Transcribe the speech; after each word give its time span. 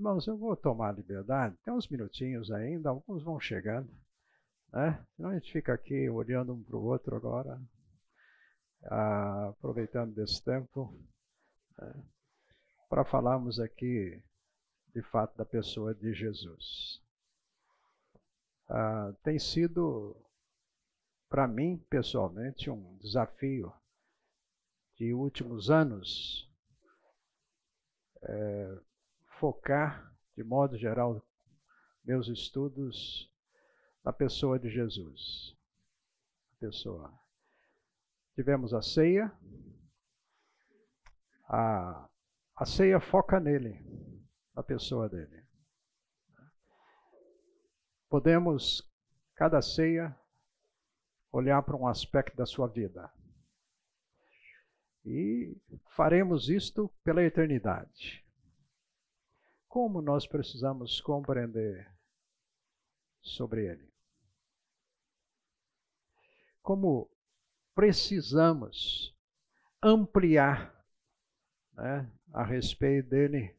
Irmãos, 0.00 0.26
eu 0.26 0.34
vou 0.34 0.56
tomar 0.56 0.96
liberdade. 0.96 1.58
Tem 1.62 1.74
uns 1.74 1.86
minutinhos 1.86 2.50
ainda, 2.50 2.88
alguns 2.88 3.22
vão 3.22 3.38
chegando. 3.38 3.94
Né? 4.72 5.06
Senão 5.14 5.28
a 5.28 5.34
gente 5.34 5.52
fica 5.52 5.74
aqui 5.74 6.08
olhando 6.08 6.54
um 6.54 6.62
para 6.64 6.74
o 6.74 6.84
outro 6.84 7.14
agora, 7.14 7.60
aproveitando 8.82 10.14
desse 10.14 10.42
tempo, 10.42 10.98
né? 11.76 12.02
para 12.88 13.04
falarmos 13.04 13.60
aqui, 13.60 14.18
de 14.94 15.02
fato, 15.02 15.36
da 15.36 15.44
pessoa 15.44 15.94
de 15.94 16.14
Jesus. 16.14 17.02
Ah, 18.70 19.12
tem 19.22 19.38
sido, 19.38 20.16
para 21.28 21.46
mim, 21.46 21.76
pessoalmente, 21.90 22.70
um 22.70 22.96
desafio 22.96 23.70
de 24.96 25.12
últimos 25.12 25.70
anos 25.70 26.50
é, 28.22 28.80
focar, 29.40 30.14
de 30.36 30.44
modo 30.44 30.76
geral, 30.76 31.26
meus 32.04 32.28
estudos 32.28 33.32
na 34.04 34.12
pessoa 34.12 34.58
de 34.58 34.68
Jesus. 34.68 35.56
A 36.52 36.60
pessoa. 36.60 37.18
Tivemos 38.34 38.74
a 38.74 38.82
ceia. 38.82 39.32
A, 41.48 42.08
a 42.54 42.66
ceia 42.66 43.00
foca 43.00 43.40
nele, 43.40 43.82
na 44.54 44.62
pessoa 44.62 45.08
dele. 45.08 45.42
Podemos, 48.10 48.86
cada 49.34 49.62
ceia, 49.62 50.14
olhar 51.32 51.62
para 51.62 51.76
um 51.76 51.86
aspecto 51.86 52.36
da 52.36 52.44
sua 52.44 52.68
vida. 52.68 53.10
E 55.04 55.56
faremos 55.96 56.50
isto 56.50 56.88
pela 57.02 57.22
eternidade. 57.22 58.22
Como 59.70 60.02
nós 60.02 60.26
precisamos 60.26 61.00
compreender 61.00 61.88
sobre 63.22 63.68
ele? 63.68 63.88
Como 66.60 67.08
precisamos 67.72 69.16
ampliar 69.80 70.74
né, 71.74 72.12
a 72.32 72.42
respeito 72.42 73.10
dele 73.10 73.56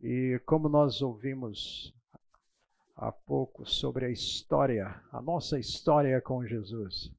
e 0.00 0.42
como 0.44 0.68
nós 0.68 1.00
ouvimos 1.00 1.94
há 2.96 3.12
pouco 3.12 3.64
sobre 3.64 4.06
a 4.06 4.10
história, 4.10 5.00
a 5.12 5.22
nossa 5.22 5.56
história 5.56 6.20
com 6.20 6.44
Jesus. 6.44 7.14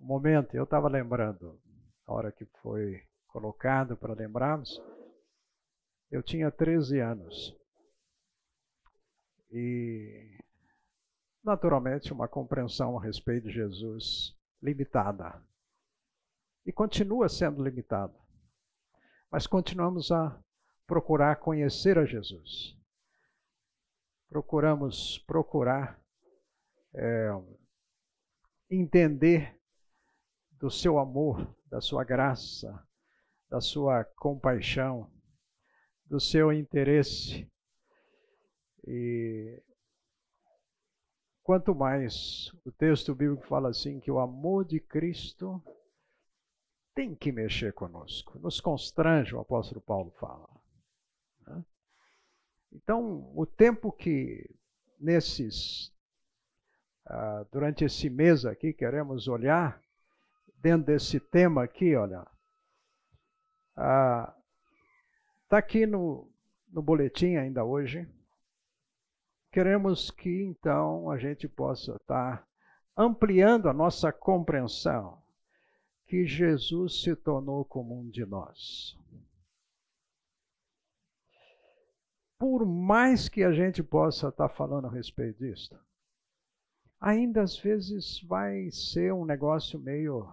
Um 0.00 0.06
momento, 0.06 0.54
eu 0.54 0.64
estava 0.64 0.88
lembrando, 0.88 1.60
a 2.06 2.14
hora 2.14 2.32
que 2.32 2.46
foi 2.62 3.06
colocado 3.26 3.94
para 3.94 4.14
lembrarmos, 4.14 4.80
eu 6.14 6.22
tinha 6.22 6.48
13 6.48 7.00
anos. 7.00 7.56
E, 9.50 10.38
naturalmente, 11.42 12.12
uma 12.12 12.28
compreensão 12.28 12.96
a 12.96 13.02
respeito 13.02 13.48
de 13.48 13.54
Jesus 13.54 14.32
limitada. 14.62 15.42
E 16.64 16.72
continua 16.72 17.28
sendo 17.28 17.60
limitada. 17.64 18.14
Mas 19.28 19.48
continuamos 19.48 20.12
a 20.12 20.40
procurar 20.86 21.40
conhecer 21.40 21.98
a 21.98 22.04
Jesus. 22.04 22.78
Procuramos 24.28 25.18
procurar 25.26 26.00
é, 26.94 27.30
entender 28.70 29.60
do 30.52 30.70
seu 30.70 30.96
amor, 30.96 31.56
da 31.66 31.80
sua 31.80 32.04
graça, 32.04 32.86
da 33.50 33.60
sua 33.60 34.04
compaixão, 34.16 35.12
do 36.06 36.20
seu 36.20 36.52
interesse. 36.52 37.50
E 38.86 39.62
quanto 41.42 41.74
mais 41.74 42.50
o 42.64 42.72
texto 42.72 43.14
bíblico 43.14 43.46
fala 43.46 43.70
assim 43.70 44.00
que 44.00 44.10
o 44.10 44.18
amor 44.18 44.64
de 44.64 44.80
Cristo 44.80 45.62
tem 46.94 47.14
que 47.14 47.32
mexer 47.32 47.72
conosco, 47.72 48.38
nos 48.38 48.60
constrange, 48.60 49.34
o 49.34 49.40
apóstolo 49.40 49.80
Paulo 49.80 50.12
fala. 50.12 50.48
Né? 51.46 51.64
Então, 52.72 53.32
o 53.34 53.44
tempo 53.44 53.90
que 53.90 54.48
nesses, 55.00 55.88
uh, 57.08 57.44
durante 57.50 57.84
esse 57.84 58.08
mês 58.08 58.44
aqui, 58.44 58.72
queremos 58.72 59.26
olhar 59.26 59.82
dentro 60.56 60.86
desse 60.86 61.18
tema 61.18 61.64
aqui, 61.64 61.96
olha. 61.96 62.26
Está 65.44 65.58
aqui 65.58 65.86
no, 65.86 66.28
no 66.68 66.82
boletim 66.82 67.36
ainda 67.36 67.64
hoje. 67.64 68.08
Queremos 69.52 70.10
que 70.10 70.42
então 70.42 71.10
a 71.10 71.18
gente 71.18 71.46
possa 71.46 71.94
estar 71.96 72.38
tá 72.38 72.48
ampliando 72.96 73.68
a 73.68 73.72
nossa 73.72 74.12
compreensão 74.12 75.22
que 76.06 76.26
Jesus 76.26 77.02
se 77.02 77.14
tornou 77.14 77.64
como 77.64 78.00
um 78.00 78.08
de 78.08 78.24
nós. 78.24 78.98
Por 82.38 82.66
mais 82.66 83.28
que 83.28 83.44
a 83.44 83.52
gente 83.52 83.82
possa 83.82 84.28
estar 84.28 84.48
tá 84.48 84.54
falando 84.54 84.86
a 84.86 84.90
respeito 84.90 85.38
disso, 85.38 85.78
ainda 87.00 87.42
às 87.42 87.56
vezes 87.56 88.20
vai 88.22 88.70
ser 88.70 89.12
um 89.12 89.24
negócio 89.24 89.78
meio 89.78 90.26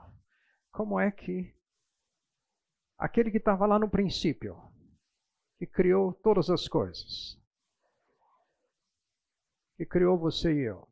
como 0.71 0.99
é 0.99 1.11
que 1.11 1.53
aquele 2.97 3.29
que 3.29 3.37
estava 3.37 3.65
lá 3.65 3.77
no 3.77 3.89
princípio, 3.89 4.70
que 5.61 5.67
criou 5.67 6.11
todas 6.11 6.49
as 6.49 6.67
coisas, 6.67 7.39
que 9.77 9.85
criou 9.85 10.17
você 10.17 10.51
e 10.51 10.61
eu, 10.61 10.89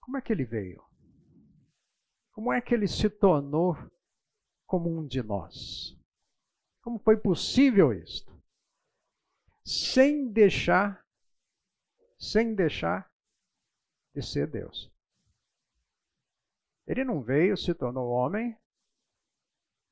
como 0.00 0.16
é 0.16 0.20
que 0.20 0.32
ele 0.32 0.44
veio? 0.44 0.84
Como 2.32 2.52
é 2.52 2.60
que 2.60 2.74
ele 2.74 2.88
se 2.88 3.08
tornou 3.08 3.76
como 4.66 4.90
um 4.90 5.06
de 5.06 5.22
nós? 5.22 5.96
Como 6.82 6.98
foi 6.98 7.16
possível 7.16 7.92
isto? 7.92 8.36
Sem 9.64 10.32
deixar, 10.32 11.06
sem 12.18 12.52
deixar 12.52 13.08
de 14.12 14.22
ser 14.22 14.50
Deus. 14.50 14.92
Ele 16.84 17.04
não 17.04 17.22
veio, 17.22 17.56
se 17.56 17.72
tornou 17.72 18.10
homem 18.10 18.58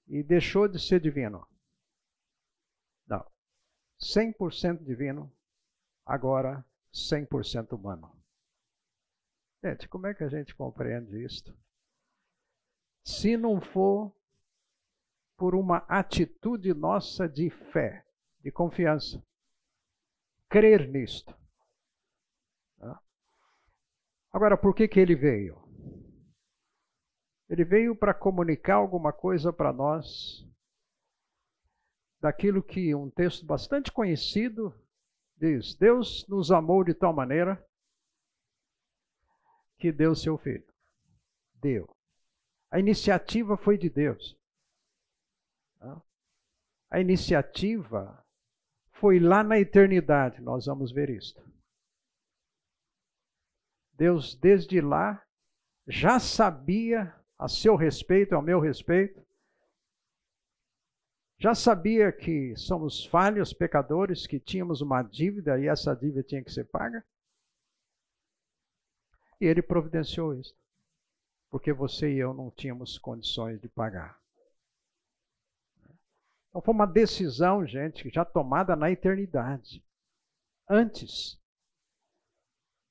e 0.08 0.24
deixou 0.24 0.66
de 0.66 0.84
ser 0.84 0.98
divino. 0.98 1.46
Não. 4.00 4.22
100% 4.22 4.84
divino, 4.84 5.32
agora 6.04 6.64
100% 6.92 7.72
humano. 7.72 8.10
Gente, 9.62 9.88
como 9.88 10.06
é 10.06 10.14
que 10.14 10.22
a 10.22 10.28
gente 10.28 10.54
compreende 10.54 11.24
isto? 11.24 11.56
Se 13.02 13.36
não 13.36 13.60
for 13.60 14.14
por 15.36 15.54
uma 15.54 15.78
atitude 15.88 16.72
nossa 16.72 17.28
de 17.28 17.50
fé, 17.50 18.04
de 18.40 18.50
confiança, 18.50 19.22
crer 20.48 20.88
nisto. 20.88 21.36
Tá? 22.78 23.00
Agora, 24.32 24.56
por 24.56 24.74
que, 24.74 24.86
que 24.86 25.00
ele 25.00 25.14
veio? 25.14 25.62
Ele 27.48 27.64
veio 27.64 27.96
para 27.96 28.14
comunicar 28.14 28.76
alguma 28.76 29.12
coisa 29.12 29.52
para 29.52 29.72
nós, 29.72 30.46
daquilo 32.24 32.62
que 32.62 32.94
um 32.94 33.10
texto 33.10 33.44
bastante 33.44 33.92
conhecido 33.92 34.74
diz: 35.36 35.74
Deus 35.74 36.26
nos 36.26 36.50
amou 36.50 36.82
de 36.82 36.94
tal 36.94 37.12
maneira 37.12 37.62
que 39.76 39.92
deu 39.92 40.14
seu 40.14 40.38
filho. 40.38 40.66
Deu. 41.56 41.86
A 42.70 42.78
iniciativa 42.78 43.58
foi 43.58 43.76
de 43.76 43.90
Deus. 43.90 44.34
A 46.90 46.98
iniciativa 46.98 48.24
foi 48.92 49.18
lá 49.20 49.44
na 49.44 49.58
eternidade, 49.58 50.40
nós 50.40 50.64
vamos 50.64 50.92
ver 50.92 51.10
isto. 51.10 51.44
Deus, 53.92 54.34
desde 54.34 54.80
lá, 54.80 55.22
já 55.86 56.18
sabia 56.18 57.14
a 57.38 57.48
seu 57.48 57.76
respeito, 57.76 58.34
ao 58.34 58.40
meu 58.40 58.60
respeito. 58.60 59.23
Já 61.44 61.54
sabia 61.54 62.10
que 62.10 62.56
somos 62.56 63.04
falhos, 63.04 63.52
pecadores, 63.52 64.26
que 64.26 64.40
tínhamos 64.40 64.80
uma 64.80 65.02
dívida 65.02 65.60
e 65.60 65.68
essa 65.68 65.94
dívida 65.94 66.22
tinha 66.22 66.42
que 66.42 66.50
ser 66.50 66.64
paga? 66.64 67.04
E 69.38 69.44
ele 69.44 69.60
providenciou 69.60 70.32
isso. 70.32 70.56
Porque 71.50 71.70
você 71.70 72.14
e 72.14 72.18
eu 72.18 72.32
não 72.32 72.50
tínhamos 72.50 72.96
condições 72.96 73.60
de 73.60 73.68
pagar. 73.68 74.18
Então 76.48 76.62
foi 76.62 76.72
uma 76.72 76.86
decisão, 76.86 77.66
gente, 77.66 78.08
já 78.08 78.24
tomada 78.24 78.74
na 78.74 78.90
eternidade. 78.90 79.84
Antes. 80.66 81.38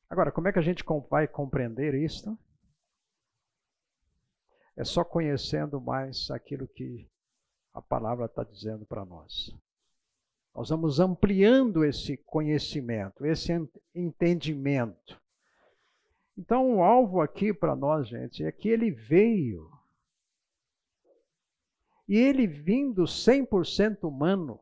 Agora, 0.07 0.31
como 0.31 0.47
é 0.47 0.53
que 0.53 0.59
a 0.59 0.63
gente 0.63 0.83
vai 1.09 1.27
compreender 1.27 1.95
isso? 1.95 2.37
É 4.75 4.83
só 4.83 5.03
conhecendo 5.03 5.81
mais 5.81 6.29
aquilo 6.29 6.67
que 6.67 7.11
a 7.73 7.81
palavra 7.81 8.25
está 8.25 8.43
dizendo 8.43 8.85
para 8.85 9.03
nós. 9.03 9.53
Nós 10.53 10.69
vamos 10.69 10.99
ampliando 10.99 11.83
esse 11.83 12.15
conhecimento, 12.17 13.25
esse 13.25 13.51
entendimento. 13.95 15.19
Então, 16.37 16.75
o 16.75 16.83
alvo 16.83 17.21
aqui 17.21 17.53
para 17.53 17.75
nós, 17.75 18.07
gente, 18.07 18.43
é 18.43 18.51
que 18.51 18.69
ele 18.69 18.91
veio. 18.91 19.69
E 22.07 22.15
ele 22.15 22.45
vindo 22.45 23.03
100% 23.03 24.07
humano. 24.07 24.59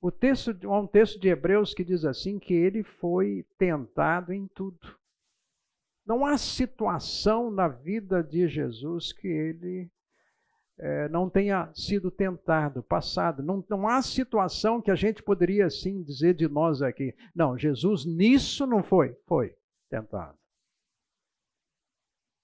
O 0.00 0.10
texto, 0.10 0.50
há 0.64 0.80
um 0.80 0.86
texto 0.86 1.18
de 1.18 1.28
Hebreus 1.28 1.74
que 1.74 1.84
diz 1.84 2.04
assim 2.04 2.38
que 2.38 2.54
ele 2.54 2.82
foi 2.82 3.44
tentado 3.58 4.32
em 4.32 4.46
tudo. 4.48 4.98
Não 6.04 6.26
há 6.26 6.36
situação 6.36 7.50
na 7.50 7.68
vida 7.68 8.22
de 8.22 8.48
Jesus 8.48 9.12
que 9.12 9.28
ele 9.28 9.90
é, 10.78 11.08
não 11.08 11.28
tenha 11.28 11.72
sido 11.74 12.10
tentado, 12.10 12.82
passado. 12.82 13.42
Não, 13.42 13.64
não 13.68 13.88
há 13.88 14.02
situação 14.02 14.80
que 14.80 14.90
a 14.90 14.94
gente 14.94 15.22
poderia 15.22 15.66
assim 15.66 16.02
dizer 16.02 16.34
de 16.34 16.48
nós 16.48 16.82
aqui. 16.82 17.14
Não, 17.34 17.56
Jesus 17.56 18.04
nisso 18.04 18.66
não 18.66 18.82
foi. 18.82 19.14
Foi 19.26 19.56
tentado. 19.88 20.38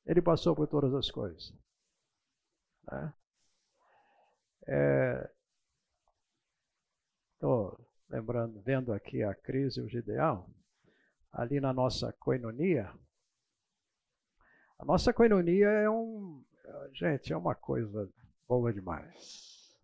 Ele 0.06 0.22
passou 0.22 0.54
por 0.54 0.66
todas 0.66 0.94
as 0.94 1.10
coisas. 1.10 1.52
Né? 2.90 3.12
Estou 7.34 7.78
é, 8.10 8.16
lembrando, 8.16 8.60
vendo 8.60 8.92
aqui 8.92 9.22
a 9.22 9.34
crise, 9.34 9.81
o 9.81 9.88
Gideão, 9.88 10.48
ali 11.32 11.60
na 11.60 11.72
nossa 11.72 12.12
coinonia, 12.12 12.92
a 14.78 14.84
nossa 14.84 15.12
coinonia 15.12 15.69
é 15.69 15.90
um. 15.90 16.44
Gente, 16.93 17.32
é 17.32 17.37
uma 17.37 17.55
coisa 17.55 18.11
boa 18.47 18.73
demais. 18.73 19.76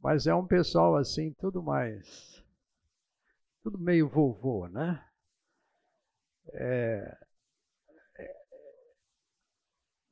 Mas 0.00 0.26
é 0.26 0.34
um 0.34 0.46
pessoal 0.46 0.96
assim, 0.96 1.32
tudo 1.34 1.62
mais. 1.62 2.44
Tudo 3.62 3.78
meio 3.78 4.08
vovô, 4.08 4.66
né? 4.68 5.04
É, 6.54 7.18
é, 8.18 8.44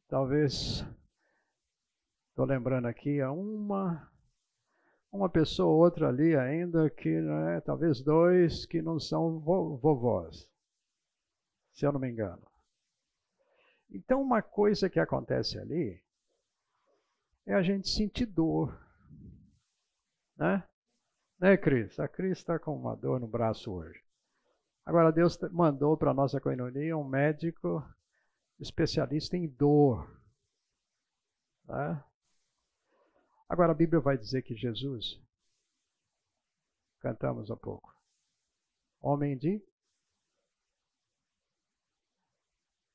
talvez. 0.08 0.84
Estou 2.28 2.44
lembrando 2.46 2.86
aqui, 2.86 3.20
a 3.20 3.32
uma. 3.32 4.08
Uma 5.12 5.28
pessoa 5.28 5.74
ou 5.74 5.80
outra 5.80 6.08
ali 6.08 6.36
ainda 6.36 6.88
que, 6.88 7.20
né, 7.20 7.60
talvez 7.62 8.00
dois 8.00 8.64
que 8.64 8.80
não 8.80 9.00
são 9.00 9.40
vovós, 9.40 10.48
se 11.72 11.84
eu 11.84 11.90
não 11.90 11.98
me 11.98 12.08
engano. 12.08 12.49
Então, 13.92 14.22
uma 14.22 14.40
coisa 14.40 14.88
que 14.88 15.00
acontece 15.00 15.58
ali 15.58 16.02
é 17.46 17.54
a 17.54 17.62
gente 17.62 17.88
sentir 17.88 18.26
dor. 18.26 18.78
Né? 20.36 20.62
Né, 21.38 21.56
Cris? 21.56 21.98
A 21.98 22.06
Cris 22.06 22.38
está 22.38 22.58
com 22.58 22.76
uma 22.76 22.94
dor 22.94 23.18
no 23.18 23.26
braço 23.26 23.72
hoje. 23.72 24.00
Agora, 24.84 25.12
Deus 25.12 25.38
mandou 25.50 25.96
para 25.96 26.10
a 26.10 26.14
nossa 26.14 26.40
coinonia 26.40 26.96
um 26.96 27.04
médico 27.04 27.84
especialista 28.58 29.36
em 29.36 29.48
dor. 29.48 30.08
Né? 31.64 32.04
Agora, 33.48 33.72
a 33.72 33.74
Bíblia 33.74 34.00
vai 34.00 34.16
dizer 34.16 34.42
que 34.42 34.54
Jesus, 34.54 35.20
cantamos 37.00 37.50
há 37.50 37.56
pouco, 37.56 37.92
homem 39.00 39.36
de 39.36 39.60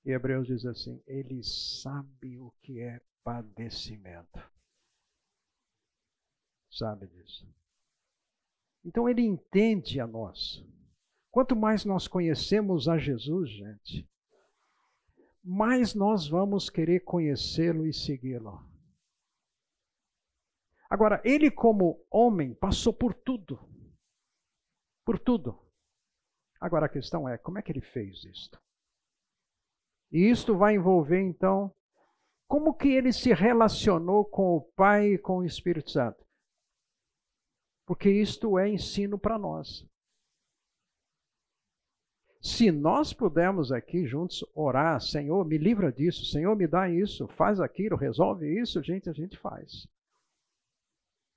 E 0.05 0.11
Hebreus 0.11 0.47
diz 0.47 0.65
assim: 0.65 1.01
Ele 1.07 1.43
sabe 1.43 2.37
o 2.37 2.51
que 2.61 2.79
é 2.79 3.01
padecimento. 3.23 4.39
Sabe 6.71 7.07
disso. 7.07 7.51
Então 8.83 9.09
ele 9.09 9.21
entende 9.21 9.99
a 9.99 10.05
nós. 10.05 10.63
Quanto 11.31 11.55
mais 11.55 11.83
nós 11.83 12.07
conhecemos 12.07 12.87
a 12.87 12.97
Jesus, 12.97 13.49
gente, 13.49 14.07
mais 15.43 15.95
nós 15.95 16.27
vamos 16.27 16.69
querer 16.69 17.01
conhecê-lo 17.01 17.85
e 17.85 17.93
segui-lo. 17.93 18.63
Agora, 20.87 21.19
ele, 21.25 21.49
como 21.49 22.05
homem, 22.11 22.53
passou 22.53 22.93
por 22.93 23.13
tudo. 23.13 23.59
Por 25.03 25.17
tudo. 25.17 25.59
Agora 26.59 26.85
a 26.85 26.89
questão 26.89 27.27
é: 27.27 27.37
como 27.37 27.57
é 27.57 27.61
que 27.61 27.71
ele 27.71 27.81
fez 27.81 28.23
isto? 28.23 28.64
E 30.15 30.29
isto 30.29 30.57
vai 30.57 30.75
envolver, 30.75 31.19
então, 31.19 31.69
como 32.47 32.73
que 32.73 32.87
ele 32.87 33.11
se 33.11 33.33
relacionou 33.33 34.23
com 34.23 34.55
o 34.55 34.61
Pai 34.61 35.15
e 35.15 35.17
com 35.17 35.39
o 35.39 35.43
Espírito 35.43 35.91
Santo. 35.91 36.25
Porque 37.85 38.09
isto 38.09 38.57
é 38.57 38.69
ensino 38.69 39.19
para 39.19 39.37
nós. 39.37 39.85
Se 42.41 42.71
nós 42.71 43.11
pudermos 43.11 43.73
aqui 43.73 44.05
juntos 44.05 44.41
orar, 44.55 45.01
Senhor, 45.01 45.43
me 45.43 45.57
livra 45.57 45.91
disso, 45.91 46.23
Senhor, 46.23 46.55
me 46.55 46.65
dá 46.65 46.89
isso, 46.89 47.27
faz 47.27 47.59
aquilo, 47.59 47.97
resolve 47.97 48.47
isso, 48.57 48.81
gente, 48.81 49.09
a 49.09 49.13
gente 49.13 49.37
faz. 49.37 49.85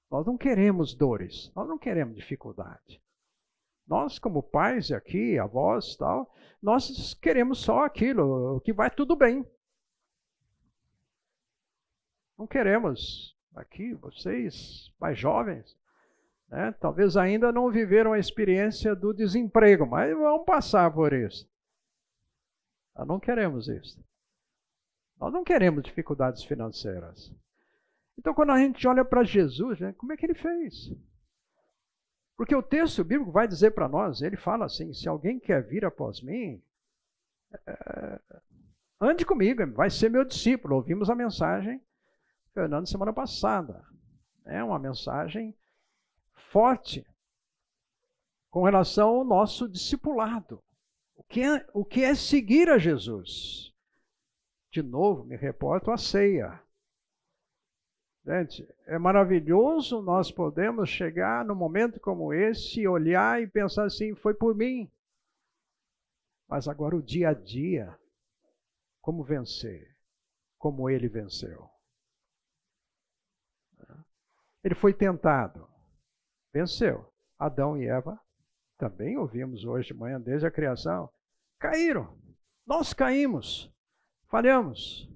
Nós 0.08 0.24
não 0.24 0.38
queremos 0.38 0.94
dores, 0.94 1.50
nós 1.52 1.66
não 1.66 1.78
queremos 1.78 2.14
dificuldade. 2.14 3.02
Nós, 3.88 4.18
como 4.18 4.42
pais 4.42 4.92
aqui, 4.92 5.38
avós 5.38 5.96
tal, 5.96 6.30
nós 6.62 7.14
queremos 7.14 7.60
só 7.60 7.84
aquilo, 7.84 8.60
que 8.60 8.72
vai 8.72 8.90
tudo 8.90 9.16
bem. 9.16 9.46
Não 12.36 12.46
queremos 12.46 13.34
aqui, 13.54 13.94
vocês, 13.94 14.92
mais 15.00 15.18
jovens, 15.18 15.76
né, 16.48 16.72
talvez 16.80 17.16
ainda 17.16 17.50
não 17.50 17.70
viveram 17.70 18.12
a 18.12 18.18
experiência 18.18 18.94
do 18.94 19.12
desemprego, 19.14 19.86
mas 19.86 20.14
vão 20.14 20.44
passar 20.44 20.92
por 20.92 21.12
isso. 21.12 21.48
Nós 22.94 23.08
não 23.08 23.18
queremos 23.18 23.68
isso. 23.68 24.04
Nós 25.18 25.32
não 25.32 25.42
queremos 25.42 25.82
dificuldades 25.82 26.44
financeiras. 26.44 27.34
Então, 28.18 28.34
quando 28.34 28.50
a 28.50 28.58
gente 28.58 28.86
olha 28.86 29.04
para 29.04 29.24
Jesus, 29.24 29.80
né, 29.80 29.92
como 29.94 30.12
é 30.12 30.16
que 30.16 30.26
ele 30.26 30.34
fez? 30.34 30.92
Porque 32.38 32.54
o 32.54 32.62
texto 32.62 33.02
bíblico 33.02 33.32
vai 33.32 33.48
dizer 33.48 33.72
para 33.72 33.88
nós, 33.88 34.22
ele 34.22 34.36
fala 34.36 34.66
assim: 34.66 34.94
se 34.94 35.08
alguém 35.08 35.40
quer 35.40 35.60
vir 35.66 35.84
após 35.84 36.20
mim, 36.22 36.62
é, 37.66 38.20
ande 39.00 39.26
comigo, 39.26 39.66
vai 39.72 39.90
ser 39.90 40.08
meu 40.08 40.24
discípulo. 40.24 40.76
Ouvimos 40.76 41.10
a 41.10 41.16
mensagem, 41.16 41.82
Fernando, 42.54 42.88
semana 42.88 43.12
passada. 43.12 43.84
É 44.44 44.62
uma 44.62 44.78
mensagem 44.78 45.52
forte 46.52 47.04
com 48.50 48.62
relação 48.62 49.08
ao 49.08 49.24
nosso 49.24 49.68
discipulado. 49.68 50.62
O 51.16 51.24
que 51.24 51.42
é, 51.42 51.66
o 51.74 51.84
que 51.84 52.04
é 52.04 52.14
seguir 52.14 52.70
a 52.70 52.78
Jesus? 52.78 53.74
De 54.70 54.80
novo, 54.80 55.24
me 55.24 55.34
reporto 55.34 55.90
à 55.90 55.98
ceia. 55.98 56.62
Gente, 58.28 58.68
é 58.84 58.98
maravilhoso 58.98 60.02
nós 60.02 60.30
podemos 60.30 60.90
chegar 60.90 61.42
num 61.46 61.54
momento 61.54 61.98
como 61.98 62.34
esse, 62.34 62.86
olhar 62.86 63.40
e 63.40 63.46
pensar 63.46 63.86
assim: 63.86 64.14
foi 64.14 64.34
por 64.34 64.54
mim. 64.54 64.92
Mas 66.46 66.68
agora 66.68 66.94
o 66.94 67.02
dia 67.02 67.30
a 67.30 67.32
dia, 67.32 67.98
como 69.00 69.24
vencer? 69.24 69.96
Como 70.58 70.90
ele 70.90 71.08
venceu. 71.08 71.70
Ele 74.62 74.74
foi 74.74 74.92
tentado, 74.92 75.66
venceu. 76.52 77.10
Adão 77.38 77.78
e 77.78 77.86
Eva, 77.86 78.20
também 78.76 79.16
ouvimos 79.16 79.64
hoje 79.64 79.88
de 79.88 79.94
manhã, 79.94 80.20
desde 80.20 80.46
a 80.46 80.50
criação, 80.50 81.08
caíram. 81.58 82.18
Nós 82.66 82.92
caímos, 82.92 83.72
falhamos. 84.26 85.08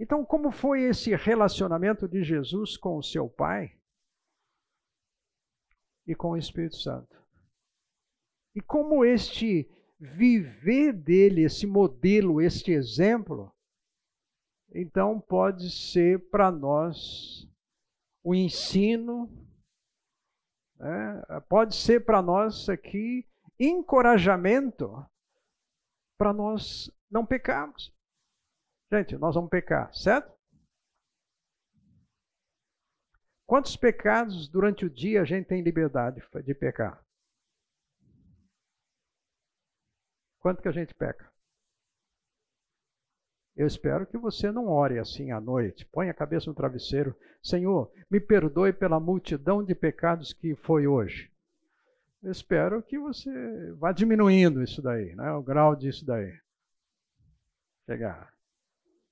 Então, 0.00 0.24
como 0.24 0.50
foi 0.50 0.84
esse 0.84 1.14
relacionamento 1.14 2.08
de 2.08 2.24
Jesus 2.24 2.74
com 2.74 2.96
o 2.96 3.02
seu 3.02 3.28
Pai 3.28 3.78
e 6.06 6.14
com 6.14 6.30
o 6.30 6.36
Espírito 6.38 6.76
Santo? 6.76 7.22
E 8.54 8.62
como 8.62 9.04
este 9.04 9.70
viver 10.00 10.94
dele, 10.94 11.42
esse 11.42 11.66
modelo, 11.66 12.40
este 12.40 12.72
exemplo, 12.72 13.54
então 14.74 15.20
pode 15.20 15.70
ser 15.70 16.30
para 16.30 16.50
nós 16.50 17.46
o 18.24 18.34
ensino, 18.34 19.28
né? 20.76 21.22
pode 21.46 21.76
ser 21.76 22.06
para 22.06 22.22
nós 22.22 22.70
aqui 22.70 23.28
encorajamento 23.58 25.06
para 26.16 26.32
nós 26.32 26.90
não 27.10 27.26
pecarmos. 27.26 27.92
Gente, 28.92 29.16
nós 29.16 29.36
vamos 29.36 29.50
pecar, 29.50 29.94
certo? 29.94 30.32
Quantos 33.46 33.76
pecados 33.76 34.48
durante 34.48 34.84
o 34.84 34.90
dia 34.90 35.22
a 35.22 35.24
gente 35.24 35.46
tem 35.46 35.62
liberdade 35.62 36.20
de 36.44 36.54
pecar? 36.54 37.04
Quanto 40.40 40.60
que 40.60 40.68
a 40.68 40.72
gente 40.72 40.92
peca? 40.94 41.30
Eu 43.54 43.66
espero 43.66 44.06
que 44.06 44.16
você 44.16 44.50
não 44.50 44.66
ore 44.68 44.98
assim 44.98 45.30
à 45.30 45.40
noite. 45.40 45.84
Põe 45.86 46.08
a 46.08 46.14
cabeça 46.14 46.46
no 46.48 46.54
travesseiro. 46.54 47.14
Senhor, 47.42 47.92
me 48.10 48.18
perdoe 48.18 48.72
pela 48.72 48.98
multidão 48.98 49.62
de 49.62 49.74
pecados 49.74 50.32
que 50.32 50.54
foi 50.56 50.86
hoje. 50.86 51.30
Eu 52.22 52.32
espero 52.32 52.82
que 52.82 52.98
você 52.98 53.72
vá 53.72 53.92
diminuindo 53.92 54.62
isso 54.62 54.80
daí, 54.82 55.14
né? 55.14 55.30
o 55.32 55.42
grau 55.42 55.76
disso 55.76 56.04
daí. 56.06 56.32
Chegar. 57.86 58.32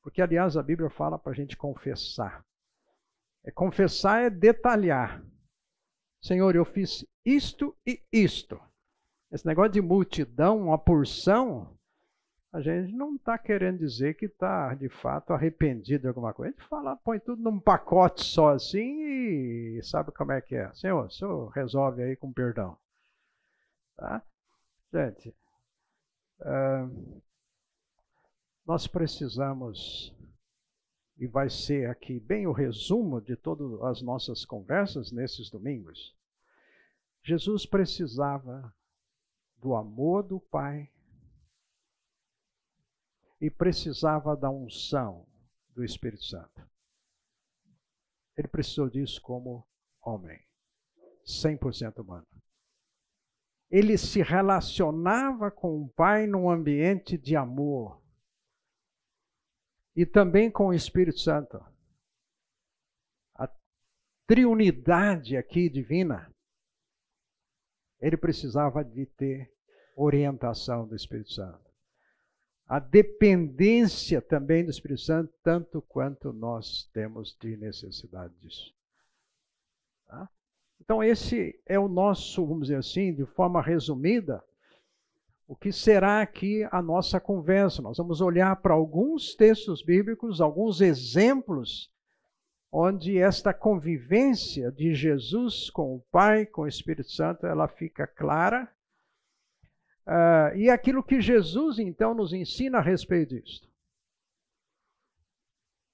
Porque, 0.08 0.22
aliás, 0.22 0.56
a 0.56 0.62
Bíblia 0.62 0.88
fala 0.88 1.18
para 1.18 1.32
a 1.32 1.34
gente 1.34 1.54
confessar. 1.54 2.42
É 3.44 3.50
confessar 3.50 4.22
é 4.22 4.30
detalhar. 4.30 5.22
Senhor, 6.22 6.56
eu 6.56 6.64
fiz 6.64 7.04
isto 7.26 7.76
e 7.86 8.02
isto. 8.10 8.58
Esse 9.30 9.46
negócio 9.46 9.72
de 9.72 9.82
multidão, 9.82 10.62
uma 10.62 10.78
porção, 10.78 11.76
a 12.50 12.58
gente 12.62 12.90
não 12.90 13.16
está 13.16 13.36
querendo 13.36 13.80
dizer 13.80 14.14
que 14.14 14.24
está, 14.24 14.74
de 14.74 14.88
fato, 14.88 15.34
arrependido 15.34 16.00
de 16.00 16.08
alguma 16.08 16.32
coisa. 16.32 16.54
A 16.56 16.58
gente 16.58 16.68
fala, 16.70 16.96
põe 16.96 17.18
tudo 17.20 17.42
num 17.42 17.60
pacote 17.60 18.24
só 18.24 18.54
assim 18.54 19.02
e 19.02 19.82
sabe 19.82 20.10
como 20.12 20.32
é 20.32 20.40
que 20.40 20.56
é. 20.56 20.72
Senhor, 20.72 21.04
o 21.04 21.10
senhor 21.10 21.48
resolve 21.50 22.02
aí 22.02 22.16
com 22.16 22.32
perdão. 22.32 22.78
Tá? 23.94 24.22
Gente, 24.90 25.36
uh, 26.40 27.20
nós 28.68 28.86
precisamos, 28.86 30.14
e 31.16 31.26
vai 31.26 31.48
ser 31.48 31.88
aqui 31.88 32.20
bem 32.20 32.46
o 32.46 32.52
resumo 32.52 33.18
de 33.18 33.34
todas 33.34 33.80
as 33.84 34.02
nossas 34.02 34.44
conversas 34.44 35.10
nesses 35.10 35.48
domingos. 35.48 36.14
Jesus 37.22 37.64
precisava 37.64 38.70
do 39.56 39.74
amor 39.74 40.22
do 40.22 40.38
Pai 40.38 40.92
e 43.40 43.50
precisava 43.50 44.36
da 44.36 44.50
unção 44.50 45.26
do 45.74 45.82
Espírito 45.82 46.24
Santo. 46.24 46.68
Ele 48.36 48.48
precisou 48.48 48.90
disso 48.90 49.22
como 49.22 49.66
homem, 50.02 50.44
100% 51.24 52.00
humano. 52.02 52.26
Ele 53.70 53.96
se 53.96 54.20
relacionava 54.20 55.50
com 55.50 55.84
o 55.84 55.88
Pai 55.88 56.26
num 56.26 56.50
ambiente 56.50 57.16
de 57.16 57.34
amor 57.34 57.97
e 59.98 60.06
também 60.06 60.50
com 60.50 60.68
o 60.68 60.74
Espírito 60.74 61.18
Santo. 61.18 61.60
A 63.34 63.50
triunidade 64.26 65.36
aqui 65.36 65.68
divina, 65.68 66.32
ele 68.00 68.16
precisava 68.16 68.84
de 68.84 69.06
ter 69.06 69.52
orientação 69.96 70.86
do 70.86 70.94
Espírito 70.94 71.32
Santo 71.32 71.68
a 72.68 72.78
dependência 72.78 74.20
também 74.20 74.62
do 74.62 74.70
Espírito 74.70 75.00
Santo, 75.00 75.32
tanto 75.42 75.80
quanto 75.80 76.34
nós 76.34 76.84
temos 76.92 77.34
de 77.40 77.56
necessidade 77.56 78.34
disso. 78.40 78.74
Tá? 80.06 80.28
Então, 80.78 81.02
esse 81.02 81.58
é 81.64 81.78
o 81.78 81.88
nosso, 81.88 82.46
vamos 82.46 82.68
dizer 82.68 82.76
assim, 82.76 83.14
de 83.14 83.24
forma 83.24 83.62
resumida, 83.62 84.44
o 85.48 85.56
que 85.56 85.72
será 85.72 86.20
aqui 86.20 86.62
a 86.70 86.80
nossa 86.80 87.18
conversa. 87.18 87.82
Nós 87.82 87.96
vamos 87.96 88.20
olhar 88.20 88.54
para 88.62 88.74
alguns 88.74 89.34
textos 89.34 89.82
bíblicos, 89.82 90.40
alguns 90.40 90.80
exemplos, 90.80 91.90
onde 92.70 93.18
esta 93.18 93.52
convivência 93.52 94.70
de 94.70 94.94
Jesus 94.94 95.70
com 95.70 95.96
o 95.96 96.00
Pai, 96.12 96.46
com 96.46 96.62
o 96.62 96.68
Espírito 96.68 97.10
Santo, 97.10 97.46
ela 97.46 97.66
fica 97.66 98.06
clara 98.06 98.70
Uh, 100.08 100.56
e 100.56 100.70
aquilo 100.70 101.04
que 101.04 101.20
Jesus 101.20 101.78
então 101.78 102.14
nos 102.14 102.32
ensina 102.32 102.78
a 102.78 102.80
respeito 102.80 103.34
disso. 103.34 103.70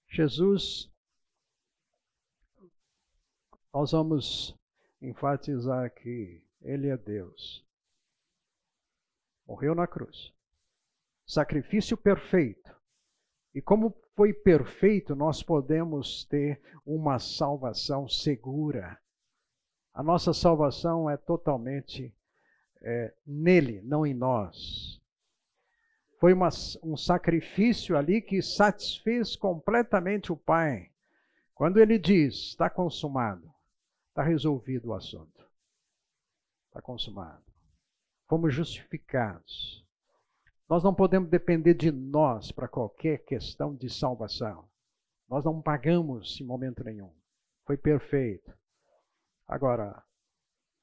Jesus, 0.08 0.88
nós 3.72 3.90
vamos 3.90 4.56
enfatizar 5.02 5.92
que 5.92 6.40
Ele 6.62 6.90
é 6.90 6.96
Deus. 6.96 7.66
Morreu 9.46 9.74
na 9.74 9.86
cruz. 9.86 10.32
Sacrifício 11.26 11.96
perfeito. 11.96 12.74
E 13.54 13.62
como 13.62 13.94
foi 14.14 14.32
perfeito, 14.32 15.14
nós 15.14 15.42
podemos 15.42 16.24
ter 16.24 16.60
uma 16.84 17.18
salvação 17.18 18.08
segura. 18.08 18.98
A 19.92 20.02
nossa 20.02 20.32
salvação 20.32 21.08
é 21.08 21.16
totalmente 21.16 22.14
é, 22.82 23.14
nele, 23.26 23.80
não 23.82 24.04
em 24.04 24.12
nós. 24.12 25.00
Foi 26.18 26.32
uma, 26.32 26.48
um 26.82 26.96
sacrifício 26.96 27.96
ali 27.96 28.20
que 28.20 28.42
satisfez 28.42 29.36
completamente 29.36 30.32
o 30.32 30.36
Pai. 30.36 30.90
Quando 31.54 31.78
ele 31.78 31.98
diz, 31.98 32.34
está 32.34 32.68
consumado, 32.68 33.52
está 34.08 34.22
resolvido 34.22 34.88
o 34.88 34.94
assunto. 34.94 35.46
Está 36.68 36.82
consumado. 36.82 37.53
Fomos 38.34 38.52
justificados. 38.52 39.86
Nós 40.68 40.82
não 40.82 40.92
podemos 40.92 41.30
depender 41.30 41.72
de 41.72 41.92
nós 41.92 42.50
para 42.50 42.66
qualquer 42.66 43.18
questão 43.18 43.76
de 43.76 43.88
salvação. 43.88 44.68
Nós 45.28 45.44
não 45.44 45.62
pagamos 45.62 46.40
em 46.40 46.44
momento 46.44 46.82
nenhum. 46.82 47.14
Foi 47.64 47.76
perfeito. 47.76 48.52
Agora, 49.46 50.02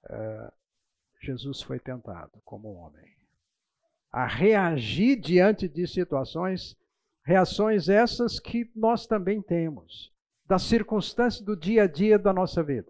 é, 0.10 0.53
Jesus 1.22 1.62
foi 1.62 1.77
tentado 1.77 2.41
como 2.46 2.72
homem 2.72 3.13
a 4.13 4.25
reagir 4.25 5.20
diante 5.20 5.67
de 5.67 5.86
situações, 5.88 6.77
reações 7.22 7.89
essas 7.89 8.39
que 8.39 8.72
nós 8.74 9.05
também 9.05 9.41
temos, 9.41 10.10
das 10.46 10.63
circunstâncias 10.63 11.43
do 11.43 11.58
dia 11.58 11.84
a 11.84 11.88
dia 11.88 12.17
da 12.17 12.31
nossa 12.31 12.63
vida. 12.63 12.89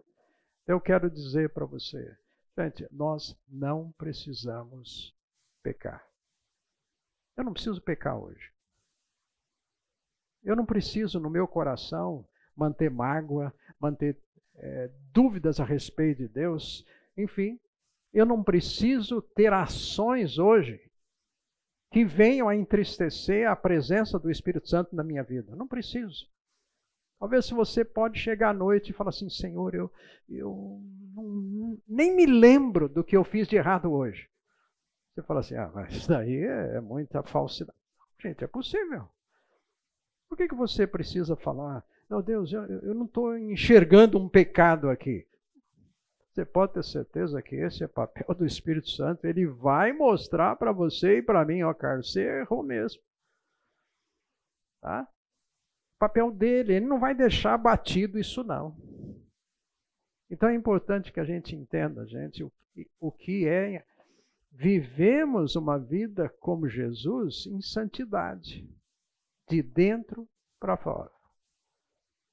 Eu 0.67 0.79
quero 0.79 1.09
dizer 1.09 1.51
para 1.51 1.65
você, 1.65 2.15
gente, 2.57 2.87
nós 2.91 3.35
não 3.47 3.91
precisamos 3.93 5.15
pecar. 5.63 6.05
Eu 7.37 7.43
não 7.43 7.53
preciso 7.53 7.81
pecar 7.81 8.17
hoje. 8.17 8.51
Eu 10.43 10.55
não 10.55 10.65
preciso 10.65 11.19
no 11.19 11.29
meu 11.29 11.47
coração 11.47 12.27
manter 12.55 12.89
mágoa, 12.89 13.53
manter 13.79 14.19
é, 14.55 14.91
dúvidas 15.13 15.59
a 15.59 15.63
respeito 15.63 16.19
de 16.19 16.27
Deus. 16.27 16.85
Enfim, 17.17 17.59
eu 18.13 18.25
não 18.25 18.43
preciso 18.43 19.21
ter 19.21 19.53
ações 19.53 20.37
hoje 20.37 20.79
que 21.91 22.05
venham 22.05 22.47
a 22.47 22.55
entristecer 22.55 23.49
a 23.49 23.55
presença 23.55 24.17
do 24.17 24.31
Espírito 24.31 24.67
Santo 24.67 24.95
na 24.95 25.03
minha 25.03 25.23
vida. 25.23 25.55
Não 25.55 25.67
preciso. 25.67 26.29
Talvez 27.21 27.45
se 27.45 27.53
você 27.53 27.85
pode 27.85 28.17
chegar 28.17 28.49
à 28.49 28.53
noite 28.53 28.89
e 28.89 28.93
falar 28.93 29.11
assim, 29.11 29.29
Senhor, 29.29 29.75
eu, 29.75 29.91
eu 30.27 30.81
não, 31.13 31.77
nem 31.87 32.15
me 32.15 32.25
lembro 32.25 32.89
do 32.89 33.03
que 33.03 33.15
eu 33.15 33.23
fiz 33.23 33.47
de 33.47 33.55
errado 33.55 33.91
hoje. 33.91 34.27
Você 35.13 35.21
fala 35.21 35.41
assim, 35.41 35.55
ah, 35.55 35.71
mas 35.71 35.93
isso 35.93 36.09
daí 36.09 36.43
é, 36.43 36.77
é 36.77 36.81
muita 36.81 37.21
falsidade. 37.21 37.77
Gente, 38.19 38.43
é 38.43 38.47
possível. 38.47 39.07
Por 40.27 40.35
que, 40.35 40.47
que 40.47 40.55
você 40.55 40.87
precisa 40.87 41.35
falar, 41.35 41.85
meu 42.09 42.23
Deus, 42.23 42.51
eu, 42.51 42.63
eu 42.63 42.95
não 42.95 43.05
estou 43.05 43.37
enxergando 43.37 44.17
um 44.17 44.27
pecado 44.27 44.89
aqui. 44.89 45.27
Você 46.31 46.43
pode 46.43 46.73
ter 46.73 46.83
certeza 46.83 47.39
que 47.39 47.55
esse 47.55 47.83
é 47.83 47.87
papel 47.87 48.33
do 48.33 48.47
Espírito 48.47 48.89
Santo. 48.89 49.27
Ele 49.27 49.45
vai 49.45 49.93
mostrar 49.93 50.55
para 50.55 50.71
você 50.71 51.19
e 51.19 51.21
para 51.21 51.45
mim, 51.45 51.61
ó, 51.61 51.71
Carlos, 51.71 52.11
você 52.11 52.39
errou 52.39 52.63
mesmo. 52.63 52.99
Tá? 54.81 55.07
Papel 56.01 56.31
dele, 56.31 56.73
ele 56.73 56.87
não 56.87 56.99
vai 56.99 57.13
deixar 57.13 57.55
batido 57.59 58.17
isso 58.17 58.43
não. 58.43 58.75
Então 60.31 60.49
é 60.49 60.55
importante 60.55 61.13
que 61.13 61.19
a 61.19 61.23
gente 61.23 61.55
entenda, 61.55 62.07
gente, 62.07 62.43
o, 62.43 62.51
o 62.99 63.11
que 63.11 63.47
é 63.47 63.85
vivemos 64.51 65.55
uma 65.55 65.77
vida 65.77 66.27
como 66.39 66.67
Jesus 66.67 67.45
em 67.45 67.61
santidade, 67.61 68.67
de 69.47 69.61
dentro 69.61 70.27
para 70.59 70.75
fora. 70.75 71.11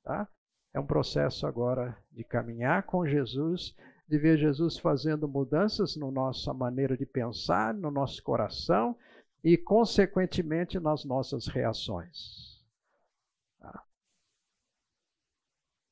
Tá? 0.02 0.26
É 0.72 0.80
um 0.80 0.86
processo 0.86 1.46
agora 1.46 1.94
de 2.10 2.24
caminhar 2.24 2.84
com 2.84 3.06
Jesus, 3.06 3.76
de 4.08 4.16
ver 4.16 4.38
Jesus 4.38 4.78
fazendo 4.78 5.28
mudanças 5.28 5.94
na 5.94 6.10
nossa 6.10 6.54
maneira 6.54 6.96
de 6.96 7.04
pensar, 7.04 7.74
no 7.74 7.90
nosso 7.90 8.22
coração 8.22 8.96
e, 9.44 9.58
consequentemente, 9.58 10.80
nas 10.80 11.04
nossas 11.04 11.48
reações. 11.48 12.47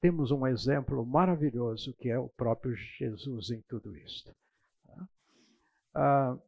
Temos 0.06 0.30
um 0.30 0.46
exemplo 0.46 1.04
maravilhoso 1.04 1.92
que 1.94 2.08
é 2.08 2.16
o 2.16 2.28
próprio 2.28 2.76
Jesus 2.76 3.50
em 3.50 3.60
tudo 3.62 3.96
isso. 3.96 4.32
Tá? 4.84 5.08
Ah, 5.96 6.38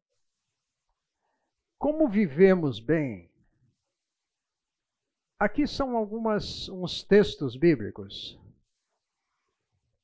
como 1.76 2.08
vivemos 2.08 2.78
bem 2.78 3.28
Aqui 5.40 5.66
são 5.66 5.96
algumas 5.96 6.68
uns 6.68 7.02
textos 7.02 7.56
bíblicos. 7.56 8.38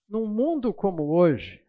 Num 0.09 0.27
mundo 0.27 0.75
como 0.75 1.15
hoje, 1.15 1.65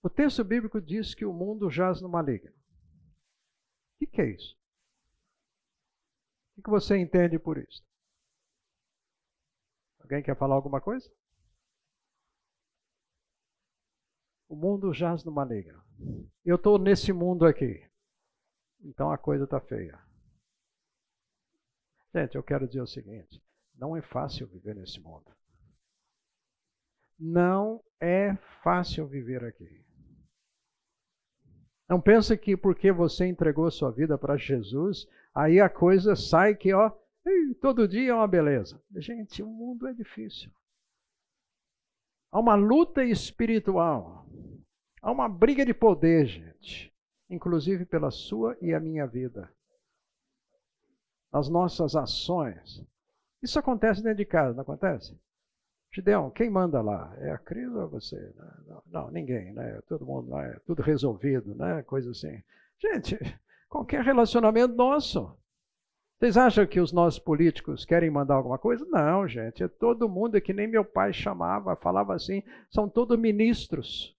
o 0.00 0.08
texto 0.08 0.44
bíblico 0.44 0.80
diz 0.80 1.12
que 1.12 1.24
o 1.24 1.32
mundo 1.32 1.68
jaz 1.68 2.00
no 2.00 2.08
maligno. 2.08 2.52
O 4.00 4.06
que 4.06 4.20
é 4.20 4.30
isso? 4.30 4.56
O 6.56 6.62
que 6.62 6.70
você 6.70 6.96
entende 6.98 7.36
por 7.36 7.58
isso? 7.58 7.84
Alguém 10.04 10.22
quer 10.22 10.36
falar 10.36 10.54
alguma 10.54 10.82
coisa? 10.82 11.10
O 14.46 14.54
mundo 14.54 14.92
jaz 14.92 15.24
no 15.24 15.32
maligno. 15.32 15.82
Eu 16.44 16.56
estou 16.56 16.78
nesse 16.78 17.10
mundo 17.10 17.46
aqui. 17.46 17.82
Então 18.82 19.10
a 19.10 19.16
coisa 19.16 19.44
está 19.44 19.58
feia. 19.60 19.98
Gente, 22.14 22.36
eu 22.36 22.42
quero 22.42 22.68
dizer 22.68 22.82
o 22.82 22.86
seguinte: 22.86 23.42
não 23.74 23.96
é 23.96 24.02
fácil 24.02 24.46
viver 24.46 24.74
nesse 24.74 25.00
mundo. 25.00 25.34
Não 27.18 27.82
é 27.98 28.36
fácil 28.62 29.06
viver 29.06 29.42
aqui. 29.42 29.82
Não 31.88 31.98
pense 31.98 32.36
que 32.36 32.58
porque 32.58 32.92
você 32.92 33.26
entregou 33.26 33.70
sua 33.70 33.90
vida 33.90 34.18
para 34.18 34.36
Jesus, 34.36 35.06
aí 35.34 35.60
a 35.60 35.70
coisa 35.70 36.14
sai 36.14 36.54
que, 36.54 36.74
ó, 36.74 36.92
todo 37.60 37.88
dia 37.88 38.10
é 38.10 38.14
uma 38.14 38.28
beleza. 38.28 38.80
Gente, 38.96 39.42
o 39.42 39.46
mundo 39.46 39.86
é 39.86 39.92
difícil. 39.92 40.50
Há 42.30 42.38
uma 42.38 42.54
luta 42.54 43.04
espiritual. 43.04 44.26
Há 45.00 45.10
uma 45.10 45.28
briga 45.28 45.64
de 45.64 45.72
poder, 45.72 46.26
gente. 46.26 46.92
Inclusive 47.30 47.86
pela 47.86 48.10
sua 48.10 48.56
e 48.60 48.74
a 48.74 48.80
minha 48.80 49.06
vida. 49.06 49.50
Nas 51.32 51.48
nossas 51.48 51.96
ações. 51.96 52.84
Isso 53.42 53.58
acontece 53.58 54.02
dentro 54.02 54.18
de 54.18 54.24
casa, 54.24 54.54
não 54.54 54.62
acontece? 54.62 55.18
Gideão, 55.92 56.30
quem 56.30 56.50
manda 56.50 56.82
lá? 56.82 57.14
É 57.18 57.30
a 57.30 57.38
Cris 57.38 57.72
ou 57.72 57.88
você? 57.88 58.34
Não, 58.66 58.82
não, 58.86 59.10
ninguém, 59.10 59.52
né? 59.52 59.80
Todo 59.86 60.04
mundo 60.04 60.28
lá, 60.30 60.44
é 60.44 60.58
tudo 60.66 60.82
resolvido, 60.82 61.54
né? 61.54 61.82
Coisa 61.84 62.10
assim. 62.10 62.42
Gente, 62.80 63.16
qualquer 63.68 64.02
relacionamento 64.02 64.74
nosso. 64.74 65.38
Vocês 66.18 66.36
acham 66.36 66.66
que 66.66 66.80
os 66.80 66.92
nossos 66.92 67.18
políticos 67.18 67.84
querem 67.84 68.10
mandar 68.10 68.34
alguma 68.34 68.58
coisa? 68.58 68.84
Não, 68.86 69.26
gente. 69.26 69.62
É 69.62 69.68
todo 69.68 70.08
mundo, 70.08 70.36
é 70.36 70.40
que 70.40 70.52
nem 70.52 70.66
meu 70.66 70.84
pai 70.84 71.12
chamava, 71.12 71.76
falava 71.76 72.14
assim, 72.14 72.42
são 72.70 72.88
todos 72.88 73.18
ministros. 73.18 74.16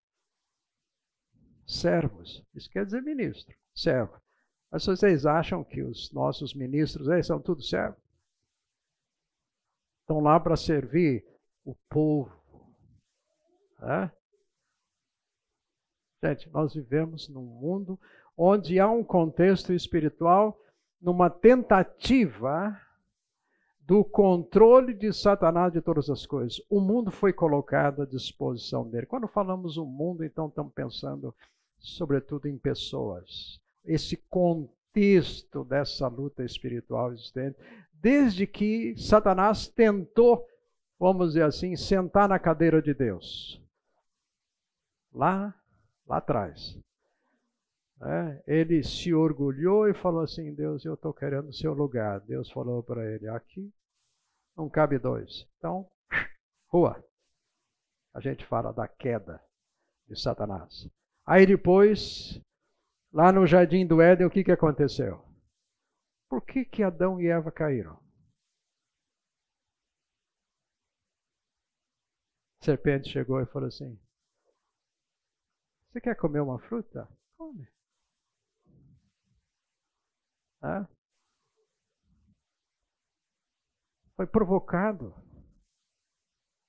Servos. 1.66 2.44
Isso 2.54 2.70
quer 2.70 2.86
dizer 2.86 3.02
ministro, 3.02 3.56
servo. 3.74 4.22
Mas 4.72 4.86
vocês 4.86 5.26
acham 5.26 5.64
que 5.64 5.82
os 5.82 6.12
nossos 6.12 6.54
ministros 6.54 7.10
aí 7.10 7.24
são 7.24 7.42
tudo 7.42 7.64
servos? 7.64 8.00
Estão 10.02 10.20
lá 10.20 10.40
para 10.40 10.56
servir 10.56 11.26
o 11.64 11.74
povo. 11.90 12.32
É? 13.82 14.12
Gente, 16.24 16.50
nós 16.50 16.74
vivemos 16.74 17.28
num 17.30 17.46
mundo 17.46 18.00
onde 18.38 18.80
há 18.80 18.90
um 18.90 19.04
contexto 19.04 19.74
espiritual 19.74 20.60
numa 21.06 21.30
tentativa 21.30 22.76
do 23.82 24.04
controle 24.04 24.96
de 24.96 25.14
Satanás 25.14 25.72
de 25.72 25.80
todas 25.80 26.10
as 26.10 26.26
coisas. 26.26 26.60
O 26.68 26.82
mundo 26.82 27.12
foi 27.12 27.32
colocado 27.32 28.02
à 28.02 28.06
disposição 28.06 28.90
dele. 28.90 29.06
Quando 29.06 29.28
falamos 29.28 29.78
o 29.78 29.86
mundo, 29.86 30.24
então 30.26 30.48
estamos 30.48 30.74
pensando 30.74 31.34
sobretudo 31.78 32.48
em 32.48 32.58
pessoas. 32.58 33.62
Esse 33.86 34.18
contexto 34.18 35.64
dessa 35.64 36.08
luta 36.08 36.44
espiritual 36.44 37.14
existente, 37.14 37.60
desde 37.94 38.48
que 38.48 38.96
Satanás 38.98 39.68
tentou 39.68 40.44
vamos 41.00 41.30
dizer 41.30 41.44
assim, 41.44 41.76
sentar 41.76 42.28
na 42.28 42.40
cadeira 42.40 42.82
de 42.82 42.94
Deus. 42.94 43.62
Lá, 45.14 45.54
lá 46.08 46.18
atrás. 46.18 46.80
É, 48.02 48.44
ele 48.46 48.84
se 48.84 49.14
orgulhou 49.14 49.88
e 49.88 49.94
falou 49.94 50.22
assim: 50.22 50.54
Deus, 50.54 50.84
eu 50.84 50.96
estou 50.96 51.14
querendo 51.14 51.50
o 51.50 51.54
seu 51.54 51.74
lugar. 51.74 52.20
Deus 52.22 52.52
falou 52.52 52.84
para 52.84 53.06
ele: 53.10 53.28
aqui 53.30 53.74
não 54.56 54.70
cabe 54.70 55.00
dois. 55.00 55.48
Então, 55.58 55.90
rua. 56.68 57.04
A 58.14 58.20
gente 58.22 58.46
fala 58.46 58.72
da 58.72 58.88
queda 58.88 59.44
de 60.08 60.20
Satanás. 60.20 60.90
Aí 61.26 61.46
depois, 61.46 62.40
lá 63.12 63.32
no 63.32 63.46
jardim 63.46 63.86
do 63.86 64.02
Éden, 64.02 64.26
o 64.26 64.30
que, 64.30 64.44
que 64.44 64.52
aconteceu? 64.52 65.24
Por 66.30 66.46
que, 66.46 66.64
que 66.64 66.84
Adão 66.84 67.20
e 67.20 67.28
Eva 67.28 67.52
caíram? 67.52 67.96
A 72.62 72.66
serpente 72.66 73.10
chegou 73.10 73.42
e 73.42 73.46
falou 73.46 73.68
assim: 73.68 74.00
Você 75.90 76.02
quer 76.02 76.16
comer 76.16 76.42
uma 76.42 76.60
fruta? 76.60 77.08
Come. 77.38 77.75
Ah? 80.66 80.88
Foi 84.16 84.26
provocado 84.26 85.14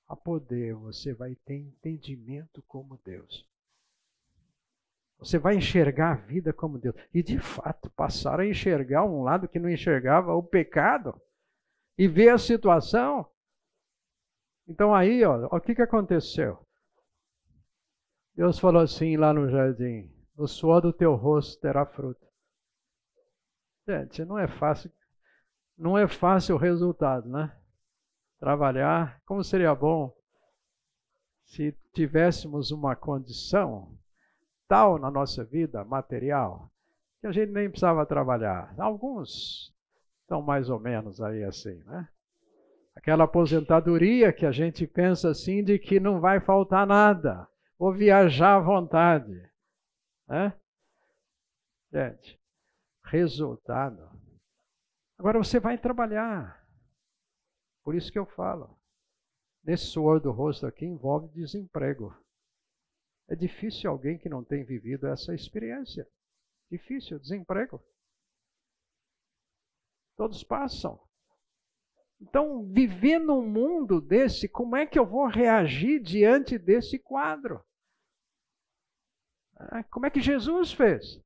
a 0.07 0.15
poder, 0.15 0.73
você 0.75 1.13
vai 1.13 1.35
ter 1.35 1.55
entendimento 1.55 2.61
como 2.63 2.97
Deus. 3.03 3.47
Você 5.17 5.39
vai 5.39 5.55
enxergar 5.55 6.11
a 6.11 6.15
vida 6.15 6.53
como 6.53 6.77
Deus. 6.77 6.95
E 7.13 7.23
de 7.23 7.39
fato, 7.39 7.89
passaram 7.91 8.43
a 8.43 8.47
enxergar 8.47 9.03
um 9.03 9.23
lado 9.23 9.47
que 9.47 9.59
não 9.59 9.69
enxergava 9.69 10.33
o 10.33 10.43
pecado 10.43 11.19
e 11.97 12.07
ver 12.07 12.29
a 12.29 12.37
situação 12.37 13.27
então 14.67 14.93
aí, 14.93 15.23
ó, 15.23 15.47
o 15.47 15.61
que, 15.61 15.73
que 15.73 15.81
aconteceu? 15.81 16.59
Deus 18.35 18.59
falou 18.59 18.81
assim 18.81 19.15
lá 19.15 19.33
no 19.33 19.49
jardim: 19.49 20.11
no 20.35 20.47
suor 20.47 20.81
do 20.81 20.91
teu 20.91 21.15
rosto 21.15 21.59
terá 21.61 21.85
fruto. 21.85 22.26
Gente, 23.87 24.25
não 24.25 24.37
é 24.37 24.47
fácil, 24.47 24.91
não 25.77 25.97
é 25.97 26.07
fácil 26.07 26.55
o 26.55 26.59
resultado, 26.59 27.29
né? 27.29 27.55
Trabalhar, 28.37 29.21
como 29.25 29.43
seria 29.43 29.73
bom 29.73 30.13
se 31.45 31.71
tivéssemos 31.93 32.71
uma 32.71 32.95
condição 32.95 33.97
tal 34.67 34.99
na 34.99 35.09
nossa 35.09 35.45
vida 35.45 35.85
material 35.85 36.69
que 37.21 37.27
a 37.27 37.31
gente 37.31 37.51
nem 37.51 37.69
precisava 37.69 38.05
trabalhar. 38.05 38.75
Alguns 38.77 39.73
estão 40.21 40.41
mais 40.41 40.69
ou 40.69 40.79
menos 40.79 41.21
aí 41.21 41.43
assim, 41.43 41.81
né? 41.85 42.09
Aquela 42.93 43.23
aposentadoria 43.23 44.33
que 44.33 44.45
a 44.45 44.51
gente 44.51 44.85
pensa 44.85 45.29
assim 45.29 45.63
de 45.63 45.79
que 45.79 45.99
não 45.99 46.19
vai 46.19 46.41
faltar 46.41 46.85
nada. 46.85 47.47
Vou 47.79 47.93
viajar 47.93 48.55
à 48.55 48.59
vontade. 48.59 49.49
Né? 50.27 50.51
Gente, 51.93 52.39
resultado. 53.07 54.09
Agora 55.17 55.39
você 55.39 55.59
vai 55.59 55.77
trabalhar. 55.77 56.65
Por 57.83 57.95
isso 57.95 58.11
que 58.11 58.19
eu 58.19 58.25
falo. 58.25 58.77
Nesse 59.63 59.85
suor 59.85 60.19
do 60.19 60.31
rosto 60.31 60.65
aqui 60.65 60.85
envolve 60.85 61.27
desemprego. 61.29 62.15
É 63.29 63.35
difícil 63.35 63.89
alguém 63.89 64.17
que 64.17 64.29
não 64.29 64.43
tem 64.43 64.63
vivido 64.63 65.07
essa 65.07 65.33
experiência. 65.33 66.07
Difícil, 66.69 67.19
desemprego. 67.19 67.83
Todos 70.15 70.43
passam. 70.43 71.01
Então, 72.19 72.65
viver 72.71 73.19
num 73.19 73.47
mundo 73.47 74.01
desse, 74.01 74.49
como 74.49 74.75
é 74.75 74.85
que 74.85 74.97
eu 74.97 75.05
vou 75.05 75.27
reagir 75.27 76.01
diante 76.01 76.57
desse 76.57 76.97
quadro? 76.97 77.63
Ah, 79.55 79.83
como 79.83 80.05
é 80.05 80.09
que 80.09 80.21
Jesus 80.21 80.71
fez? 80.71 81.21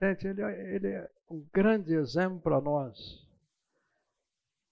Gente, 0.00 0.26
ele, 0.26 0.42
é, 0.42 0.74
ele 0.74 0.88
é 0.88 1.10
um 1.28 1.40
grande 1.52 1.92
exemplo 1.92 2.40
para 2.40 2.60
nós. 2.60 3.26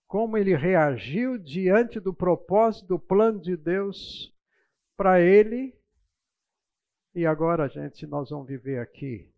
Como 0.07 0.37
ele 0.39 0.55
reagiu 0.57 1.37
diante 1.37 1.99
do 1.99 2.15
propósito, 2.15 2.87
do 2.87 2.99
plano 2.99 3.41
de 3.41 3.57
Deus 3.57 4.33
para 4.97 5.21
ele. 5.21 5.77
E 7.15 7.27
agora, 7.27 7.69
gente, 7.69 8.07
nós 8.07 8.31
vamos 8.31 8.47
viver 8.47 8.79
aqui, 8.79 9.33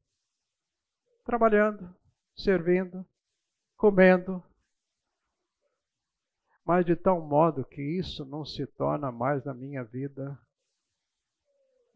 trabalhando, 1.24 1.94
servindo, 2.36 3.06
comendo, 3.76 4.42
mas 6.64 6.84
de 6.84 6.96
tal 6.96 7.20
modo 7.20 7.64
que 7.64 7.80
isso 7.80 8.26
não 8.26 8.44
se 8.44 8.66
torna 8.66 9.12
mais 9.12 9.44
na 9.44 9.54
minha 9.54 9.84
vida 9.84 10.38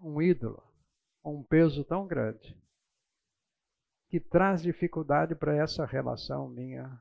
um 0.00 0.22
ídolo, 0.22 0.62
um 1.24 1.42
peso 1.42 1.84
tão 1.84 2.06
grande, 2.06 2.56
que 4.12 4.20
traz 4.20 4.60
dificuldade 4.60 5.34
para 5.34 5.56
essa 5.56 5.86
relação 5.86 6.46
minha 6.46 7.00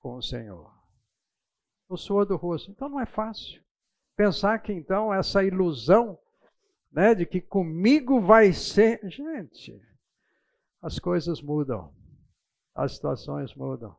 com 0.00 0.16
o 0.16 0.22
Senhor. 0.22 0.70
O 1.88 1.96
suor 1.96 2.26
do 2.26 2.36
rosto. 2.36 2.70
Então 2.70 2.90
não 2.90 3.00
é 3.00 3.06
fácil. 3.06 3.64
Pensar 4.14 4.58
que 4.58 4.70
então 4.70 5.14
essa 5.14 5.42
ilusão 5.42 6.18
né, 6.92 7.14
de 7.14 7.24
que 7.24 7.40
comigo 7.40 8.20
vai 8.20 8.52
ser. 8.52 9.00
Gente, 9.08 9.80
as 10.82 10.98
coisas 10.98 11.40
mudam, 11.40 11.90
as 12.74 12.96
situações 12.96 13.54
mudam. 13.54 13.96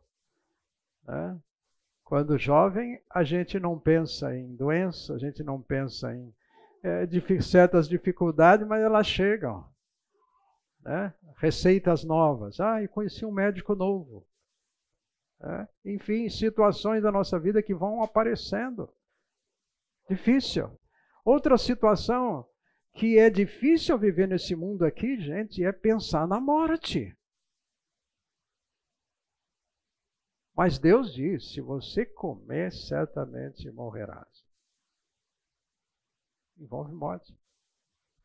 Né? 1.07 1.41
Quando 2.03 2.37
jovem, 2.37 3.01
a 3.09 3.23
gente 3.23 3.59
não 3.59 3.79
pensa 3.79 4.35
em 4.35 4.55
doença, 4.55 5.15
a 5.15 5.17
gente 5.17 5.41
não 5.41 5.59
pensa 5.59 6.13
em 6.13 6.31
é, 6.83 7.41
certas 7.41 7.89
dificuldades, 7.89 8.67
mas 8.67 8.83
elas 8.83 9.07
chegam. 9.07 9.67
Né? 10.89 11.13
receitas 11.37 12.03
novas. 12.03 12.59
Ah, 12.59 12.81
eu 12.81 12.89
conheci 12.89 13.23
um 13.23 13.31
médico 13.31 13.75
novo. 13.75 14.27
É, 15.39 15.67
enfim, 15.85 16.27
situações 16.27 17.03
da 17.03 17.11
nossa 17.11 17.39
vida 17.39 17.61
que 17.61 17.75
vão 17.75 18.01
aparecendo. 18.01 18.91
Difícil. 20.09 20.67
Outra 21.23 21.59
situação 21.59 22.49
que 22.95 23.19
é 23.19 23.29
difícil 23.29 23.99
viver 23.99 24.27
nesse 24.27 24.55
mundo 24.55 24.83
aqui, 24.83 25.21
gente, 25.21 25.63
é 25.63 25.71
pensar 25.71 26.27
na 26.27 26.41
morte. 26.41 27.15
Mas 30.55 30.79
Deus 30.79 31.13
diz: 31.13 31.53
se 31.53 31.61
você 31.61 32.03
comer, 32.03 32.73
certamente 32.73 33.69
morrerás. 33.71 34.43
Envolve 36.57 36.93
morte. 36.93 37.37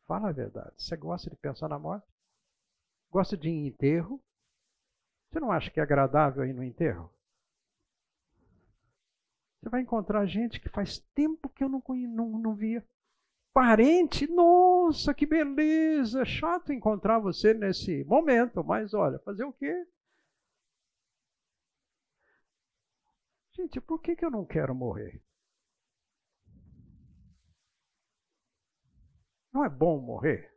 Fala 0.07 0.29
a 0.29 0.33
verdade. 0.33 0.73
Você 0.75 0.97
gosta 0.97 1.29
de 1.29 1.35
pensar 1.37 1.69
na 1.69 1.77
morte? 1.77 2.14
Gosta 3.11 3.37
de 3.37 3.49
ir 3.49 3.51
em 3.51 3.67
enterro? 3.67 4.21
Você 5.29 5.39
não 5.39 5.51
acha 5.51 5.69
que 5.69 5.79
é 5.79 5.83
agradável 5.83 6.45
ir 6.45 6.53
no 6.53 6.63
enterro? 6.63 7.11
Você 9.59 9.69
vai 9.69 9.81
encontrar 9.81 10.25
gente 10.25 10.59
que 10.59 10.69
faz 10.69 10.99
tempo 11.13 11.49
que 11.49 11.63
eu 11.63 11.69
não, 11.69 11.83
não, 11.87 12.29
não 12.37 12.55
via. 12.55 12.87
Parente, 13.53 14.27
nossa, 14.27 15.13
que 15.13 15.25
beleza! 15.25 16.23
Chato 16.23 16.71
encontrar 16.71 17.19
você 17.19 17.53
nesse 17.53 18.03
momento, 18.03 18.63
mas 18.63 18.93
olha, 18.93 19.17
fazer 19.19 19.43
o 19.43 19.53
quê? 19.53 19.87
Gente, 23.53 23.81
por 23.81 24.01
que, 24.01 24.15
que 24.15 24.23
eu 24.25 24.29
não 24.29 24.45
quero 24.45 24.75
morrer? 24.75 25.21
Não 29.51 29.63
é 29.63 29.69
bom 29.69 29.99
morrer? 30.01 30.54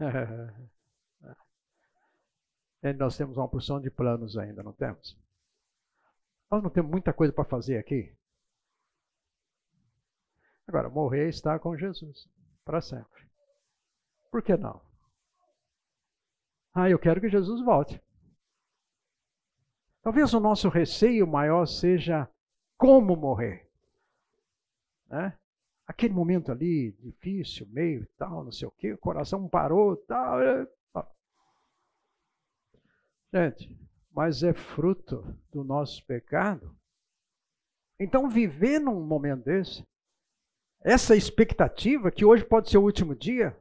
nós 2.98 3.16
temos 3.16 3.36
uma 3.36 3.48
porção 3.48 3.80
de 3.80 3.90
planos 3.90 4.38
ainda, 4.38 4.62
não 4.62 4.72
temos? 4.72 5.18
Nós 6.50 6.62
não 6.62 6.70
temos 6.70 6.90
muita 6.90 7.12
coisa 7.12 7.32
para 7.32 7.44
fazer 7.44 7.78
aqui. 7.78 8.14
Agora, 10.66 10.88
morrer 10.88 11.28
está 11.28 11.58
com 11.58 11.76
Jesus 11.76 12.28
para 12.64 12.80
sempre. 12.80 13.28
Por 14.30 14.42
que 14.42 14.56
não? 14.56 14.80
Ah, 16.72 16.88
eu 16.88 16.98
quero 16.98 17.20
que 17.20 17.28
Jesus 17.28 17.62
volte. 17.64 18.00
Talvez 20.02 20.32
o 20.32 20.40
nosso 20.40 20.68
receio 20.68 21.26
maior 21.26 21.66
seja 21.66 22.28
como 22.78 23.16
morrer. 23.16 23.68
Né? 25.08 25.36
Aquele 25.90 26.14
momento 26.14 26.52
ali, 26.52 26.92
difícil, 26.92 27.66
meio 27.68 28.06
tal, 28.16 28.44
não 28.44 28.52
sei 28.52 28.66
o 28.66 28.70
quê, 28.70 28.92
o 28.92 28.98
coração 28.98 29.48
parou, 29.48 29.96
tal. 29.96 30.40
É, 30.40 30.66
Gente, 33.32 33.78
mas 34.10 34.42
é 34.42 34.52
fruto 34.52 35.22
do 35.52 35.62
nosso 35.62 36.04
pecado. 36.04 36.76
Então, 37.98 38.28
viver 38.28 38.80
num 38.80 39.04
momento 39.04 39.44
desse, 39.44 39.86
essa 40.80 41.14
expectativa 41.14 42.10
que 42.10 42.24
hoje 42.24 42.44
pode 42.44 42.70
ser 42.70 42.78
o 42.78 42.82
último 42.82 43.14
dia, 43.14 43.56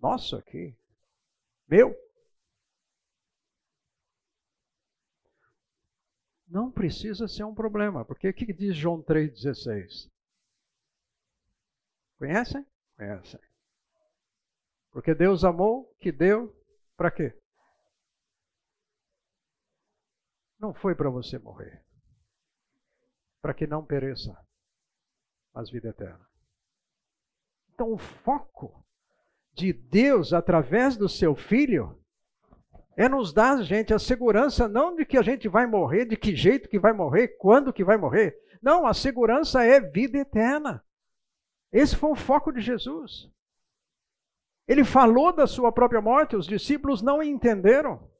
nosso 0.00 0.36
aqui, 0.36 0.74
meu, 1.68 1.94
não 6.46 6.70
precisa 6.70 7.28
ser 7.28 7.44
um 7.44 7.54
problema, 7.54 8.04
porque 8.04 8.28
o 8.28 8.34
que 8.34 8.52
diz 8.52 8.74
João 8.74 9.02
3,16? 9.02 10.10
Conhecem? 12.18 12.66
Conhecem. 12.96 13.40
Porque 14.90 15.14
Deus 15.14 15.44
amou, 15.44 15.94
que 16.00 16.10
deu 16.10 16.54
para 16.96 17.10
quê? 17.10 17.38
Não 20.58 20.74
foi 20.74 20.94
para 20.94 21.08
você 21.08 21.38
morrer. 21.38 21.84
Para 23.40 23.54
que 23.54 23.66
não 23.66 23.84
pereça, 23.86 24.36
mas 25.54 25.70
vida 25.70 25.90
eterna. 25.90 26.28
Então, 27.72 27.92
o 27.92 27.98
foco 27.98 28.84
de 29.52 29.72
Deus 29.72 30.32
através 30.32 30.96
do 30.96 31.08
seu 31.08 31.36
filho 31.36 32.02
é 32.96 33.08
nos 33.08 33.32
dar, 33.32 33.62
gente, 33.62 33.94
a 33.94 33.98
segurança 33.98 34.66
não 34.66 34.96
de 34.96 35.06
que 35.06 35.16
a 35.16 35.22
gente 35.22 35.48
vai 35.48 35.66
morrer, 35.66 36.04
de 36.04 36.16
que 36.16 36.34
jeito 36.34 36.68
que 36.68 36.80
vai 36.80 36.92
morrer, 36.92 37.28
quando 37.38 37.72
que 37.72 37.84
vai 37.84 37.96
morrer. 37.96 38.36
Não, 38.60 38.84
a 38.84 38.92
segurança 38.92 39.62
é 39.62 39.80
vida 39.80 40.18
eterna. 40.18 40.84
Esse 41.72 41.96
foi 41.96 42.10
o 42.10 42.16
foco 42.16 42.52
de 42.52 42.60
Jesus. 42.60 43.30
Ele 44.66 44.84
falou 44.84 45.32
da 45.32 45.46
sua 45.46 45.72
própria 45.72 46.00
morte, 46.00 46.36
os 46.36 46.46
discípulos 46.46 47.00
não 47.00 47.22
entenderam. 47.22 48.10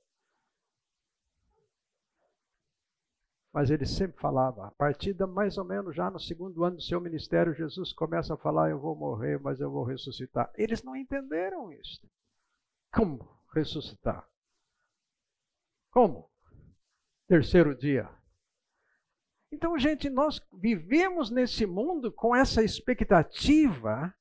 Mas 3.52 3.70
ele 3.70 3.86
sempre 3.86 4.20
falava, 4.20 4.66
a 4.66 4.70
partir 4.70 5.12
de 5.14 5.26
mais 5.26 5.58
ou 5.58 5.64
menos 5.64 5.94
já 5.94 6.10
no 6.10 6.20
segundo 6.20 6.64
ano 6.64 6.76
do 6.76 6.82
seu 6.82 7.00
ministério, 7.00 7.54
Jesus 7.54 7.92
começa 7.92 8.34
a 8.34 8.36
falar: 8.36 8.70
Eu 8.70 8.78
vou 8.78 8.94
morrer, 8.94 9.38
mas 9.40 9.60
eu 9.60 9.70
vou 9.70 9.84
ressuscitar. 9.84 10.50
Eles 10.54 10.82
não 10.82 10.94
entenderam 10.94 11.72
isso. 11.72 12.00
Como 12.92 13.28
ressuscitar? 13.54 14.28
Como? 15.90 16.30
Terceiro 17.26 17.74
dia. 17.74 18.08
Então, 19.50 19.78
gente, 19.78 20.10
nós 20.10 20.40
vivemos 20.52 21.30
nesse 21.30 21.64
mundo 21.64 22.12
com 22.12 22.36
essa 22.36 22.62
expectativa. 22.62 24.14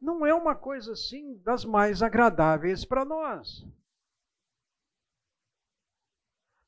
Não 0.00 0.24
é 0.24 0.32
uma 0.32 0.54
coisa 0.54 0.92
assim 0.92 1.38
das 1.38 1.64
mais 1.64 2.02
agradáveis 2.02 2.84
para 2.84 3.04
nós. 3.04 3.66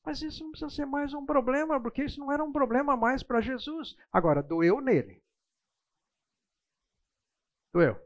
Mas 0.04 0.22
isso 0.22 0.42
não 0.42 0.50
precisa 0.50 0.70
ser 0.70 0.86
mais 0.86 1.14
um 1.14 1.24
problema, 1.24 1.80
porque 1.80 2.04
isso 2.04 2.18
não 2.18 2.32
era 2.32 2.42
um 2.42 2.52
problema 2.52 2.96
mais 2.96 3.22
para 3.22 3.40
Jesus. 3.40 3.96
Agora, 4.10 4.42
doeu 4.42 4.80
nele. 4.80 5.22
Doeu. 7.72 7.96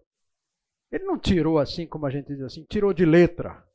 Ele 0.91 1.05
não 1.05 1.19
tirou 1.19 1.59
assim, 1.59 1.87
como 1.87 2.05
a 2.05 2.11
gente 2.11 2.27
diz 2.27 2.43
assim, 2.43 2.65
tirou 2.65 2.93
de 2.93 3.07
letra. 3.07 3.67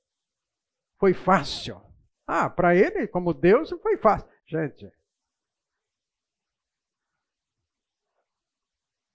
Foi 0.99 1.13
fácil. 1.13 1.81
Ah, 2.27 2.49
para 2.49 2.75
ele, 2.75 3.07
como 3.07 3.33
Deus, 3.33 3.71
foi 3.81 3.97
fácil. 3.97 4.29
Gente, 4.45 4.91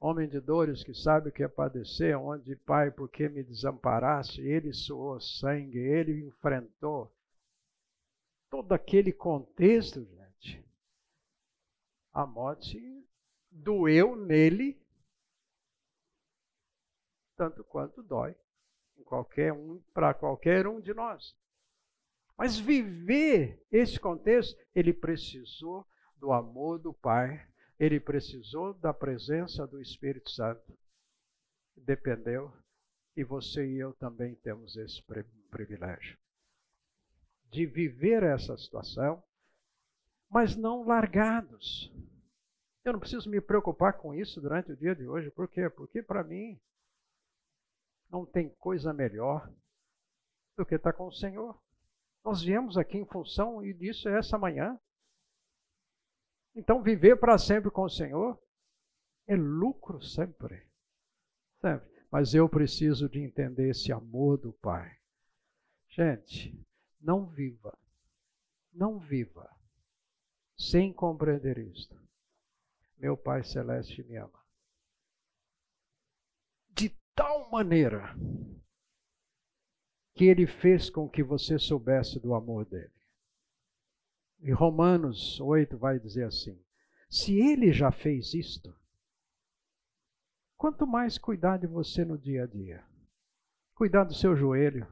homem 0.05 0.29
de 0.29 0.39
dores 0.39 0.85
que 0.85 0.93
sabe 0.93 1.31
o 1.31 1.33
que 1.33 1.43
é 1.43 1.49
padecer, 1.49 2.15
onde, 2.19 2.55
Pai, 2.57 2.91
por 2.91 3.09
que 3.09 3.27
me 3.27 3.43
desamparaste? 3.43 4.43
Ele 4.43 4.71
suou 4.71 5.19
sangue, 5.19 5.79
ele 5.79 6.27
enfrentou 6.27 7.11
todo 8.51 8.73
aquele 8.73 9.13
contexto, 9.13 10.05
gente. 10.05 10.63
A 12.13 12.27
morte 12.27 12.79
doeu 13.51 14.15
nele 14.15 14.79
tanto 17.35 17.65
quanto 17.65 18.03
dói 18.03 18.37
em 18.99 19.03
qualquer 19.05 19.55
um 19.55 19.83
para 19.95 20.13
qualquer 20.13 20.67
um 20.67 20.83
de 20.83 20.93
nós. 20.93 21.35
Mas 22.37 22.59
viver 22.59 23.65
esse 23.73 23.99
contexto, 23.99 24.55
ele 24.75 24.93
precisou 24.93 25.87
do 26.19 26.31
amor 26.31 26.79
do 26.79 26.93
Pai 26.93 27.49
ele 27.79 28.01
precisou 28.01 28.75
da 28.75 28.93
presença 28.93 29.67
do 29.67 29.81
Espírito 29.81 30.31
Santo. 30.31 30.77
Dependeu. 31.77 32.53
E 33.17 33.23
você 33.23 33.65
e 33.65 33.79
eu 33.79 33.95
também 33.95 34.35
temos 34.37 34.77
esse 34.77 35.01
privilégio 35.49 36.19
de 37.55 37.65
viver 37.65 38.25
essa 38.25 38.57
situação, 38.57 39.23
mas 40.29 40.57
não 40.57 40.83
largados. 40.83 41.93
Eu 42.85 42.93
não 42.93 42.99
preciso 42.99 43.31
me 43.31 43.41
preocupar 43.41 43.97
com 43.97 44.13
isso 44.13 44.41
durante 44.41 44.73
o 44.73 44.77
dia 44.77 44.93
de 44.93 45.07
hoje. 45.07 45.31
Por 45.31 45.49
quê? 45.49 45.71
Porque 45.71 46.03
para 46.03 46.25
mim 46.25 46.61
não 48.11 48.27
tem 48.27 48.49
coisa 48.57 48.93
melhor 48.93 49.49
do 50.57 50.67
que 50.67 50.75
estar 50.75 50.93
com 50.95 51.07
o 51.07 51.13
Senhor. 51.13 51.57
Nós 52.25 52.43
viemos 52.43 52.77
aqui 52.77 52.99
em 52.99 53.07
função 53.07 53.65
e 53.65 53.73
disso 53.73 54.09
é 54.09 54.19
essa 54.19 54.37
manhã. 54.37 54.77
Então, 56.55 56.83
viver 56.83 57.17
para 57.17 57.37
sempre 57.37 57.71
com 57.71 57.83
o 57.83 57.91
Senhor 57.91 58.41
é 59.27 59.35
lucro 59.35 60.01
sempre. 60.03 60.67
Sempre. 61.61 61.89
Mas 62.11 62.35
eu 62.35 62.49
preciso 62.49 63.09
de 63.09 63.21
entender 63.21 63.71
esse 63.71 63.91
amor 63.91 64.39
do 64.39 64.53
Pai. 64.53 64.97
Gente, 65.89 66.57
não 67.01 67.27
viva, 67.27 67.77
não 68.73 68.99
viva 68.99 69.51
sem 70.57 70.93
compreender 70.93 71.59
isto. 71.59 72.01
Meu 72.97 73.17
Pai 73.17 73.43
Celeste 73.43 74.03
me 74.05 74.17
ama. 74.17 74.45
De 76.71 76.91
tal 77.15 77.51
maneira 77.51 78.15
que 80.15 80.25
Ele 80.25 80.47
fez 80.47 80.89
com 80.89 81.09
que 81.09 81.23
você 81.23 81.59
soubesse 81.59 82.21
do 82.21 82.35
amor 82.35 82.65
dele. 82.65 82.93
E 84.45 84.53
Romanos 84.53 85.41
8 85.41 85.79
vai 85.79 85.99
dizer 85.99 86.27
assim: 86.27 86.63
se 87.09 87.35
ele 87.35 87.73
já 87.73 87.91
fez 87.91 88.35
isto, 88.35 88.79
quanto 90.55 90.87
mais 90.87 91.17
cuidar 91.17 91.57
de 91.57 91.67
você 91.67 92.05
no 92.05 92.19
dia 92.19 92.45
a 92.45 92.47
dia. 92.47 92.87
Cuidar 93.75 94.05
do 94.05 94.13
seu 94.13 94.37
joelho. 94.37 94.87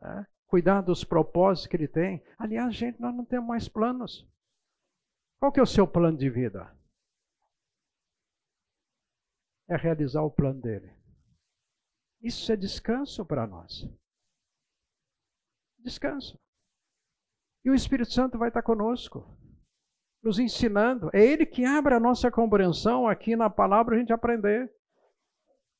Né? 0.00 0.24
Cuidar 0.46 0.82
dos 0.82 1.02
propósitos 1.02 1.66
que 1.66 1.76
ele 1.76 1.88
tem. 1.88 2.24
Aliás, 2.38 2.74
gente, 2.76 3.00
nós 3.00 3.14
não 3.14 3.24
temos 3.24 3.48
mais 3.48 3.68
planos. 3.68 4.24
Qual 5.40 5.50
que 5.50 5.58
é 5.58 5.62
o 5.62 5.66
seu 5.66 5.86
plano 5.86 6.16
de 6.16 6.30
vida? 6.30 6.72
É 9.68 9.76
realizar 9.76 10.22
o 10.22 10.30
plano 10.30 10.60
dele. 10.60 10.96
Isso 12.20 12.52
é 12.52 12.56
descanso 12.56 13.26
para 13.26 13.48
nós. 13.48 13.84
Descanso. 15.78 16.40
E 17.64 17.70
o 17.70 17.74
Espírito 17.74 18.12
Santo 18.12 18.38
vai 18.38 18.48
estar 18.48 18.62
conosco, 18.62 19.26
nos 20.22 20.38
ensinando. 20.38 21.10
É 21.12 21.24
Ele 21.24 21.44
que 21.44 21.64
abre 21.64 21.94
a 21.94 22.00
nossa 22.00 22.30
compreensão 22.30 23.06
aqui 23.06 23.36
na 23.36 23.50
palavra 23.50 23.96
a 23.96 23.98
gente 23.98 24.12
aprender. 24.12 24.72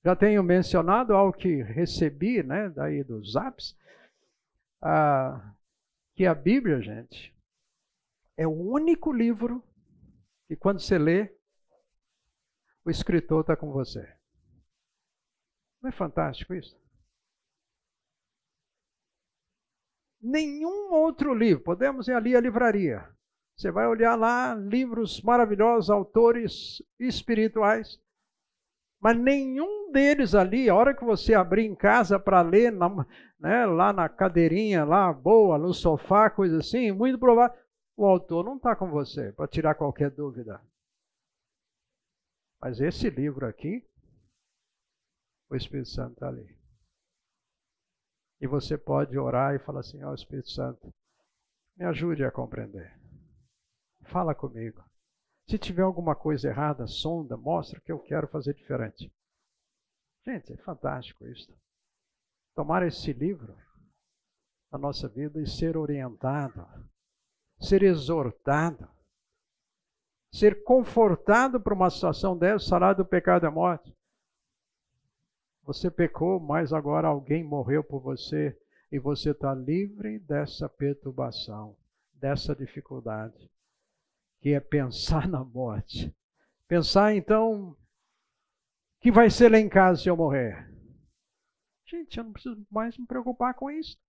Já 0.05 0.15
tenho 0.15 0.43
mencionado 0.43 1.15
algo 1.15 1.37
que 1.37 1.63
recebi, 1.63 2.43
né, 2.43 2.69
daí 2.71 3.03
dos 3.03 3.35
apps, 3.37 3.77
ah, 4.81 5.55
que 6.15 6.25
a 6.25 6.35
Bíblia, 6.35 6.81
gente, 6.81 7.35
é 8.37 8.47
o 8.47 8.53
único 8.53 9.13
livro 9.13 9.63
que 10.47 10.57
quando 10.57 10.81
você 10.81 10.97
lê, 10.99 11.35
o 12.85 12.91
escritor 12.91 13.43
está 13.43 13.57
com 13.57 13.71
você. 13.71 14.01
Não 15.83 15.91
é 15.91 15.93
fantástico 15.93 16.55
isso? 16.55 16.77
Nenhum 20.21 20.93
outro 20.93 21.33
livro, 21.33 21.63
podemos 21.63 22.09
ir 22.09 22.13
ali 22.13 22.35
à 22.35 22.41
livraria. 22.41 23.09
Você 23.57 23.71
vai 23.71 23.87
olhar 23.87 24.15
lá 24.17 24.55
livros 24.55 25.21
maravilhosos, 25.23 25.91
autores 25.91 26.83
espirituais, 26.99 28.01
mas 29.01 29.17
nenhum 29.17 29.93
deles 29.93 30.35
ali, 30.35 30.69
a 30.69 30.75
hora 30.75 30.95
que 30.95 31.05
você 31.05 31.35
abrir 31.35 31.65
em 31.65 31.75
casa 31.75 32.19
para 32.19 32.43
ler, 32.43 32.73
na, 32.73 32.89
né, 33.39 33.67
lá 33.67 33.93
na 33.93 34.09
cadeirinha, 34.09 34.85
lá 34.85 35.13
boa, 35.13 35.57
no 35.57 35.73
sofá, 35.73 36.29
coisa 36.29 36.59
assim, 36.59 36.91
muito 36.91 37.19
provável, 37.19 37.57
o 37.97 38.07
autor 38.07 38.45
não 38.45 38.57
está 38.57 38.75
com 38.75 38.91
você 38.91 39.33
para 39.33 39.49
tirar 39.49 39.75
qualquer 39.75 40.11
dúvida. 40.11 40.61
Mas 42.61 42.81
esse 42.81 43.09
livro 43.09 43.47
aqui, 43.47 43.85
o 45.49 45.55
Espírito 45.55 45.89
Santo 45.89 46.15
está 46.15 46.29
ali. 46.29 46.58
E 48.41 48.47
você 48.47 48.79
pode 48.79 49.19
orar 49.19 49.55
e 49.55 49.59
falar 49.59 49.81
assim: 49.81 50.03
Ó 50.03 50.11
oh, 50.11 50.15
Espírito 50.15 50.51
Santo, 50.51 50.93
me 51.77 51.85
ajude 51.85 52.25
a 52.25 52.31
compreender. 52.31 52.99
Fala 54.05 54.35
comigo. 54.35 54.85
Se 55.49 55.59
tiver 55.59 55.83
alguma 55.83 56.15
coisa 56.15 56.49
errada, 56.49 56.87
sonda, 56.87 57.37
mostra 57.37 57.81
que 57.81 57.91
eu 57.91 57.99
quero 57.99 58.29
fazer 58.29 58.55
diferente. 58.55 59.11
Gente, 60.25 60.53
é 60.53 60.57
fantástico 60.59 61.27
isso. 61.27 61.51
Tomar 62.55 62.87
esse 62.87 63.13
livro 63.13 63.57
na 64.71 64.79
nossa 64.79 65.09
vida 65.09 65.41
e 65.41 65.47
ser 65.47 65.77
orientado, 65.77 66.67
ser 67.59 67.83
exortado, 67.83 68.89
ser 70.31 70.63
confortado 70.65 71.61
por 71.61 71.73
uma 71.73 71.89
situação 71.89 72.37
dessa, 72.37 72.67
salário 72.67 72.99
do 72.99 73.09
pecado 73.09 73.47
é 73.47 73.51
morte. 73.51 73.97
Você 75.69 75.91
pecou, 75.91 76.41
mas 76.41 76.73
agora 76.73 77.09
alguém 77.09 77.45
morreu 77.45 77.85
por 77.85 78.01
você 78.01 78.59
e 78.91 78.99
você 78.99 79.33
está 79.33 79.53
livre 79.55 80.19
dessa 80.19 80.67
perturbação, 80.67 81.77
dessa 82.15 82.57
dificuldade, 82.57 83.53
que 84.41 84.55
é 84.55 84.61
pensar 84.61 85.29
na 85.29 85.45
morte. 85.45 86.11
Pensar 86.67 87.15
então 87.15 87.77
que 88.99 89.13
vai 89.13 89.29
ser 89.29 89.53
lá 89.53 89.59
em 89.59 89.69
casa 89.69 90.01
se 90.01 90.09
eu 90.09 90.17
morrer. 90.17 90.75
Gente, 91.87 92.17
eu 92.17 92.25
não 92.25 92.33
preciso 92.33 92.67
mais 92.71 92.97
me 92.97 93.07
preocupar 93.07 93.53
com 93.53 93.71
isso. 93.71 94.01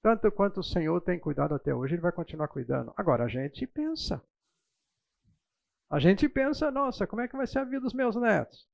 Tanto 0.00 0.30
quanto 0.30 0.60
o 0.60 0.64
Senhor 0.64 1.00
tem 1.00 1.18
cuidado 1.18 1.56
até 1.56 1.74
hoje, 1.74 1.96
Ele 1.96 2.02
vai 2.02 2.12
continuar 2.12 2.46
cuidando. 2.46 2.94
Agora 2.96 3.24
a 3.24 3.28
gente 3.28 3.66
pensa. 3.66 4.24
A 5.90 5.98
gente 5.98 6.28
pensa, 6.28 6.70
nossa, 6.70 7.04
como 7.04 7.20
é 7.20 7.26
que 7.26 7.36
vai 7.36 7.48
ser 7.48 7.58
a 7.58 7.64
vida 7.64 7.80
dos 7.80 7.92
meus 7.92 8.14
netos? 8.14 8.72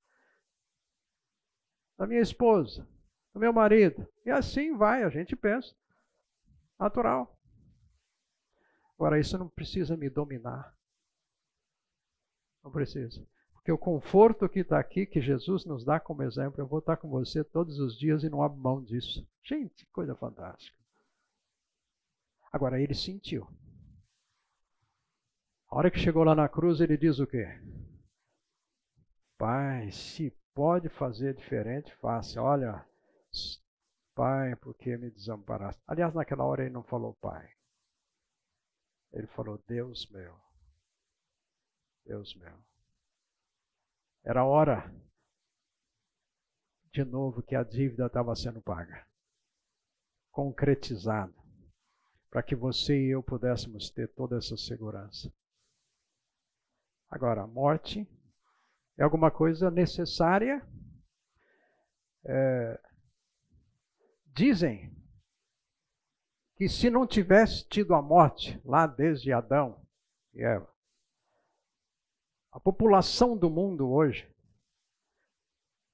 Da 2.00 2.06
minha 2.06 2.22
esposa, 2.22 2.88
do 3.34 3.38
meu 3.38 3.52
marido. 3.52 4.08
E 4.24 4.30
assim 4.30 4.74
vai, 4.74 5.02
a 5.02 5.10
gente 5.10 5.36
pensa. 5.36 5.76
Natural. 6.78 7.38
Agora, 8.94 9.20
isso 9.20 9.36
não 9.36 9.50
precisa 9.50 9.98
me 9.98 10.08
dominar. 10.08 10.74
Não 12.64 12.70
precisa. 12.70 13.22
Porque 13.52 13.70
o 13.70 13.76
conforto 13.76 14.48
que 14.48 14.60
está 14.60 14.80
aqui, 14.80 15.04
que 15.04 15.20
Jesus 15.20 15.66
nos 15.66 15.84
dá 15.84 16.00
como 16.00 16.22
exemplo, 16.22 16.58
eu 16.58 16.66
vou 16.66 16.78
estar 16.78 16.96
com 16.96 17.10
você 17.10 17.44
todos 17.44 17.78
os 17.78 17.98
dias 17.98 18.24
e 18.24 18.30
não 18.30 18.42
abro 18.42 18.56
mão 18.56 18.82
disso. 18.82 19.28
Gente, 19.44 19.84
coisa 19.92 20.14
fantástica. 20.14 20.78
Agora, 22.50 22.80
ele 22.80 22.94
sentiu. 22.94 23.46
A 25.68 25.76
hora 25.76 25.90
que 25.90 25.98
chegou 25.98 26.24
lá 26.24 26.34
na 26.34 26.48
cruz, 26.48 26.80
ele 26.80 26.96
diz 26.96 27.18
o 27.18 27.26
quê? 27.26 27.46
Pai, 29.36 29.92
se 29.92 30.34
pode 30.60 30.90
fazer 30.90 31.34
diferente, 31.34 31.90
faça. 32.02 32.42
Olha, 32.42 32.86
pai, 34.14 34.54
por 34.56 34.76
que 34.76 34.94
me 34.94 35.10
desamparaste? 35.10 35.82
Aliás, 35.86 36.12
naquela 36.12 36.44
hora 36.44 36.60
ele 36.60 36.74
não 36.74 36.82
falou 36.82 37.14
pai. 37.14 37.50
Ele 39.10 39.26
falou, 39.28 39.56
Deus 39.66 40.06
meu. 40.10 40.38
Deus 42.04 42.34
meu. 42.34 42.62
Era 44.22 44.44
hora, 44.44 44.94
de 46.92 47.06
novo, 47.06 47.42
que 47.42 47.56
a 47.56 47.64
dívida 47.64 48.04
estava 48.04 48.36
sendo 48.36 48.60
paga. 48.60 49.08
Concretizada. 50.30 51.32
Para 52.28 52.42
que 52.42 52.54
você 52.54 53.06
e 53.06 53.12
eu 53.12 53.22
pudéssemos 53.22 53.88
ter 53.88 54.12
toda 54.12 54.36
essa 54.36 54.58
segurança. 54.58 55.32
Agora, 57.08 57.44
a 57.44 57.46
morte 57.46 58.06
é 59.00 59.02
alguma 59.02 59.30
coisa 59.30 59.70
necessária. 59.70 60.62
É, 62.22 62.80
dizem 64.26 64.94
que 66.54 66.68
se 66.68 66.90
não 66.90 67.06
tivesse 67.06 67.66
tido 67.66 67.94
a 67.94 68.02
morte 68.02 68.60
lá 68.62 68.86
desde 68.86 69.32
Adão 69.32 69.82
e 70.34 70.44
Eva, 70.44 70.70
a 72.52 72.60
população 72.60 73.38
do 73.38 73.48
mundo 73.48 73.90
hoje 73.90 74.30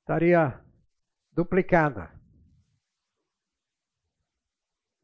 estaria 0.00 0.60
duplicada. 1.30 2.12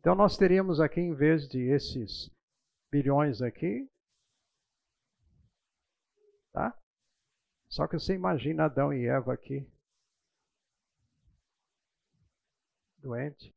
Então 0.00 0.16
nós 0.16 0.36
teríamos 0.36 0.80
aqui, 0.80 1.00
em 1.00 1.14
vez 1.14 1.46
de 1.46 1.60
esses 1.70 2.28
bilhões 2.90 3.40
aqui, 3.40 3.88
tá? 6.52 6.81
Só 7.72 7.88
que 7.88 7.98
você 7.98 8.12
imagina 8.12 8.66
Adão 8.66 8.92
e 8.92 9.06
Eva 9.06 9.32
aqui, 9.32 9.66
doente. 12.98 13.50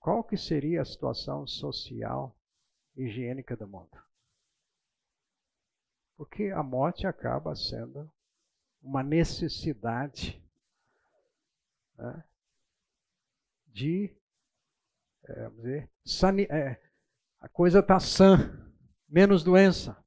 Qual 0.00 0.24
que 0.24 0.36
seria 0.36 0.82
a 0.82 0.84
situação 0.84 1.46
social, 1.46 2.36
higiênica 2.96 3.56
do 3.56 3.68
mundo? 3.68 3.96
Porque 6.16 6.50
a 6.50 6.64
morte 6.64 7.06
acaba 7.06 7.54
sendo 7.54 8.10
uma 8.82 9.04
necessidade 9.04 10.44
né, 11.96 12.24
de, 13.68 14.12
é, 15.28 15.48
dizer, 15.48 15.90
é, 16.50 16.90
a 17.38 17.48
coisa 17.48 17.78
está 17.78 18.00
sã, 18.00 18.36
menos 19.08 19.44
doença. 19.44 20.03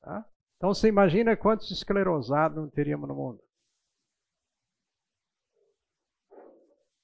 Tá? 0.00 0.24
Então 0.56 0.74
você 0.74 0.88
imagina 0.88 1.36
quantos 1.36 1.70
esclerosados 1.70 2.56
não 2.56 2.68
teríamos 2.68 3.08
no 3.08 3.14
mundo. 3.14 3.42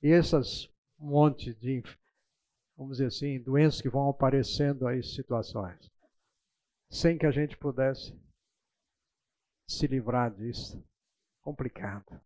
E 0.03 0.11
essas 0.11 0.69
monte 0.99 1.55
de, 1.55 1.83
vamos 2.77 2.99
dizer 2.99 3.07
assim, 3.07 3.41
doenças 3.43 3.81
que 3.81 3.89
vão 3.89 4.09
aparecendo 4.09 4.87
aí, 4.87 5.03
situações, 5.03 5.91
sem 6.91 7.19
que 7.19 7.27
a 7.27 7.31
gente 7.31 7.57
pudesse 7.57 8.19
se 9.69 9.87
livrar 9.87 10.33
disso. 10.35 10.83
Complicado. 11.43 12.21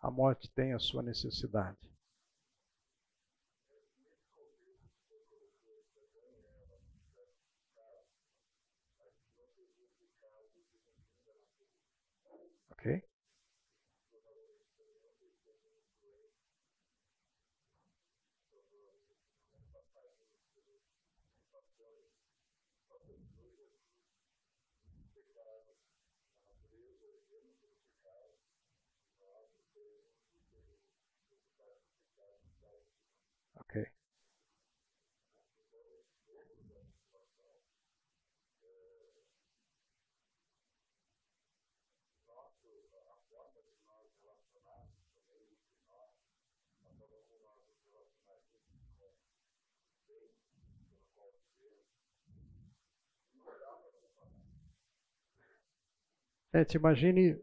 A 0.00 0.10
morte 0.10 0.50
tem 0.52 0.72
a 0.72 0.78
sua 0.78 1.02
necessidade. 1.02 1.78
Ok? 12.70 13.02
Ok. 33.68 33.76
Gente, 56.52 56.74
imagine, 56.76 57.38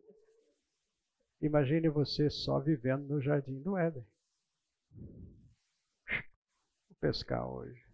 imagine 1.41 1.89
você 1.89 2.27
só 2.27 2.59
vivendo 2.59 3.07
no 3.07 3.21
jardim 3.21 3.61
do 3.61 3.77
Éden. 3.77 4.03
Pescar 7.03 7.45
hoje. 7.45 7.85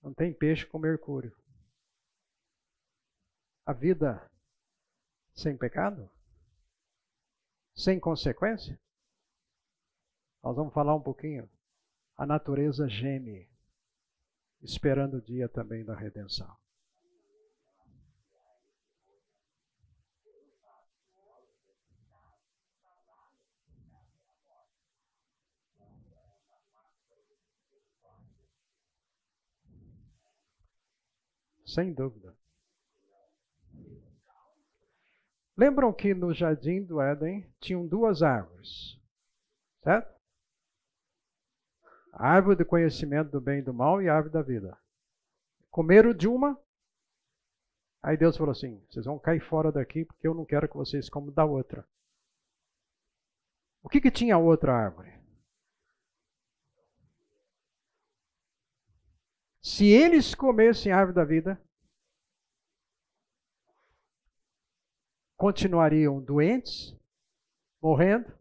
Não 0.00 0.14
tem 0.14 0.32
peixe 0.32 0.64
com 0.64 0.78
mercúrio. 0.78 1.36
A 3.66 3.72
vida 3.72 4.30
sem 5.34 5.58
pecado? 5.58 6.08
Sem 7.74 7.98
consequência? 7.98 8.80
Nós 10.44 10.54
vamos 10.54 10.72
falar 10.72 10.94
um 10.94 11.02
pouquinho. 11.02 11.50
A 12.16 12.24
natureza 12.24 12.88
geme, 12.88 13.50
esperando 14.60 15.14
o 15.16 15.22
dia 15.22 15.48
também 15.48 15.84
da 15.84 15.96
redenção. 15.96 16.56
Sem 31.72 31.94
dúvida. 31.94 32.36
Lembram 35.56 35.92
que 35.92 36.12
no 36.12 36.34
jardim 36.34 36.84
do 36.84 37.00
Éden 37.00 37.50
tinham 37.60 37.86
duas 37.86 38.22
árvores, 38.22 39.00
certo? 39.82 40.12
A 42.12 42.28
árvore 42.28 42.56
do 42.56 42.66
conhecimento 42.66 43.30
do 43.30 43.40
bem 43.40 43.60
e 43.60 43.62
do 43.62 43.72
mal 43.72 44.02
e 44.02 44.08
a 44.08 44.14
árvore 44.14 44.34
da 44.34 44.42
vida. 44.42 44.78
Comeram 45.70 46.12
de 46.12 46.28
uma, 46.28 46.60
aí 48.02 48.18
Deus 48.18 48.36
falou 48.36 48.52
assim: 48.52 48.84
vocês 48.90 49.06
vão 49.06 49.18
cair 49.18 49.40
fora 49.40 49.72
daqui 49.72 50.04
porque 50.04 50.28
eu 50.28 50.34
não 50.34 50.44
quero 50.44 50.68
que 50.68 50.76
vocês 50.76 51.08
comam 51.08 51.32
da 51.32 51.46
outra. 51.46 51.88
O 53.82 53.88
que, 53.88 54.00
que 54.00 54.10
tinha 54.10 54.34
a 54.34 54.38
outra 54.38 54.74
árvore? 54.74 55.21
Se 59.62 59.86
eles 59.86 60.34
comessem 60.34 60.90
a 60.90 60.98
árvore 60.98 61.14
da 61.14 61.24
vida, 61.24 61.62
continuariam 65.36 66.20
doentes, 66.20 66.98
morrendo, 67.80 68.36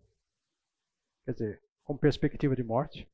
quer 1.24 1.34
dizer, 1.34 1.64
com 1.84 1.96
perspectiva 1.96 2.56
de 2.56 2.64
morte, 2.64 3.08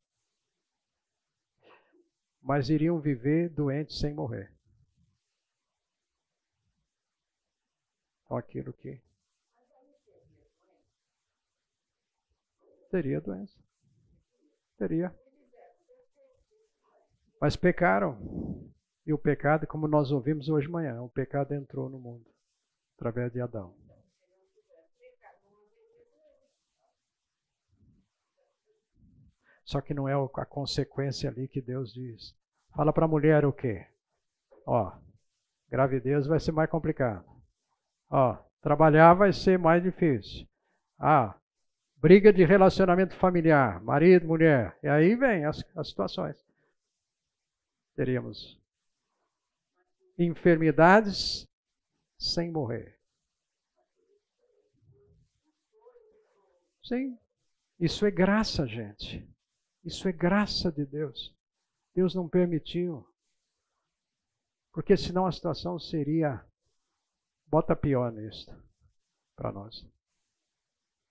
mas 2.42 2.70
iriam 2.70 3.02
viver 3.02 3.50
doentes 3.50 4.00
sem 4.00 4.14
morrer. 4.14 4.56
Então, 8.24 8.38
aquilo 8.38 8.72
que 8.72 9.02
teria 12.90 13.20
doença. 13.20 13.58
Teria. 14.78 15.27
Mas 17.40 17.56
pecaram. 17.56 18.18
E 19.06 19.14
o 19.14 19.18
pecado, 19.18 19.66
como 19.66 19.88
nós 19.88 20.12
ouvimos 20.12 20.50
hoje 20.50 20.68
de 20.68 20.74
manhã, 20.74 21.02
o 21.02 21.10
pecado 21.10 21.54
entrou 21.54 21.90
no 21.90 21.98
mundo 21.98 22.26
através 22.98 23.32
de 23.32 23.40
Adão. 23.40 23.74
Só 29.64 29.82
que 29.82 29.94
não 29.94 30.08
é 30.08 30.14
a 30.14 30.46
consequência 30.46 31.30
ali 31.30 31.48
que 31.48 31.62
Deus 31.62 31.94
diz. 31.94 32.36
Fala 32.76 32.92
para 32.92 33.06
a 33.06 33.08
mulher 33.08 33.46
o 33.46 33.54
quê? 33.54 33.86
Ó, 34.66 34.92
gravidez 35.70 36.26
vai 36.26 36.40
ser 36.40 36.52
mais 36.52 36.70
complicado. 36.70 37.26
Ó, 38.10 38.38
trabalhar 38.62 39.14
vai 39.14 39.32
ser 39.32 39.60
mais 39.60 39.84
difícil. 39.84 40.48
Ah, 40.98 41.38
briga 41.98 42.32
de 42.32 42.46
relacionamento 42.46 43.16
familiar, 43.16 43.82
marido, 43.82 44.28
mulher. 44.28 44.78
E 44.82 44.88
aí 44.88 45.16
vem 45.16 45.46
as, 45.46 45.64
as 45.76 45.90
situações 45.90 46.47
teríamos 47.98 48.62
enfermidades 50.20 51.48
sem 52.18 52.52
morrer. 52.52 52.96
Sim, 56.84 57.18
isso 57.80 58.06
é 58.06 58.12
graça, 58.12 58.68
gente. 58.68 59.28
Isso 59.84 60.08
é 60.08 60.12
graça 60.12 60.72
de 60.72 60.86
Deus. 60.86 61.36
Deus 61.94 62.14
não 62.14 62.30
permitiu. 62.30 63.06
Porque 64.72 64.96
senão 64.96 65.26
a 65.26 65.32
situação 65.32 65.80
seria 65.80 66.46
bota 67.48 67.76
pior 67.76 68.12
nisso 68.12 68.52
para 69.36 69.52
nós. 69.52 69.86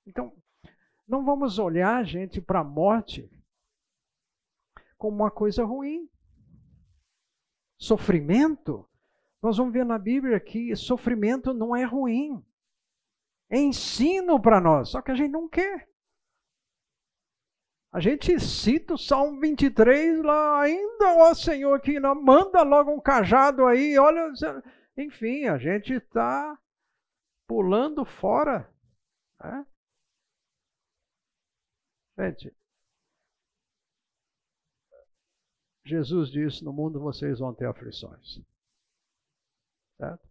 Então, 0.07 0.33
não 1.07 1.25
vamos 1.25 1.59
olhar, 1.59 2.05
gente, 2.05 2.41
para 2.41 2.61
a 2.61 2.65
morte 2.65 3.29
como 4.97 5.17
uma 5.17 5.31
coisa 5.31 5.65
ruim 5.65 6.09
sofrimento, 7.79 8.89
nós 9.43 9.57
vamos 9.57 9.73
ver 9.73 9.85
na 9.85 9.99
Bíblia 9.99 10.41
que 10.41 10.75
sofrimento 10.75 11.53
não 11.53 11.75
é 11.75 11.85
ruim. 11.85 12.45
É 13.49 13.59
ensino 13.59 14.41
para 14.41 14.61
nós, 14.61 14.89
só 14.89 15.01
que 15.01 15.11
a 15.11 15.15
gente 15.15 15.31
não 15.31 15.49
quer. 15.49 15.89
A 17.93 18.01
gente 18.01 18.39
cita 18.41 18.95
o 18.95 18.99
Salmo 18.99 19.41
23 19.41 20.23
lá, 20.23 20.61
ainda, 20.61 21.15
ó 21.17 21.33
Senhor, 21.33 21.81
que 21.81 21.99
não, 21.99 22.15
manda 22.15 22.63
logo 22.63 22.91
um 22.91 23.01
cajado 23.01 23.65
aí, 23.67 23.99
olha. 23.99 24.33
Enfim, 24.97 25.47
a 25.47 25.57
gente 25.57 25.95
está 25.95 26.59
pulando 27.47 28.05
fora. 28.05 28.69
Né? 29.43 29.67
Gente, 32.19 32.57
Jesus 35.87 36.31
disse: 36.31 36.65
No 36.65 36.73
mundo 36.73 37.01
vocês 37.01 37.39
vão 37.39 37.55
ter 37.55 37.67
aflições. 37.67 38.41
Certo? 39.97 40.29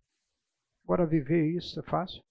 Agora, 0.83 1.05
viver 1.05 1.55
isso 1.55 1.79
é 1.79 1.83
fácil? 1.83 2.21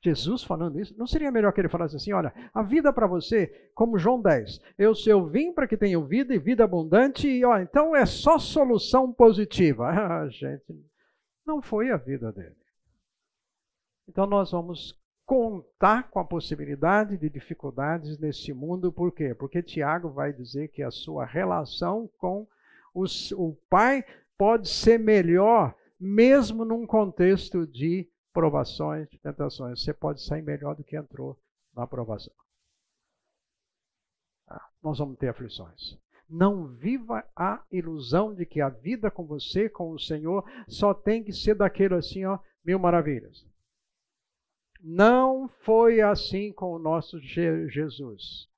Jesus 0.00 0.44
falando 0.44 0.78
isso, 0.78 0.96
não 0.96 1.08
seria 1.08 1.32
melhor 1.32 1.52
que 1.52 1.60
ele 1.60 1.68
falasse 1.68 1.96
assim: 1.96 2.12
olha, 2.12 2.32
a 2.54 2.62
vida 2.62 2.92
para 2.92 3.06
você, 3.06 3.48
como 3.74 3.98
João 3.98 4.22
10, 4.22 4.60
eu, 4.78 4.94
se 4.94 5.10
eu 5.10 5.26
vim 5.26 5.52
para 5.52 5.66
que 5.66 5.76
tenham 5.76 6.06
vida 6.06 6.32
e 6.32 6.38
vida 6.38 6.62
abundante, 6.62 7.26
e 7.26 7.44
ó, 7.44 7.58
então 7.58 7.96
é 7.96 8.06
só 8.06 8.38
solução 8.38 9.12
positiva. 9.12 9.88
Ah, 10.08 10.28
gente, 10.28 10.64
não 11.44 11.60
foi 11.60 11.90
a 11.90 11.96
vida 11.96 12.32
dele. 12.32 12.56
Então 14.08 14.26
nós 14.26 14.52
vamos 14.52 14.96
contar 15.28 16.08
com 16.08 16.18
a 16.18 16.24
possibilidade 16.24 17.18
de 17.18 17.28
dificuldades 17.28 18.18
nesse 18.18 18.50
mundo, 18.54 18.90
por 18.90 19.12
quê? 19.12 19.34
Porque 19.34 19.62
Tiago 19.62 20.08
vai 20.08 20.32
dizer 20.32 20.68
que 20.68 20.82
a 20.82 20.90
sua 20.90 21.26
relação 21.26 22.08
com 22.16 22.48
os, 22.94 23.30
o 23.32 23.54
Pai 23.68 24.02
pode 24.38 24.70
ser 24.70 24.98
melhor, 24.98 25.76
mesmo 26.00 26.64
num 26.64 26.86
contexto 26.86 27.66
de 27.66 28.08
provações, 28.32 29.06
de 29.10 29.18
tentações. 29.18 29.82
Você 29.82 29.92
pode 29.92 30.22
sair 30.22 30.40
melhor 30.40 30.74
do 30.74 30.82
que 30.82 30.96
entrou 30.96 31.38
na 31.76 31.86
provação. 31.86 32.32
Ah, 34.48 34.66
nós 34.82 34.98
vamos 34.98 35.18
ter 35.18 35.28
aflições. 35.28 35.98
Não 36.26 36.68
viva 36.68 37.22
a 37.36 37.62
ilusão 37.70 38.34
de 38.34 38.46
que 38.46 38.62
a 38.62 38.70
vida 38.70 39.10
com 39.10 39.26
você, 39.26 39.68
com 39.68 39.90
o 39.90 40.00
Senhor, 40.00 40.42
só 40.66 40.94
tem 40.94 41.22
que 41.22 41.34
ser 41.34 41.54
daquele 41.54 41.96
assim, 41.96 42.24
ó, 42.24 42.38
mil 42.64 42.78
maravilhas. 42.78 43.47
Não 44.80 45.48
foi 45.64 46.00
assim 46.00 46.52
com 46.52 46.72
o 46.72 46.78
nosso 46.78 47.18
Jesus. 47.20 48.48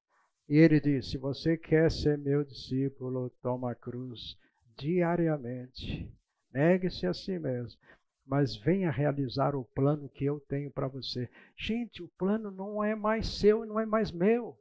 E 0.49 0.57
ele 0.57 0.81
disse: 0.81 1.11
Se 1.11 1.19
você 1.19 1.57
quer 1.57 1.91
ser 1.91 2.19
meu 2.19 2.45
discípulo, 2.45 3.31
toma 3.43 3.73
a 3.73 3.75
cruz 3.75 4.37
diariamente. 4.77 6.13
Negue-se 6.53 7.07
a 7.07 7.15
si 7.15 7.39
mesmo. 7.39 7.81
Mas 8.27 8.55
venha 8.57 8.91
realizar 8.91 9.55
o 9.57 9.65
plano 9.65 10.09
que 10.09 10.25
eu 10.25 10.41
tenho 10.41 10.71
para 10.71 10.89
você. 10.89 11.29
Gente, 11.57 12.03
o 12.03 12.09
plano 12.09 12.51
não 12.51 12.83
é 12.83 12.95
mais 12.95 13.39
seu 13.39 13.65
não 13.65 13.81
é 13.81 13.87
mais 13.87 14.13
meu. 14.13 14.59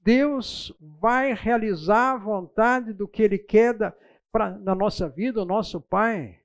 Deus 0.00 0.72
vai 0.80 1.34
realizar 1.34 2.12
a 2.12 2.18
vontade 2.18 2.92
do 2.92 3.08
que 3.08 3.22
Ele 3.22 3.38
quer 3.38 3.74
da, 3.74 3.92
pra, 4.30 4.50
na 4.50 4.72
nossa 4.72 5.08
vida, 5.08 5.42
o 5.42 5.44
nosso 5.44 5.80
Pai. 5.80 6.40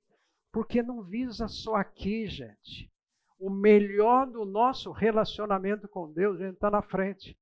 Porque 0.52 0.84
não 0.84 1.02
visa 1.04 1.48
só 1.48 1.76
aqui, 1.76 2.28
gente. 2.28 2.92
O 3.40 3.50
melhor 3.50 4.28
do 4.28 4.46
nosso 4.46 4.92
relacionamento 4.92 5.88
com 5.88 6.12
Deus, 6.12 6.40
a 6.40 6.46
gente 6.46 6.56
está 6.56 6.70
na 6.70 6.82
frente. 6.82 7.38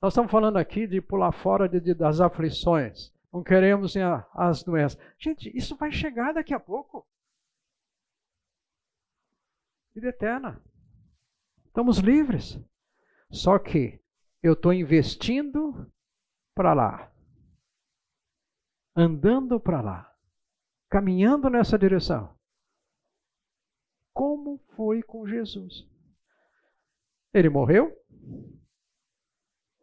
Nós 0.00 0.12
estamos 0.12 0.30
falando 0.30 0.56
aqui 0.56 0.86
de 0.86 1.00
pular 1.00 1.32
fora 1.32 1.68
de, 1.68 1.80
de, 1.80 1.94
das 1.94 2.20
aflições. 2.20 3.12
Não 3.32 3.42
queremos 3.42 3.94
as 4.32 4.62
doenças. 4.62 5.00
Gente, 5.18 5.50
isso 5.56 5.76
vai 5.76 5.90
chegar 5.90 6.32
daqui 6.32 6.54
a 6.54 6.60
pouco. 6.60 7.06
Vida 9.94 10.08
eterna. 10.08 10.62
Estamos 11.66 11.98
livres. 11.98 12.60
Só 13.30 13.58
que 13.58 14.00
eu 14.42 14.52
estou 14.52 14.72
investindo 14.72 15.90
para 16.54 16.74
lá. 16.74 17.12
Andando 18.94 19.58
para 19.58 19.80
lá. 19.80 20.13
Caminhando 20.94 21.50
nessa 21.50 21.76
direção. 21.76 22.32
Como 24.12 24.58
foi 24.76 25.02
com 25.02 25.26
Jesus? 25.26 25.84
Ele 27.32 27.48
morreu? 27.48 27.92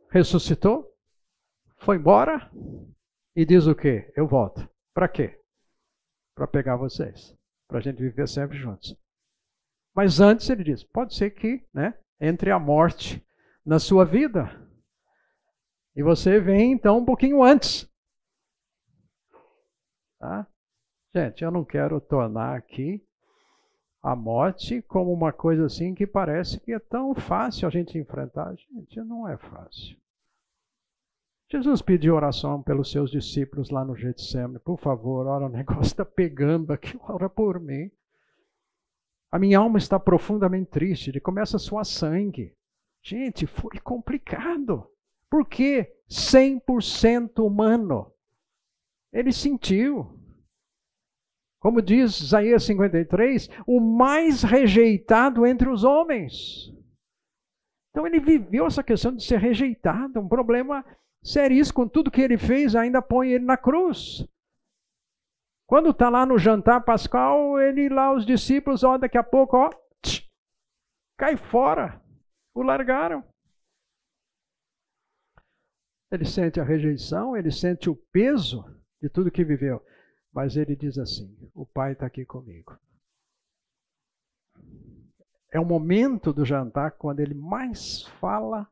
ressuscitou, 0.09 0.89
foi 1.79 1.97
embora 1.97 2.49
e 3.35 3.45
diz 3.45 3.67
o 3.67 3.75
quê? 3.75 4.09
Eu 4.15 4.25
volto. 4.25 4.69
Para 4.93 5.09
quê? 5.09 5.37
Para 6.33 6.47
pegar 6.47 6.77
vocês, 6.77 7.35
para 7.67 7.79
a 7.79 7.81
gente 7.81 8.01
viver 8.01 8.25
sempre 8.25 8.57
juntos. 8.57 8.97
Mas 9.93 10.21
antes 10.21 10.49
ele 10.49 10.63
diz: 10.63 10.81
pode 10.81 11.13
ser 11.13 11.31
que 11.31 11.61
né, 11.73 11.93
entre 12.21 12.51
a 12.51 12.59
morte 12.59 13.21
na 13.65 13.79
sua 13.79 14.05
vida 14.05 14.49
e 15.93 16.01
você 16.01 16.39
vem 16.39 16.71
então 16.71 16.99
um 16.99 17.05
pouquinho 17.05 17.43
antes. 17.43 17.85
Tá? 20.17 20.47
Gente, 21.13 21.43
eu 21.43 21.51
não 21.51 21.65
quero 21.65 21.99
tornar 21.99 22.55
aqui 22.55 23.05
a 24.01 24.15
morte 24.15 24.81
como 24.83 25.11
uma 25.11 25.33
coisa 25.33 25.65
assim 25.65 25.93
que 25.93 26.07
parece 26.07 26.59
que 26.59 26.71
é 26.71 26.79
tão 26.79 27.13
fácil 27.13 27.67
a 27.67 27.71
gente 27.71 27.97
enfrentar. 27.97 28.55
Gente, 28.55 28.99
não 29.01 29.27
é 29.27 29.37
fácil. 29.37 29.97
Jesus 31.49 31.81
pediu 31.81 32.15
oração 32.15 32.63
pelos 32.63 32.89
seus 32.89 33.11
discípulos 33.11 33.69
lá 33.69 33.83
no 33.83 33.93
Getsemane. 33.93 34.57
Por 34.59 34.79
favor, 34.79 35.27
ora, 35.27 35.47
o 35.47 35.49
negócio 35.49 35.81
está 35.81 36.05
pegando 36.05 36.71
aqui, 36.71 36.97
ora 37.03 37.29
por 37.29 37.59
mim. 37.59 37.91
A 39.29 39.37
minha 39.37 39.59
alma 39.59 39.77
está 39.77 39.99
profundamente 39.99 40.71
triste, 40.71 41.09
ele 41.09 41.19
começa 41.19 41.57
a 41.57 41.59
suar 41.59 41.85
sangue. 41.85 42.55
Gente, 43.03 43.45
foi 43.45 43.79
complicado. 43.83 44.87
Por 45.29 45.45
quê? 45.45 45.93
100% 46.09 47.45
humano. 47.45 48.13
Ele 49.11 49.33
sentiu. 49.33 50.20
Como 51.61 51.79
diz 51.79 52.19
Isaías 52.19 52.63
53, 52.63 53.47
o 53.67 53.79
mais 53.79 54.41
rejeitado 54.41 55.45
entre 55.45 55.69
os 55.69 55.83
homens. 55.83 56.73
Então 57.91 58.07
ele 58.07 58.19
viveu 58.19 58.65
essa 58.65 58.83
questão 58.83 59.15
de 59.15 59.23
ser 59.23 59.37
rejeitado, 59.37 60.19
um 60.19 60.27
problema 60.27 60.83
seríssimo, 61.23 61.75
com 61.75 61.87
tudo 61.87 62.09
que 62.09 62.19
ele 62.19 62.35
fez, 62.35 62.75
ainda 62.75 62.99
põe 62.99 63.29
ele 63.29 63.45
na 63.45 63.57
cruz. 63.57 64.27
Quando 65.67 65.91
está 65.91 66.09
lá 66.09 66.25
no 66.25 66.39
jantar 66.39 66.83
pascal, 66.83 67.59
ele 67.59 67.89
lá, 67.89 68.11
os 68.11 68.25
discípulos, 68.25 68.83
ó, 68.83 68.97
daqui 68.97 69.17
a 69.17 69.23
pouco, 69.23 69.55
ó, 69.55 69.69
tch, 70.01 70.27
cai 71.15 71.37
fora. 71.37 72.01
O 72.55 72.63
largaram. 72.63 73.23
Ele 76.11 76.25
sente 76.25 76.59
a 76.59 76.63
rejeição, 76.63 77.37
ele 77.37 77.51
sente 77.51 77.89
o 77.89 77.95
peso 77.95 78.65
de 79.01 79.07
tudo 79.07 79.31
que 79.31 79.43
viveu. 79.45 79.81
Mas 80.31 80.55
ele 80.55 80.75
diz 80.75 80.97
assim: 80.97 81.35
o 81.53 81.65
Pai 81.65 81.93
está 81.93 82.05
aqui 82.05 82.25
comigo. 82.25 82.77
É 85.51 85.59
o 85.59 85.65
momento 85.65 86.31
do 86.31 86.45
jantar 86.45 86.91
quando 86.91 87.19
ele 87.19 87.33
mais 87.33 88.03
fala 88.19 88.67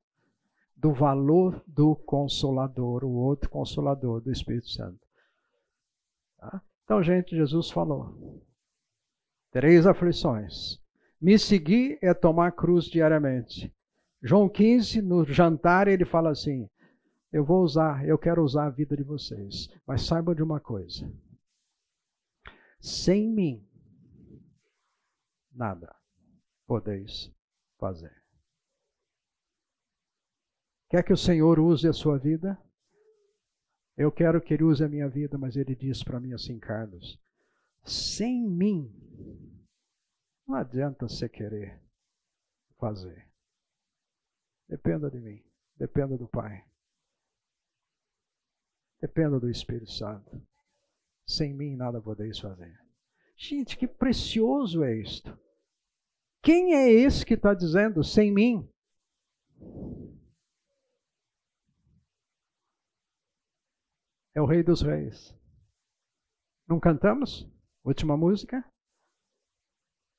do 0.76 0.93
valor 0.93 1.62
do 1.68 1.93
Consolador, 1.93 3.03
o 3.03 3.12
outro 3.12 3.49
Consolador 3.49 4.22
do 4.22 4.32
Espírito 4.32 4.70
Santo. 4.70 5.05
Tá? 6.38 6.62
Então, 6.86 7.03
gente, 7.03 7.36
Jesus 7.36 7.70
falou: 7.70 8.41
três 9.51 9.86
aflições. 9.86 10.80
Me 11.22 11.38
seguir 11.38 11.99
é 12.01 12.14
tomar 12.14 12.53
cruz 12.53 12.86
diariamente. 12.86 13.74
João 14.24 14.47
15, 14.47 15.01
no 15.01 15.26
jantar, 15.26 15.89
ele 15.89 16.05
fala 16.05 16.30
assim: 16.30 16.70
Eu 17.32 17.43
vou 17.43 17.62
usar, 17.62 18.07
eu 18.07 18.18
quero 18.18 18.41
usar 18.41 18.68
a 18.68 18.70
vida 18.70 18.95
de 18.95 19.03
vocês, 19.03 19.70
mas 19.86 20.05
saibam 20.05 20.34
de 20.34 20.41
uma 20.41 20.62
coisa: 20.62 21.12
sem 22.80 23.30
mim, 23.30 23.68
nada 25.52 25.96
podeis 26.66 27.32
fazer. 27.78 28.16
Quer 30.90 31.04
que 31.04 31.14
o 31.14 31.18
Senhor 31.18 31.60
use 31.60 31.88
a 31.88 31.94
sua 31.94 32.18
vida? 32.18 32.58
Eu 33.96 34.12
quero 34.12 34.42
que 34.42 34.54
Ele 34.54 34.64
use 34.64 34.84
a 34.84 34.88
minha 34.88 35.10
vida, 35.10 35.38
mas 35.38 35.56
Ele 35.56 35.76
diz 35.76 36.04
para 36.04 36.20
mim 36.20 36.34
assim, 36.34 36.58
Carlos: 36.58 37.20
sem 37.84 38.48
mim, 38.48 38.92
não 40.48 40.56
adianta 40.56 41.08
você 41.08 41.28
querer 41.28 41.82
fazer. 42.78 43.30
Dependa 44.68 45.10
de 45.10 45.20
mim, 45.20 45.44
dependa 45.76 46.18
do 46.18 46.28
Pai, 46.28 46.66
dependa 49.02 49.40
do 49.40 49.50
Espírito 49.50 49.92
Santo. 49.92 50.42
Sem 51.30 51.54
mim 51.54 51.76
nada 51.76 52.02
podeis 52.02 52.40
fazer. 52.40 52.76
Gente, 53.38 53.78
que 53.78 53.88
precioso 53.88 54.84
é 54.84 54.96
isto. 54.98 55.40
Quem 56.42 56.74
é 56.74 56.90
esse 56.92 57.24
que 57.24 57.36
está 57.36 57.54
dizendo 57.54 58.04
sem 58.04 58.34
mim? 58.34 58.68
é 64.34 64.42
o 64.42 64.46
Rei 64.46 64.64
dos 64.64 64.82
Reis. 64.82 65.36
Não 66.68 66.80
cantamos? 66.80 67.48
Última 67.84 68.18
música? 68.18 68.64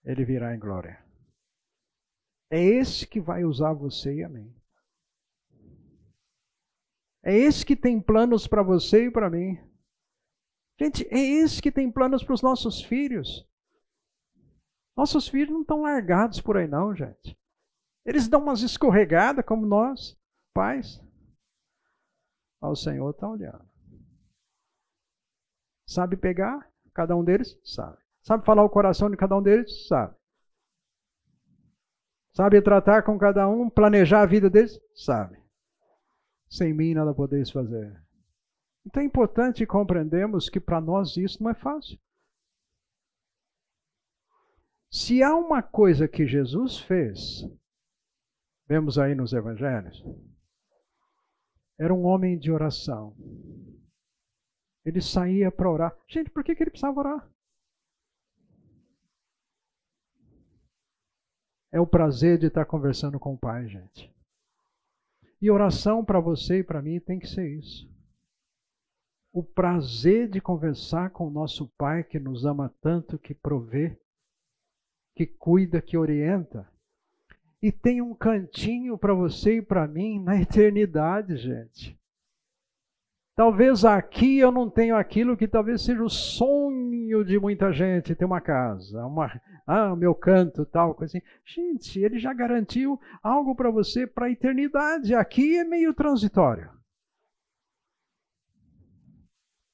Ele 0.05 0.25
virá 0.25 0.55
em 0.55 0.59
glória. 0.59 1.05
É 2.51 2.63
esse 2.63 3.07
que 3.07 3.21
vai 3.21 3.45
usar 3.45 3.73
você 3.73 4.17
e 4.17 4.23
a 4.23 4.29
mim. 4.29 4.55
É 7.25 7.37
esse 7.37 7.67
que 7.67 7.75
tem 7.75 8.01
planos 8.01 8.47
para 8.47 8.63
você 8.63 9.07
e 9.07 9.11
para 9.11 9.29
mim. 9.29 9.70
Gente, 10.81 11.07
é 11.11 11.19
esse 11.19 11.61
que 11.61 11.71
tem 11.71 11.93
planos 11.93 12.25
para 12.25 12.33
os 12.33 12.41
nossos 12.41 12.83
filhos. 12.83 13.47
Nossos 14.97 15.29
filhos 15.29 15.51
não 15.51 15.61
estão 15.61 15.83
largados 15.83 16.41
por 16.41 16.57
aí, 16.57 16.67
não, 16.67 16.97
gente. 16.97 17.39
Eles 18.03 18.27
dão 18.27 18.43
umas 18.43 18.63
escorregadas 18.63 19.45
como 19.45 19.67
nós, 19.67 20.19
pais. 20.55 20.99
Mas 22.63 22.71
o 22.71 22.83
Senhor 22.83 23.11
está 23.11 23.29
olhando. 23.29 23.69
Sabe 25.87 26.17
pegar 26.17 26.73
cada 26.95 27.15
um 27.15 27.23
deles? 27.23 27.61
Sabe. 27.63 27.99
Sabe 28.23 28.47
falar 28.47 28.65
o 28.65 28.71
coração 28.71 29.11
de 29.11 29.19
cada 29.19 29.37
um 29.37 29.43
deles? 29.43 29.87
Sabe. 29.87 30.17
Sabe 32.33 32.63
tratar 32.63 33.03
com 33.03 33.19
cada 33.19 33.47
um, 33.47 33.69
planejar 33.69 34.23
a 34.23 34.27
vida 34.27 34.49
deles? 34.49 34.81
Sabe. 34.95 35.39
Sem 36.49 36.73
mim 36.73 36.95
nada 36.95 37.13
podeis 37.13 37.51
fazer. 37.51 38.01
Então 38.87 39.03
é 39.03 39.07
importante 39.07 39.67
compreendermos 39.67 40.49
que 40.49 40.61
para 40.61 40.81
nós 40.81 41.17
isso 41.17 41.43
não 41.43 41.51
é 41.51 41.55
fácil. 41.55 41.99
Se 44.91 45.23
há 45.23 45.35
uma 45.37 45.63
coisa 45.63 46.09
que 46.09 46.27
Jesus 46.27 46.81
fez, 46.81 47.45
vemos 48.67 48.99
aí 48.99 49.15
nos 49.15 49.33
evangelhos, 49.33 50.03
era 51.79 51.95
um 51.95 52.05
homem 52.05 52.39
de 52.39 52.51
oração. 52.51 53.17
Ele 54.85 55.01
saía 55.01 55.51
para 55.51 55.71
orar. 55.71 55.97
Gente, 56.09 56.31
por 56.31 56.43
que, 56.43 56.55
que 56.55 56.63
ele 56.63 56.71
precisava 56.71 56.99
orar? 56.99 57.31
É 61.73 61.81
o 61.81 61.87
prazer 61.87 62.39
de 62.39 62.47
estar 62.47 62.65
conversando 62.65 63.19
com 63.19 63.35
o 63.35 63.39
Pai, 63.39 63.69
gente. 63.69 64.13
E 65.41 65.51
oração 65.51 66.05
para 66.05 66.21
você 66.21 66.59
e 66.59 66.65
para 66.65 66.83
mim 66.83 67.01
tem 67.01 67.19
que 67.19 67.29
ser 67.29 67.49
isso. 67.49 67.90
O 69.33 69.45
prazer 69.45 70.29
de 70.29 70.41
conversar 70.41 71.11
com 71.11 71.29
o 71.29 71.31
nosso 71.31 71.69
Pai 71.79 72.03
que 72.03 72.19
nos 72.19 72.45
ama 72.45 72.75
tanto, 72.81 73.19
que 73.19 73.33
provê, 73.33 73.97
que 75.15 75.27
cuida, 75.27 75.81
que 75.81 75.97
orienta. 75.97 76.69
E 77.63 77.71
tem 77.71 78.01
um 78.01 78.15
cantinho 78.15 78.99
para 78.99 79.15
você 79.15 79.59
e 79.59 79.63
para 79.63 79.87
mim 79.87 80.19
na 80.19 80.41
eternidade, 80.41 81.37
gente. 81.37 82.01
Talvez 83.37 83.85
aqui 83.85 84.39
eu 84.39 84.51
não 84.51 84.69
tenho 84.69 84.97
aquilo 84.97 85.37
que 85.37 85.49
talvez 85.49 85.83
seja 85.83 86.03
o 86.03 86.11
sonho 86.11 87.25
de 87.25 87.39
muita 87.39 87.73
gente, 87.73 88.15
ter 88.15 88.25
uma 88.25 88.41
casa, 88.41 89.07
uma, 89.07 89.41
ah, 89.67 89.95
meu 89.95 90.15
canto, 90.15 90.67
tal, 90.67 90.95
coisa 90.95 91.17
assim. 91.17 91.27
Gente, 91.45 92.01
ele 92.01 92.19
já 92.19 92.35
garantiu 92.35 93.01
algo 93.23 93.55
para 93.55 93.71
você 93.71 94.07
para 94.07 94.27
a 94.27 94.31
eternidade. 94.31 95.15
Aqui 95.15 95.57
é 95.57 95.65
meio 95.65 95.95
transitório. 95.95 96.80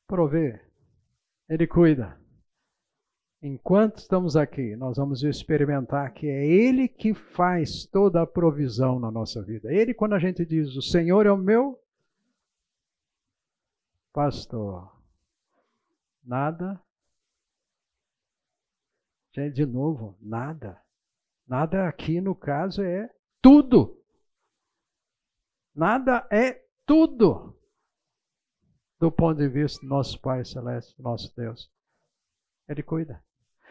Prover, 0.07 0.65
ele 1.49 1.67
cuida. 1.67 2.21
Enquanto 3.43 3.99
estamos 3.99 4.37
aqui, 4.37 4.77
nós 4.77 4.97
vamos 4.97 5.23
experimentar 5.23 6.13
que 6.13 6.27
é 6.27 6.47
Ele 6.47 6.89
que 6.89 7.13
faz 7.13 7.85
toda 7.87 8.23
a 8.23 8.27
provisão 8.27 8.99
na 8.99 9.11
nossa 9.11 9.43
vida. 9.43 9.73
Ele, 9.73 9.93
quando 9.93 10.15
a 10.15 10.19
gente 10.19 10.45
diz, 10.45 10.75
o 10.75 10.83
Senhor 10.83 11.27
é 11.27 11.33
o 11.33 11.37
meu 11.37 11.79
pastor, 14.13 14.91
nada. 16.25 16.81
Gente, 19.33 19.55
de 19.55 19.67
novo, 19.67 20.17
nada. 20.21 20.81
Nada 21.47 21.87
aqui 21.87 22.21
no 22.21 22.35
caso 22.35 22.83
é 22.83 23.13
tudo. 23.43 24.03
Nada 25.75 26.27
é 26.31 26.65
tudo 26.87 27.56
do 28.99 29.11
ponto 29.11 29.39
de 29.39 29.49
vista 29.49 29.81
do 29.81 29.89
nosso 29.89 30.21
Pai 30.21 30.45
Celeste, 30.45 31.01
nosso 31.01 31.35
Deus. 31.37 31.71
Ele 32.69 32.83
cuida. 32.83 33.23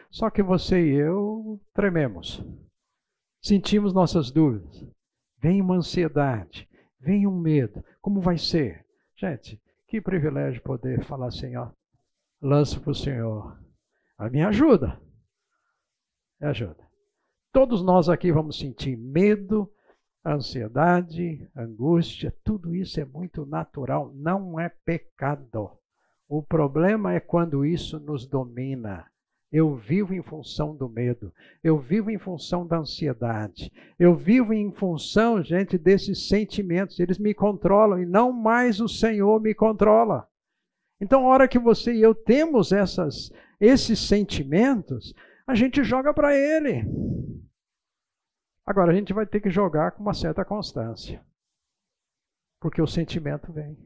Só 0.09 0.29
que 0.29 0.43
você 0.43 0.79
e 0.79 0.95
eu 0.95 1.59
trememos. 1.73 2.43
Sentimos 3.41 3.93
nossas 3.93 4.31
dúvidas. 4.31 4.85
Vem 5.39 5.61
uma 5.61 5.75
ansiedade, 5.75 6.69
vem 6.99 7.27
um 7.27 7.37
medo. 7.37 7.83
Como 8.01 8.21
vai 8.21 8.37
ser? 8.37 8.85
Gente, 9.15 9.61
que 9.87 10.01
privilégio 10.01 10.61
poder 10.61 11.03
falar 11.03 11.27
assim, 11.27 11.55
ó. 11.55 11.69
Lanço 12.41 12.81
para 12.81 12.91
o 12.91 12.95
Senhor. 12.95 13.59
A 14.17 14.29
minha 14.29 14.47
ajuda. 14.47 14.99
Me 16.39 16.47
ajuda. 16.47 16.85
Todos 17.51 17.83
nós 17.83 18.09
aqui 18.09 18.31
vamos 18.31 18.57
sentir 18.57 18.97
medo, 18.97 19.71
ansiedade, 20.25 21.47
angústia, 21.55 22.33
tudo 22.43 22.75
isso 22.75 22.99
é 22.99 23.05
muito 23.05 23.45
natural, 23.45 24.11
não 24.15 24.59
é 24.59 24.69
pecado. 24.69 25.71
O 26.27 26.41
problema 26.41 27.13
é 27.13 27.19
quando 27.19 27.65
isso 27.65 27.99
nos 27.99 28.25
domina. 28.25 29.05
Eu 29.51 29.75
vivo 29.75 30.13
em 30.13 30.21
função 30.21 30.75
do 30.75 30.89
medo, 30.89 31.31
eu 31.63 31.77
vivo 31.79 32.09
em 32.09 32.17
função 32.17 32.67
da 32.67 32.79
ansiedade, 32.79 33.71
eu 33.97 34.15
vivo 34.15 34.51
em 34.51 34.71
função, 34.71 35.41
gente, 35.41 35.77
desses 35.77 36.27
sentimentos. 36.27 36.99
Eles 36.99 37.19
me 37.19 37.33
controlam 37.33 38.01
e 38.01 38.05
não 38.05 38.33
mais 38.33 38.81
o 38.81 38.89
Senhor 38.89 39.39
me 39.39 39.53
controla. 39.53 40.27
Então, 40.99 41.25
a 41.25 41.29
hora 41.29 41.47
que 41.47 41.59
você 41.59 41.93
e 41.93 42.01
eu 42.01 42.15
temos 42.15 42.71
essas, 42.71 43.31
esses 43.59 43.99
sentimentos, 43.99 45.13
a 45.45 45.53
gente 45.53 45.83
joga 45.83 46.13
para 46.13 46.35
Ele. 46.35 46.83
Agora, 48.65 48.91
a 48.91 48.95
gente 48.95 49.13
vai 49.13 49.27
ter 49.27 49.39
que 49.39 49.49
jogar 49.49 49.91
com 49.91 50.01
uma 50.01 50.13
certa 50.13 50.43
constância. 50.43 51.23
Porque 52.59 52.81
o 52.81 52.87
sentimento 52.87 53.51
vem. 53.53 53.77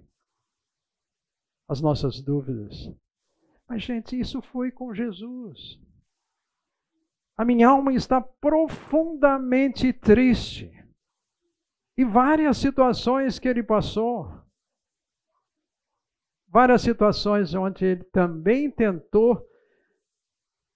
As 1.68 1.82
nossas 1.82 2.22
dúvidas. 2.22 2.90
Mas, 3.68 3.84
gente, 3.84 4.18
isso 4.18 4.42
foi 4.42 4.72
com 4.72 4.94
Jesus. 4.94 5.80
A 7.38 7.44
minha 7.44 7.68
alma 7.68 7.94
está 7.94 8.22
profundamente 8.22 9.92
triste. 9.92 10.72
E 11.98 12.06
várias 12.06 12.58
situações 12.58 13.38
que 13.38 13.48
ele 13.48 13.62
passou. 13.62 14.32
Várias 16.48 16.82
situações 16.82 17.54
onde 17.54 17.86
ele 17.86 18.04
também 18.06 18.72
tentou 18.72 19.46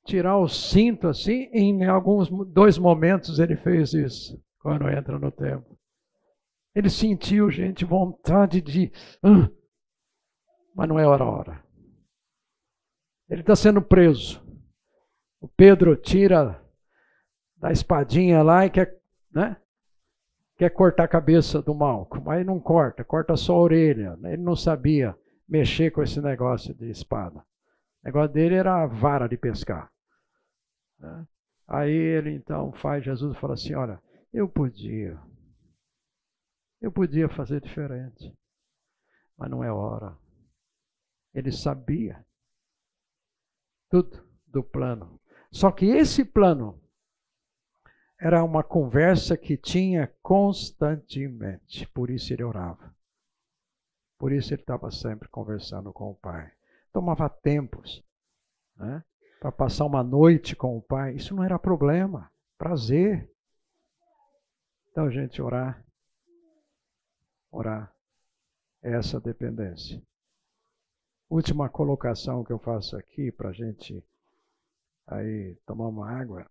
tirar 0.05 0.37
o 0.37 0.47
cinto 0.47 1.07
assim. 1.07 1.49
Em 1.51 1.85
alguns 1.85 2.29
dois 2.47 2.77
momentos 2.77 3.39
ele 3.39 3.55
fez 3.55 3.93
isso 3.93 4.41
quando 4.59 4.89
entra 4.89 5.19
no 5.19 5.31
templo. 5.31 5.77
Ele 6.75 6.89
sentiu, 6.89 7.51
gente, 7.51 7.85
vontade 7.85 8.61
de. 8.61 8.91
Uh, 9.23 9.47
mas 10.75 10.89
não 10.89 10.99
é 10.99 11.05
hora 11.05 11.23
hora. 11.23 11.63
Ele 13.29 13.41
está 13.41 13.55
sendo 13.55 13.81
preso. 13.81 14.43
O 15.39 15.47
Pedro 15.47 15.95
tira 15.95 16.63
da 17.57 17.71
espadinha 17.71 18.41
lá 18.41 18.65
e 18.65 18.69
quer, 18.69 18.99
né? 19.31 19.57
Quer 20.57 20.69
cortar 20.69 21.03
a 21.03 21.07
cabeça 21.07 21.61
do 21.61 21.73
Malco, 21.73 22.21
mas 22.21 22.45
não 22.45 22.59
corta, 22.59 23.03
corta 23.03 23.35
só 23.35 23.53
a 23.53 23.61
orelha. 23.61 24.17
Ele 24.23 24.41
não 24.41 24.55
sabia 24.55 25.15
mexer 25.47 25.91
com 25.91 26.01
esse 26.01 26.21
negócio 26.21 26.73
de 26.73 26.89
espada. 26.89 27.39
O 27.39 28.05
negócio 28.05 28.33
dele 28.33 28.55
era 28.55 28.83
a 28.83 28.87
vara 28.87 29.27
de 29.27 29.37
pescar. 29.37 29.92
Né? 30.99 31.27
Aí 31.67 31.91
ele 31.91 32.31
então 32.31 32.71
faz 32.73 33.03
Jesus 33.03 33.35
e 33.35 33.39
fala 33.39 33.53
assim: 33.53 33.73
Olha, 33.73 34.01
eu 34.31 34.49
podia, 34.49 35.19
eu 36.81 36.91
podia 36.91 37.29
fazer 37.29 37.61
diferente, 37.61 38.35
mas 39.37 39.49
não 39.49 39.63
é 39.63 39.71
hora. 39.71 40.17
Ele 41.33 41.51
sabia 41.51 42.25
tudo 43.89 44.23
do 44.47 44.63
plano. 44.63 45.19
Só 45.51 45.71
que 45.71 45.85
esse 45.85 46.25
plano 46.25 46.81
era 48.19 48.43
uma 48.43 48.63
conversa 48.63 49.35
que 49.35 49.57
tinha 49.57 50.07
constantemente, 50.21 51.87
por 51.89 52.09
isso 52.09 52.33
ele 52.33 52.43
orava. 52.43 52.95
Por 54.17 54.31
isso 54.31 54.53
ele 54.53 54.61
estava 54.61 54.89
sempre 54.89 55.27
conversando 55.27 55.91
com 55.91 56.09
o 56.09 56.15
Pai. 56.15 56.51
Tomava 56.93 57.29
tempos. 57.29 58.01
Né? 58.77 59.03
Para 59.43 59.51
passar 59.51 59.83
uma 59.83 60.01
noite 60.01 60.55
com 60.55 60.77
o 60.77 60.81
Pai, 60.81 61.15
isso 61.15 61.35
não 61.35 61.43
era 61.43 61.59
problema, 61.59 62.31
prazer. 62.57 63.29
Então, 64.89 65.11
gente, 65.11 65.41
orar, 65.41 65.85
orar, 67.51 67.93
é 68.81 68.93
essa 68.93 69.19
dependência. 69.19 70.01
Última 71.29 71.67
colocação 71.67 72.41
que 72.41 72.53
eu 72.53 72.57
faço 72.57 72.95
aqui 72.95 73.33
para 73.33 73.49
a 73.49 73.51
gente 73.51 74.01
aí 75.07 75.57
tomar 75.65 75.89
uma 75.89 76.09
água. 76.09 76.49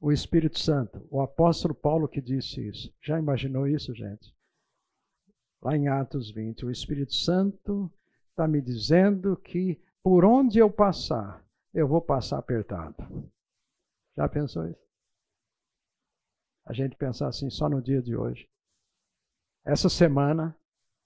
O 0.00 0.12
Espírito 0.12 0.60
Santo, 0.60 1.04
o 1.10 1.20
apóstolo 1.20 1.74
Paulo 1.74 2.06
que 2.06 2.20
disse 2.20 2.64
isso. 2.64 2.94
Já 3.02 3.18
imaginou 3.18 3.66
isso, 3.66 3.92
gente? 3.92 4.32
Lá 5.60 5.76
em 5.76 5.88
Atos 5.88 6.30
20, 6.30 6.64
o 6.64 6.70
Espírito 6.70 7.12
Santo 7.12 7.92
está 8.30 8.46
me 8.46 8.60
dizendo 8.60 9.36
que 9.36 9.82
por 10.00 10.24
onde 10.24 10.60
eu 10.60 10.70
passar, 10.70 11.44
eu 11.78 11.86
vou 11.86 12.02
passar 12.02 12.38
apertado. 12.38 12.96
Já 14.16 14.28
pensou 14.28 14.68
isso? 14.68 14.88
A 16.66 16.72
gente 16.72 16.96
pensar 16.96 17.28
assim 17.28 17.48
só 17.48 17.68
no 17.68 17.80
dia 17.80 18.02
de 18.02 18.16
hoje. 18.16 18.48
Essa 19.64 19.88
semana, 19.88 20.58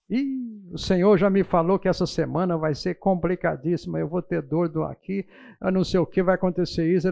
e 0.08 0.70
o 0.72 0.78
Senhor 0.78 1.18
já 1.18 1.28
me 1.28 1.44
falou 1.44 1.78
que 1.78 1.88
essa 1.88 2.06
semana 2.06 2.56
vai 2.56 2.74
ser 2.74 2.94
complicadíssima, 2.94 3.98
eu 3.98 4.08
vou 4.08 4.22
ter 4.22 4.40
dor 4.40 4.68
do 4.68 4.82
aqui, 4.82 5.28
eu 5.60 5.70
não 5.70 5.84
sei 5.84 6.00
o 6.00 6.06
que 6.06 6.22
vai 6.22 6.36
acontecer 6.36 6.90
isso. 6.90 7.08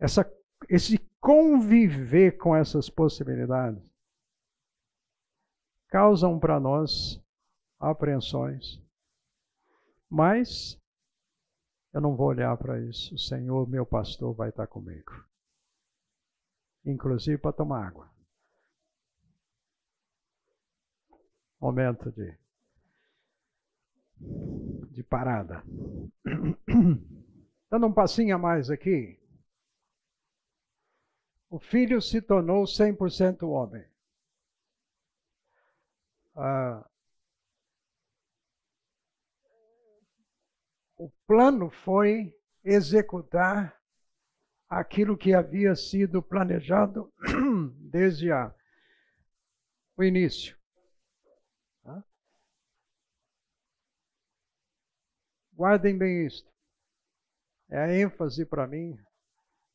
Essa, 0.00 0.28
esse 0.68 0.98
conviver 1.20 2.32
com 2.36 2.54
essas 2.54 2.90
possibilidades 2.90 3.82
causam 5.88 6.38
para 6.38 6.58
nós 6.58 7.22
apreensões. 7.78 8.82
Mas 10.10 10.82
eu 11.94 12.00
não 12.00 12.16
vou 12.16 12.26
olhar 12.26 12.56
para 12.56 12.80
isso. 12.80 13.14
O 13.14 13.18
Senhor, 13.18 13.68
meu 13.68 13.86
pastor, 13.86 14.34
vai 14.34 14.48
estar 14.48 14.66
comigo. 14.66 15.12
Inclusive 16.84 17.38
para 17.38 17.52
tomar 17.52 17.86
água. 17.86 18.12
Momento 21.60 22.10
de, 22.10 22.36
de 24.90 25.04
parada. 25.04 25.62
Dando 27.70 27.86
um 27.86 27.92
passinho 27.92 28.34
a 28.34 28.38
mais 28.38 28.70
aqui. 28.70 29.16
O 31.48 31.60
filho 31.60 32.02
se 32.02 32.20
tornou 32.20 32.64
100% 32.64 33.48
homem. 33.48 33.86
Ah, 36.34 36.84
o 40.98 41.08
plano 41.26 41.70
foi 41.70 42.34
executar 42.62 43.78
aquilo 44.68 45.16
que 45.16 45.34
havia 45.34 45.74
sido 45.74 46.22
planejado 46.22 47.12
desde 47.90 48.30
a, 48.32 48.54
o 49.96 50.02
início. 50.02 50.56
Guardem 55.52 55.96
bem 55.96 56.26
isto. 56.26 56.52
É 57.70 57.78
a 57.78 57.94
ênfase 57.94 58.44
para 58.44 58.66
mim 58.66 58.98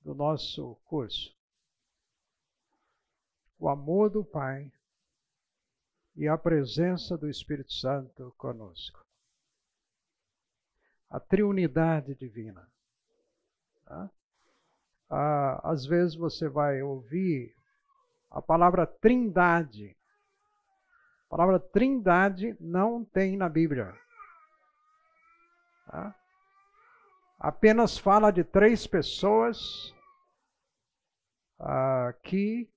do 0.02 0.14
nosso 0.14 0.76
curso. 0.84 1.34
O 3.58 3.70
amor 3.70 4.10
do 4.10 4.24
Pai 4.24 4.72
e 6.16 6.28
a 6.28 6.38
presença 6.38 7.18
do 7.18 7.30
Espírito 7.30 7.72
Santo 7.72 8.34
conosco 8.38 9.09
a 11.10 11.20
triunidade 11.20 12.16
divina. 12.16 12.68
Tá? 13.86 14.10
Ah, 15.10 15.72
às 15.72 15.86
vezes 15.86 16.16
você 16.16 16.48
vai 16.48 16.82
ouvir 16.82 17.56
a 18.30 18.42
palavra 18.42 18.86
trindade. 18.86 19.98
A 21.26 21.30
palavra 21.30 21.60
trindade 21.60 22.56
não 22.60 23.04
tem 23.04 23.38
na 23.38 23.50
Bíblia. 23.50 23.96
Tá? 25.86 26.16
apenas 27.40 27.98
fala 27.98 28.32
de 28.32 28.44
três 28.44 28.86
pessoas 28.86 29.94
uh, 31.58 32.14
que 32.22 32.70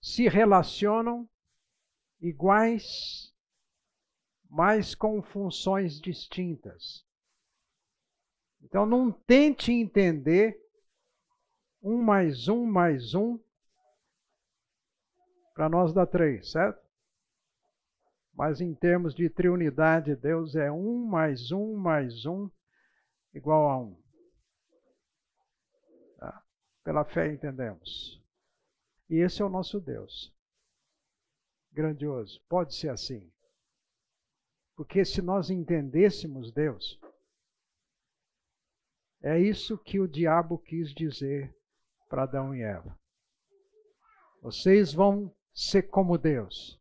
se 0.00 0.28
relacionam 0.28 1.28
iguais, 2.20 3.33
mas 4.54 4.94
com 4.94 5.20
funções 5.20 6.00
distintas. 6.00 7.04
Então 8.62 8.86
não 8.86 9.10
tente 9.10 9.72
entender 9.72 10.64
um 11.82 12.00
mais 12.00 12.46
um 12.46 12.64
mais 12.64 13.16
um 13.16 13.36
para 15.54 15.68
nós 15.68 15.92
dá 15.92 16.06
três, 16.06 16.52
certo? 16.52 16.80
Mas 18.32 18.60
em 18.60 18.72
termos 18.74 19.12
de 19.12 19.28
triunidade, 19.28 20.14
Deus 20.14 20.54
é 20.54 20.70
um 20.70 21.04
mais 21.04 21.50
um 21.50 21.74
mais 21.76 22.24
um 22.24 22.48
igual 23.32 23.68
a 23.68 23.78
um. 23.78 24.00
Tá? 26.16 26.44
Pela 26.84 27.04
fé 27.04 27.32
entendemos. 27.32 28.22
E 29.10 29.16
esse 29.16 29.42
é 29.42 29.44
o 29.44 29.50
nosso 29.50 29.80
Deus. 29.80 30.32
Grandioso. 31.72 32.40
Pode 32.48 32.72
ser 32.76 32.90
assim. 32.90 33.33
Porque 34.76 35.04
se 35.04 35.22
nós 35.22 35.50
entendêssemos 35.50 36.52
Deus, 36.52 36.98
é 39.22 39.40
isso 39.40 39.78
que 39.78 39.98
o 40.00 40.06
diabo 40.06 40.58
quis 40.58 40.92
dizer 40.92 41.56
para 42.08 42.24
Adão 42.24 42.54
e 42.54 42.62
Eva. 42.62 42.98
Vocês 44.42 44.92
vão 44.92 45.34
ser 45.54 45.84
como 45.84 46.18
Deus. 46.18 46.78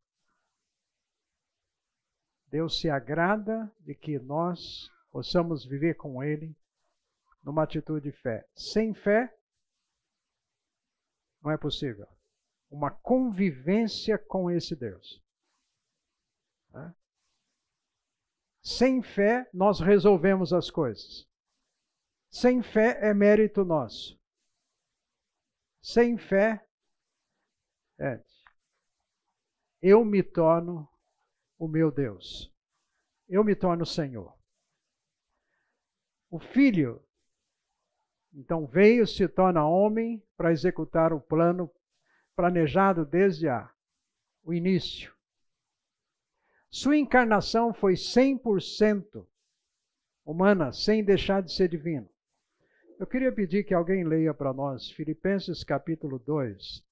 Deus 2.47 2.79
se 2.81 2.89
agrada 2.89 3.73
de 3.79 3.95
que 3.95 4.19
nós 4.19 4.91
possamos 5.09 5.63
viver 5.65 5.93
com 5.93 6.21
Ele 6.21 6.53
numa 7.41 7.63
atitude 7.63 8.11
de 8.11 8.11
fé. 8.11 8.45
Sem 8.53 8.93
fé, 8.93 9.33
não 11.41 11.51
é 11.51 11.57
possível. 11.57 12.07
Uma 12.69 12.91
convivência 12.91 14.17
com 14.17 14.51
esse 14.51 14.75
Deus. 14.75 15.22
Sem 18.63 19.03
fé, 19.03 19.49
nós 19.53 19.81
resolvemos 19.81 20.53
as 20.53 20.71
coisas. 20.71 21.27
Sem 22.29 22.63
fé 22.63 22.97
é 23.01 23.13
mérito 23.13 23.65
nosso. 23.65 24.17
Sem 25.81 26.17
fé, 26.17 26.65
é, 27.99 28.23
eu 29.81 30.05
me 30.05 30.23
torno 30.23 30.89
o 31.59 31.67
meu 31.67 31.91
Deus. 31.91 32.51
Eu 33.27 33.43
me 33.43 33.53
torno 33.53 33.83
o 33.83 33.85
Senhor. 33.85 34.33
O 36.29 36.39
filho, 36.39 37.05
então, 38.33 38.65
veio, 38.65 39.05
se 39.05 39.27
torna 39.27 39.67
homem 39.67 40.25
para 40.35 40.51
executar 40.51 41.13
o 41.13 41.21
plano 41.21 41.69
planejado 42.35 43.05
desde 43.05 43.47
a, 43.47 43.71
o 44.41 44.53
início. 44.53 45.12
Sua 46.75 46.97
encarnação 46.97 47.71
foi 47.71 47.93
100% 47.93 49.27
humana, 50.25 50.73
sem 50.73 51.03
deixar 51.03 51.43
de 51.43 51.53
ser 51.53 51.69
divino. 51.69 52.09
Eu 52.99 53.05
queria 53.05 53.31
pedir 53.31 53.63
que 53.63 53.75
alguém 53.75 54.03
leia 54.03 54.33
para 54.33 54.51
nós 54.51 54.89
Filipenses 54.89 55.63
capítulo 55.63 56.17
2, 56.17 56.83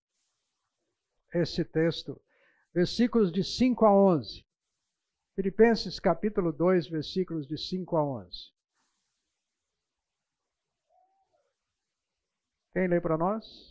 esse 1.34 1.65
texto 1.65 2.21
versículos 2.71 3.32
de 3.32 3.43
5 3.43 3.84
a 3.84 3.91
11. 3.91 4.45
Filipenses 5.34 5.99
capítulo 5.99 6.53
2, 6.53 6.88
versículos 6.88 7.47
de 7.47 7.57
5 7.57 7.97
a 7.97 8.05
11. 8.05 8.53
Quem 12.71 12.88
lê 12.88 13.01
para 13.01 13.17
nós? 13.17 13.70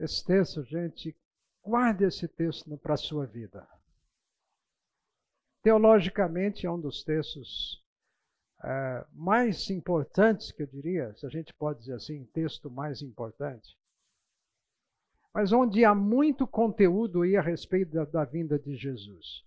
Esse 0.00 0.24
texto, 0.24 0.64
gente, 0.64 1.14
guarde 1.62 2.04
esse 2.04 2.26
texto 2.26 2.74
para 2.78 2.94
a 2.94 2.96
sua 2.96 3.26
vida. 3.26 3.68
Teologicamente, 5.62 6.66
é 6.66 6.70
um 6.70 6.80
dos 6.80 7.04
textos 7.04 7.84
é, 8.64 9.06
mais 9.12 9.68
importantes, 9.68 10.52
que 10.52 10.62
eu 10.62 10.66
diria, 10.66 11.14
se 11.16 11.26
a 11.26 11.28
gente 11.28 11.52
pode 11.52 11.80
dizer 11.80 11.96
assim, 11.96 12.24
texto 12.32 12.70
mais 12.70 13.02
importante. 13.02 13.76
Mas 15.34 15.52
onde 15.52 15.84
há 15.84 15.94
muito 15.94 16.46
conteúdo 16.48 17.20
aí 17.20 17.36
a 17.36 17.42
respeito 17.42 17.92
da, 17.92 18.06
da 18.06 18.24
vinda 18.24 18.58
de 18.58 18.74
Jesus. 18.76 19.44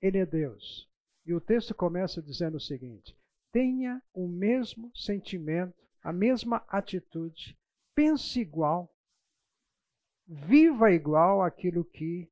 Ele 0.00 0.16
é 0.16 0.24
Deus. 0.24 0.88
E 1.26 1.34
o 1.34 1.42
texto 1.42 1.74
começa 1.74 2.22
dizendo 2.22 2.56
o 2.56 2.60
seguinte: 2.60 3.14
tenha 3.52 4.02
o 4.14 4.26
mesmo 4.26 4.90
sentimento 4.96 5.86
a 6.06 6.12
mesma 6.12 6.64
atitude, 6.68 7.58
pense 7.96 8.38
igual, 8.38 8.94
viva 10.26 10.92
igual 10.92 11.42
aquilo 11.42 11.82
que 11.82 12.30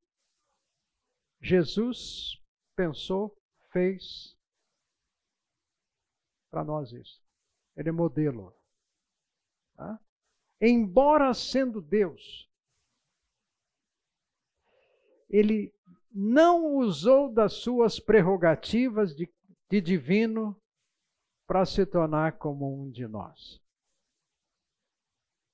Jesus 1.41 2.41
pensou, 2.75 3.35
fez 3.71 4.37
para 6.51 6.63
nós 6.63 6.91
isso. 6.93 7.21
Ele 7.75 7.89
é 7.89 7.91
modelo. 7.91 8.55
Tá? 9.75 9.99
Embora 10.61 11.33
sendo 11.33 11.81
Deus, 11.81 12.49
ele 15.29 15.73
não 16.11 16.77
usou 16.77 17.33
das 17.33 17.53
suas 17.53 17.99
prerrogativas 17.99 19.13
de, 19.13 19.29
de 19.69 19.81
divino 19.81 20.55
para 21.45 21.65
se 21.65 21.85
tornar 21.85 22.37
como 22.37 22.81
um 22.81 22.89
de 22.89 23.05
nós. 23.07 23.61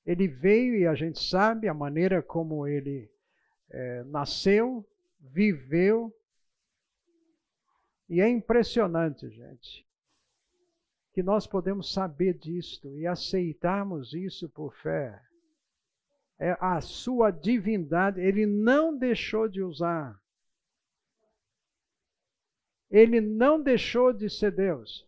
Ele 0.05 0.27
veio 0.27 0.75
e 0.75 0.87
a 0.87 0.95
gente 0.95 1.19
sabe 1.21 1.67
a 1.67 1.73
maneira 1.73 2.21
como 2.21 2.67
ele 2.67 3.09
é, 3.69 4.03
nasceu, 4.05 4.85
viveu. 5.19 6.13
E 8.09 8.19
é 8.19 8.27
impressionante, 8.27 9.29
gente, 9.29 9.87
que 11.13 11.21
nós 11.23 11.47
podemos 11.47 11.93
saber 11.93 12.33
disto 12.33 12.97
e 12.97 13.07
aceitarmos 13.07 14.13
isso 14.13 14.49
por 14.49 14.75
fé. 14.75 15.21
É 16.37 16.57
a 16.59 16.81
sua 16.81 17.29
divindade, 17.29 18.19
ele 18.19 18.45
não 18.45 18.97
deixou 18.97 19.47
de 19.47 19.61
usar. 19.61 20.19
Ele 22.89 23.21
não 23.21 23.61
deixou 23.61 24.11
de 24.11 24.29
ser 24.29 24.51
Deus, 24.51 25.07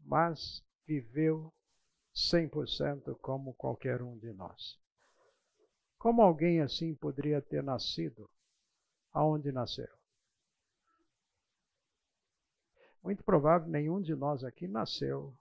mas 0.00 0.64
viveu 0.84 1.52
100% 2.28 3.16
como 3.20 3.54
qualquer 3.54 4.02
um 4.02 4.18
de 4.18 4.32
nós. 4.32 4.78
Como 5.98 6.22
alguém 6.22 6.60
assim 6.60 6.94
poderia 6.94 7.40
ter 7.40 7.62
nascido 7.62 8.28
aonde 9.12 9.50
nasceu? 9.50 9.88
Muito 13.02 13.24
provável 13.24 13.68
nenhum 13.68 14.00
de 14.00 14.14
nós 14.14 14.44
aqui 14.44 14.68
nasceu 14.68 15.34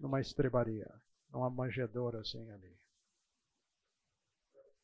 numa 0.00 0.20
estrebaria, 0.20 0.92
numa 1.30 1.48
manjedoura 1.48 2.20
assim 2.20 2.50
ali. 2.50 2.76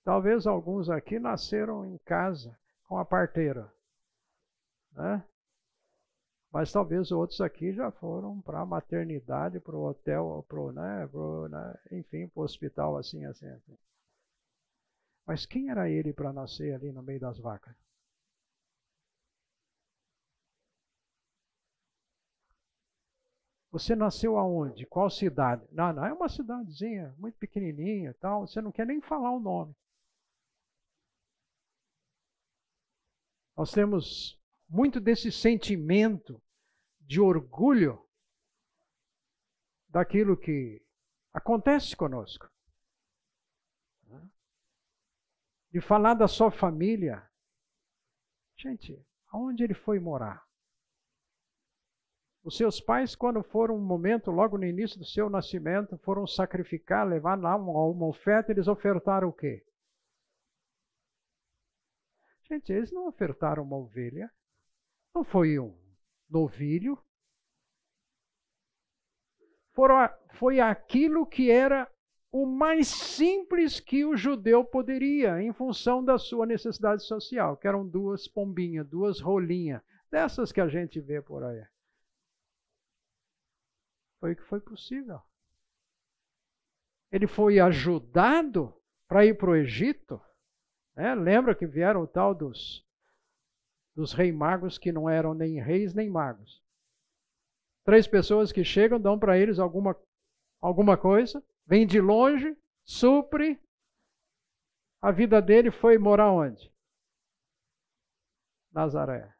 Talvez 0.04 0.46
alguns 0.46 0.88
aqui 0.88 1.18
nasceram 1.18 1.84
em 1.84 1.98
casa 1.98 2.58
com 2.84 2.98
a 2.98 3.04
parteira, 3.04 3.72
né? 4.92 5.26
Mas 6.52 6.70
talvez 6.70 7.10
outros 7.10 7.40
aqui 7.40 7.72
já 7.72 7.90
foram 7.90 8.40
para 8.42 8.60
a 8.60 8.64
maternidade, 8.66 9.58
para 9.58 9.74
o 9.74 9.84
hotel, 9.88 10.44
pro, 10.48 10.70
né, 10.70 11.08
pro, 11.10 11.48
né, 11.48 11.74
enfim, 11.90 12.28
para 12.28 12.40
o 12.40 12.44
hospital, 12.44 12.96
assim, 12.96 13.24
assim, 13.24 13.48
assim. 13.48 13.76
Mas 15.26 15.44
quem 15.44 15.68
era 15.68 15.90
ele 15.90 16.12
para 16.12 16.32
nascer 16.32 16.72
ali 16.76 16.92
no 16.92 17.02
meio 17.02 17.18
das 17.18 17.36
vacas? 17.36 17.74
Você 23.72 23.96
nasceu 23.96 24.38
aonde? 24.38 24.86
Qual 24.86 25.10
cidade? 25.10 25.66
Não, 25.72 25.92
não 25.92 26.06
é 26.06 26.12
uma 26.12 26.28
cidadezinha, 26.28 27.12
muito 27.18 27.36
pequenininha, 27.38 28.14
tal. 28.20 28.46
Você 28.46 28.60
não 28.60 28.70
quer 28.70 28.86
nem 28.86 29.00
falar 29.00 29.32
o 29.32 29.40
nome. 29.40 29.74
Nós 33.56 33.72
temos 33.72 34.38
muito 34.72 34.98
desse 34.98 35.30
sentimento 35.30 36.42
de 36.98 37.20
orgulho 37.20 38.02
daquilo 39.86 40.34
que 40.34 40.82
acontece 41.30 41.94
conosco. 41.94 42.50
De 45.70 45.80
falar 45.82 46.14
da 46.14 46.26
sua 46.26 46.50
família. 46.50 47.22
Gente, 48.56 48.98
aonde 49.28 49.62
ele 49.62 49.74
foi 49.74 50.00
morar? 50.00 50.42
Os 52.42 52.56
seus 52.56 52.80
pais, 52.80 53.14
quando 53.14 53.42
foram 53.42 53.76
um 53.76 53.84
momento, 53.84 54.30
logo 54.30 54.56
no 54.56 54.64
início 54.64 54.98
do 54.98 55.04
seu 55.04 55.28
nascimento, 55.28 55.98
foram 55.98 56.26
sacrificar, 56.26 57.06
levar 57.06 57.38
lá 57.38 57.56
uma, 57.56 57.72
uma 57.90 58.06
oferta, 58.06 58.50
eles 58.50 58.66
ofertaram 58.66 59.28
o 59.28 59.32
quê? 59.34 59.62
Gente, 62.48 62.72
eles 62.72 62.90
não 62.90 63.06
ofertaram 63.06 63.62
uma 63.62 63.76
ovelha, 63.76 64.32
não 65.14 65.24
foi 65.24 65.58
um 65.58 65.76
novilho. 66.28 66.98
foi 70.32 70.60
aquilo 70.60 71.26
que 71.26 71.50
era 71.50 71.90
o 72.30 72.46
mais 72.46 72.88
simples 72.88 73.78
que 73.78 74.04
o 74.04 74.16
judeu 74.16 74.64
poderia, 74.64 75.40
em 75.42 75.52
função 75.52 76.02
da 76.02 76.18
sua 76.18 76.46
necessidade 76.46 77.04
social, 77.04 77.56
que 77.56 77.68
eram 77.68 77.86
duas 77.86 78.26
pombinhas, 78.26 78.86
duas 78.86 79.20
rolinhas, 79.20 79.82
dessas 80.10 80.50
que 80.50 80.60
a 80.60 80.68
gente 80.68 80.98
vê 81.00 81.20
por 81.20 81.44
aí. 81.44 81.64
Foi 84.18 84.32
o 84.32 84.36
que 84.36 84.42
foi 84.42 84.60
possível. 84.60 85.20
Ele 87.10 87.26
foi 87.26 87.60
ajudado 87.60 88.74
para 89.06 89.26
ir 89.26 89.36
para 89.36 89.50
o 89.50 89.56
Egito. 89.56 90.20
Né? 90.96 91.14
Lembra 91.14 91.54
que 91.54 91.66
vieram 91.66 92.02
o 92.02 92.06
tal 92.06 92.34
dos 92.34 92.86
dos 93.94 94.12
reis 94.12 94.34
magos 94.34 94.78
que 94.78 94.92
não 94.92 95.08
eram 95.08 95.34
nem 95.34 95.60
reis 95.60 95.94
nem 95.94 96.08
magos. 96.08 96.62
Três 97.84 98.06
pessoas 98.06 98.52
que 98.52 98.64
chegam, 98.64 99.00
dão 99.00 99.18
para 99.18 99.38
eles 99.38 99.58
alguma, 99.58 99.96
alguma 100.60 100.96
coisa, 100.96 101.44
vem 101.66 101.86
de 101.86 102.00
longe, 102.00 102.56
supre. 102.84 103.60
A 105.00 105.10
vida 105.10 105.42
dele 105.42 105.70
foi 105.70 105.98
morar 105.98 106.30
onde? 106.30 106.72
Nazaré. 108.70 109.34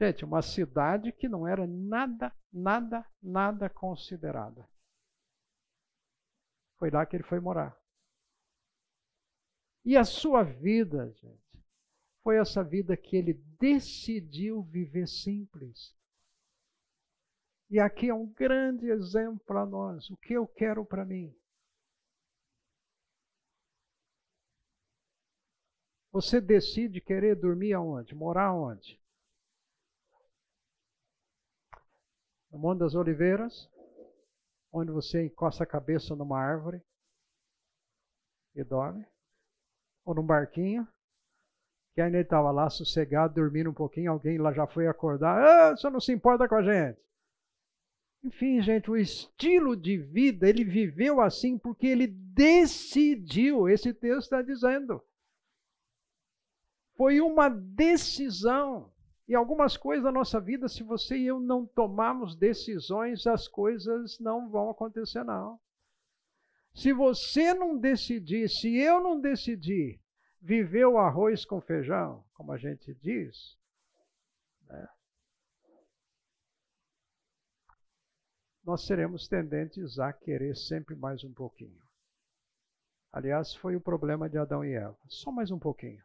Gente, 0.00 0.24
uma 0.24 0.42
cidade 0.42 1.12
que 1.12 1.28
não 1.28 1.46
era 1.46 1.66
nada, 1.66 2.34
nada, 2.52 3.06
nada 3.22 3.68
considerada. 3.68 4.68
Foi 6.78 6.90
lá 6.90 7.04
que 7.04 7.16
ele 7.16 7.22
foi 7.22 7.38
morar. 7.38 7.78
E 9.84 9.96
a 9.96 10.04
sua 10.04 10.42
vida, 10.42 11.10
gente, 11.12 11.39
foi 12.30 12.38
essa 12.38 12.62
vida 12.62 12.96
que 12.96 13.16
ele 13.16 13.32
decidiu 13.58 14.62
viver 14.62 15.08
simples. 15.08 15.92
E 17.68 17.80
aqui 17.80 18.08
é 18.08 18.14
um 18.14 18.24
grande 18.24 18.88
exemplo 18.88 19.40
para 19.44 19.66
nós. 19.66 20.08
O 20.10 20.16
que 20.16 20.34
eu 20.34 20.46
quero 20.46 20.86
para 20.86 21.04
mim? 21.04 21.36
Você 26.12 26.40
decide 26.40 27.00
querer 27.00 27.34
dormir 27.34 27.72
aonde? 27.72 28.14
Morar 28.14 28.46
aonde? 28.46 29.02
No 32.48 32.60
Monte 32.60 32.78
das 32.78 32.94
Oliveiras, 32.94 33.68
onde 34.72 34.92
você 34.92 35.24
encosta 35.26 35.64
a 35.64 35.66
cabeça 35.66 36.14
numa 36.14 36.38
árvore 36.38 36.80
e 38.54 38.62
dorme? 38.62 39.04
Ou 40.04 40.14
num 40.14 40.24
barquinho? 40.24 40.86
Que 41.94 42.00
ainda 42.00 42.20
estava 42.20 42.50
lá 42.50 42.70
sossegado, 42.70 43.34
dormindo 43.34 43.70
um 43.70 43.74
pouquinho, 43.74 44.12
alguém 44.12 44.38
lá 44.38 44.52
já 44.52 44.66
foi 44.66 44.86
acordar, 44.86 45.36
ah, 45.38 45.76
você 45.76 45.90
não 45.90 46.00
se 46.00 46.12
importa 46.12 46.48
com 46.48 46.54
a 46.54 46.62
gente. 46.62 46.98
Enfim, 48.22 48.60
gente, 48.60 48.90
o 48.90 48.96
estilo 48.96 49.74
de 49.74 49.96
vida, 49.96 50.48
ele 50.48 50.62
viveu 50.62 51.20
assim 51.20 51.56
porque 51.58 51.86
ele 51.86 52.06
decidiu, 52.06 53.68
esse 53.68 53.94
texto 53.94 54.24
está 54.24 54.42
dizendo. 54.42 55.02
Foi 56.96 57.20
uma 57.20 57.48
decisão. 57.48 58.92
E 59.26 59.34
algumas 59.34 59.76
coisas 59.76 60.04
da 60.04 60.12
nossa 60.12 60.40
vida, 60.40 60.68
se 60.68 60.82
você 60.82 61.16
e 61.16 61.28
eu 61.28 61.40
não 61.40 61.64
tomarmos 61.64 62.36
decisões, 62.36 63.26
as 63.26 63.48
coisas 63.48 64.18
não 64.18 64.50
vão 64.50 64.68
acontecer, 64.68 65.24
não. 65.24 65.58
Se 66.74 66.92
você 66.92 67.54
não 67.54 67.78
decidir, 67.78 68.48
se 68.50 68.76
eu 68.76 69.00
não 69.00 69.20
decidir 69.20 70.00
viver 70.40 70.86
o 70.86 70.98
arroz 70.98 71.44
com 71.44 71.60
feijão, 71.60 72.24
como 72.34 72.52
a 72.52 72.56
gente 72.56 72.94
diz, 72.94 73.58
né? 74.62 74.88
nós 78.64 78.86
seremos 78.86 79.28
tendentes 79.28 79.98
a 79.98 80.12
querer 80.12 80.56
sempre 80.56 80.94
mais 80.94 81.24
um 81.24 81.32
pouquinho. 81.32 81.82
Aliás, 83.12 83.54
foi 83.54 83.74
o 83.74 83.80
problema 83.80 84.28
de 84.28 84.38
Adão 84.38 84.64
e 84.64 84.72
Eva. 84.72 84.96
Só 85.08 85.32
mais 85.32 85.50
um 85.50 85.58
pouquinho. 85.58 86.04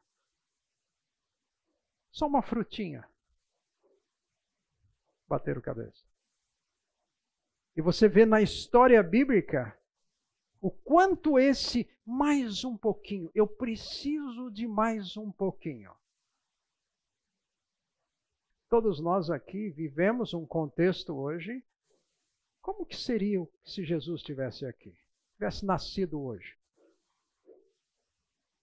Só 2.11 2.25
uma 2.25 2.41
frutinha. 2.41 3.07
Bateram 5.27 5.61
cabeça. 5.61 6.03
E 7.75 7.81
você 7.81 8.07
vê 8.07 8.25
na 8.25 8.41
história 8.41 9.03
bíblica 9.03 9.77
o 10.65 10.71
quanto 10.71 11.37
esse 11.37 11.87
mais 12.03 12.63
um 12.63 12.75
pouquinho, 12.75 13.29
eu 13.35 13.45
preciso 13.45 14.49
de 14.49 14.67
mais 14.67 15.15
um 15.15 15.31
pouquinho. 15.31 15.95
Todos 18.67 18.99
nós 18.99 19.29
aqui 19.29 19.69
vivemos 19.69 20.33
um 20.33 20.43
contexto 20.43 21.13
hoje. 21.15 21.63
Como 22.63 22.83
que 22.83 22.95
seria 22.95 23.47
se 23.63 23.85
Jesus 23.85 24.21
estivesse 24.21 24.65
aqui? 24.65 24.97
Tivesse 25.33 25.63
nascido 25.63 26.19
hoje? 26.19 26.57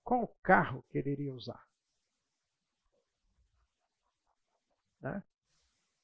Qual 0.02 0.26
carro 0.42 0.84
que 0.90 0.98
ele 0.98 1.12
iria 1.12 1.32
usar? 1.32 1.64
Né? 5.00 5.22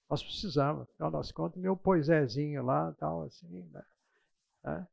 Nós 0.09 0.23
precisamos, 0.23 0.89
afinal 0.89 1.11
das 1.11 1.33
contas, 1.33 1.61
meu 1.61 1.77
poisézinho 1.77 2.63
lá, 2.63 2.93
tal, 3.01 3.23
assim, 3.23 3.65
né? 3.73 3.85
né? 4.63 4.87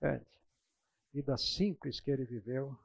Gente, 0.00 0.40
vida 1.12 1.36
simples 1.36 2.00
que 2.00 2.10
ele 2.10 2.24
viveu. 2.24 2.76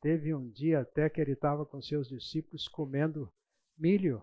Teve 0.00 0.34
um 0.34 0.48
dia 0.48 0.80
até 0.80 1.10
que 1.10 1.20
ele 1.20 1.32
estava 1.32 1.66
com 1.66 1.82
seus 1.82 2.08
discípulos 2.08 2.68
comendo 2.68 3.32
milho 3.76 4.22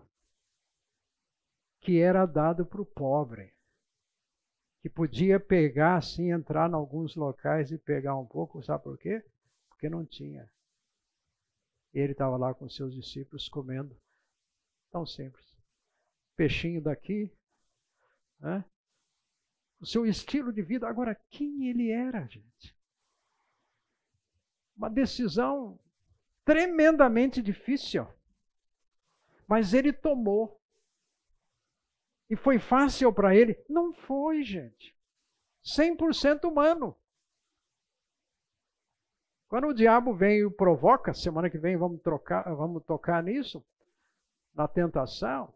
que 1.80 2.00
era 2.00 2.26
dado 2.26 2.66
para 2.66 2.82
o 2.82 2.86
pobre, 2.86 3.54
que 4.80 4.90
podia 4.90 5.38
pegar 5.38 5.96
assim, 5.96 6.32
entrar 6.32 6.68
em 6.68 6.74
alguns 6.74 7.14
locais 7.14 7.70
e 7.70 7.78
pegar 7.78 8.16
um 8.16 8.26
pouco, 8.26 8.62
sabe 8.62 8.82
por 8.82 8.98
quê? 8.98 9.24
Porque 9.68 9.88
não 9.88 10.04
tinha. 10.04 10.50
Ele 11.92 12.12
estava 12.12 12.36
lá 12.36 12.52
com 12.52 12.68
seus 12.68 12.92
discípulos 12.92 13.48
comendo, 13.48 13.96
tão 14.90 15.06
simples. 15.06 15.46
Peixinho 16.34 16.82
daqui, 16.82 17.32
né? 18.40 18.64
O 19.80 19.86
seu 19.86 20.06
estilo 20.06 20.52
de 20.52 20.62
vida. 20.62 20.88
Agora, 20.88 21.14
quem 21.30 21.68
ele 21.68 21.90
era, 21.90 22.26
gente? 22.26 22.76
Uma 24.76 24.90
decisão 24.90 25.78
tremendamente 26.44 27.42
difícil. 27.42 28.06
Mas 29.46 29.74
ele 29.74 29.92
tomou. 29.92 30.60
E 32.28 32.36
foi 32.36 32.58
fácil 32.58 33.12
para 33.12 33.34
ele? 33.34 33.56
Não 33.68 33.92
foi, 33.92 34.42
gente. 34.42 34.96
100% 35.64 36.48
humano. 36.48 36.96
Quando 39.48 39.68
o 39.68 39.74
diabo 39.74 40.14
vem 40.14 40.38
e 40.38 40.44
o 40.44 40.50
provoca, 40.50 41.14
semana 41.14 41.48
que 41.48 41.58
vem 41.58 41.76
vamos, 41.76 42.00
trocar, 42.02 42.42
vamos 42.54 42.84
tocar 42.84 43.22
nisso, 43.22 43.64
na 44.52 44.66
tentação, 44.66 45.54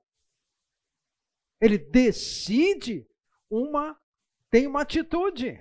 Ele 1.61 1.77
decide 1.77 3.07
uma, 3.49 3.99
tem 4.51 4.67
uma 4.67 4.83
atitude. 4.83 5.59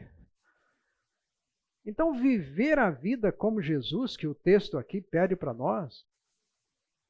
Então, 1.85 2.19
viver 2.19 2.77
a 2.77 2.91
vida 2.91 3.31
como 3.31 3.61
Jesus, 3.61 4.17
que 4.17 4.27
o 4.27 4.35
texto 4.35 4.77
aqui 4.77 5.01
pede 5.01 5.35
para 5.35 5.53
nós, 5.53 6.05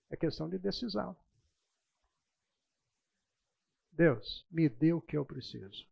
é 0.10 0.16
questão 0.16 0.50
de 0.50 0.58
decisão. 0.58 1.18
Deus, 3.92 4.46
me 4.50 4.70
dê 4.70 4.94
o 4.94 5.02
que 5.02 5.18
eu 5.18 5.26
preciso 5.26 5.86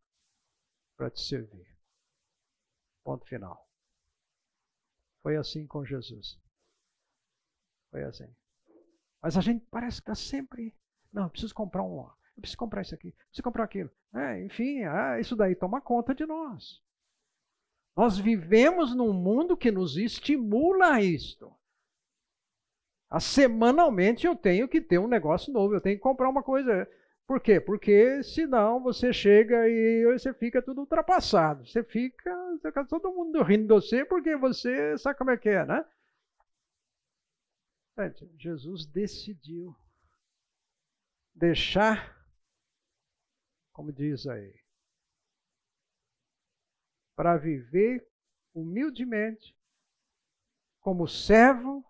para 0.95 1.09
te 1.09 1.21
servir. 1.21 1.67
Ponto 3.03 3.25
final. 3.25 3.69
Foi 5.21 5.35
assim 5.35 5.67
com 5.67 5.83
Jesus. 5.83 6.39
Foi 7.91 8.03
assim. 8.03 8.33
Mas 9.21 9.35
a 9.35 9.41
gente 9.41 9.65
parece 9.65 10.01
que 10.01 10.09
está 10.09 10.15
sempre. 10.15 10.73
Não, 11.11 11.29
preciso 11.29 11.53
comprar 11.53 11.83
um. 11.83 12.09
Eu 12.37 12.41
preciso 12.41 12.57
comprar 12.57 12.83
isso 12.83 12.93
aqui, 12.93 13.11
preciso 13.11 13.43
comprar 13.43 13.63
aquilo. 13.63 13.89
É, 14.13 14.43
enfim, 14.43 14.83
ah, 14.83 15.19
isso 15.19 15.35
daí 15.35 15.55
toma 15.55 15.81
conta 15.81 16.13
de 16.13 16.25
nós. 16.25 16.81
Nós 17.95 18.19
vivemos 18.19 18.95
num 18.95 19.11
mundo 19.11 19.57
que 19.57 19.71
nos 19.71 19.97
estimula 19.97 20.93
a 20.93 21.01
isto. 21.01 21.51
A 23.09 23.19
semanalmente 23.19 24.27
eu 24.27 24.35
tenho 24.35 24.67
que 24.67 24.79
ter 24.79 24.99
um 24.99 25.07
negócio 25.07 25.51
novo, 25.51 25.73
eu 25.73 25.81
tenho 25.81 25.95
que 25.95 26.03
comprar 26.03 26.29
uma 26.29 26.43
coisa. 26.43 26.87
Por 27.25 27.41
quê? 27.41 27.59
Porque 27.59 28.21
senão 28.21 28.81
você 28.81 29.11
chega 29.11 29.67
e 29.67 30.05
você 30.05 30.33
fica 30.33 30.61
tudo 30.61 30.81
ultrapassado. 30.81 31.65
Você 31.65 31.83
fica, 31.83 32.33
você 32.51 32.67
fica 32.67 32.85
todo 32.85 33.11
mundo 33.11 33.41
rindo 33.41 33.63
de 33.63 33.73
você 33.73 34.05
porque 34.05 34.35
você 34.35 34.97
sabe 34.97 35.17
como 35.17 35.31
é 35.31 35.37
que 35.37 35.49
é, 35.49 35.65
né? 35.65 35.83
Jesus 38.37 38.85
decidiu 38.85 39.75
deixar, 41.33 42.16
como 43.77 43.93
diz 43.93 44.25
aí, 44.25 44.59
para 47.15 47.37
viver 47.37 48.09
humildemente 48.51 49.55
como 50.79 51.07
servo 51.07 51.85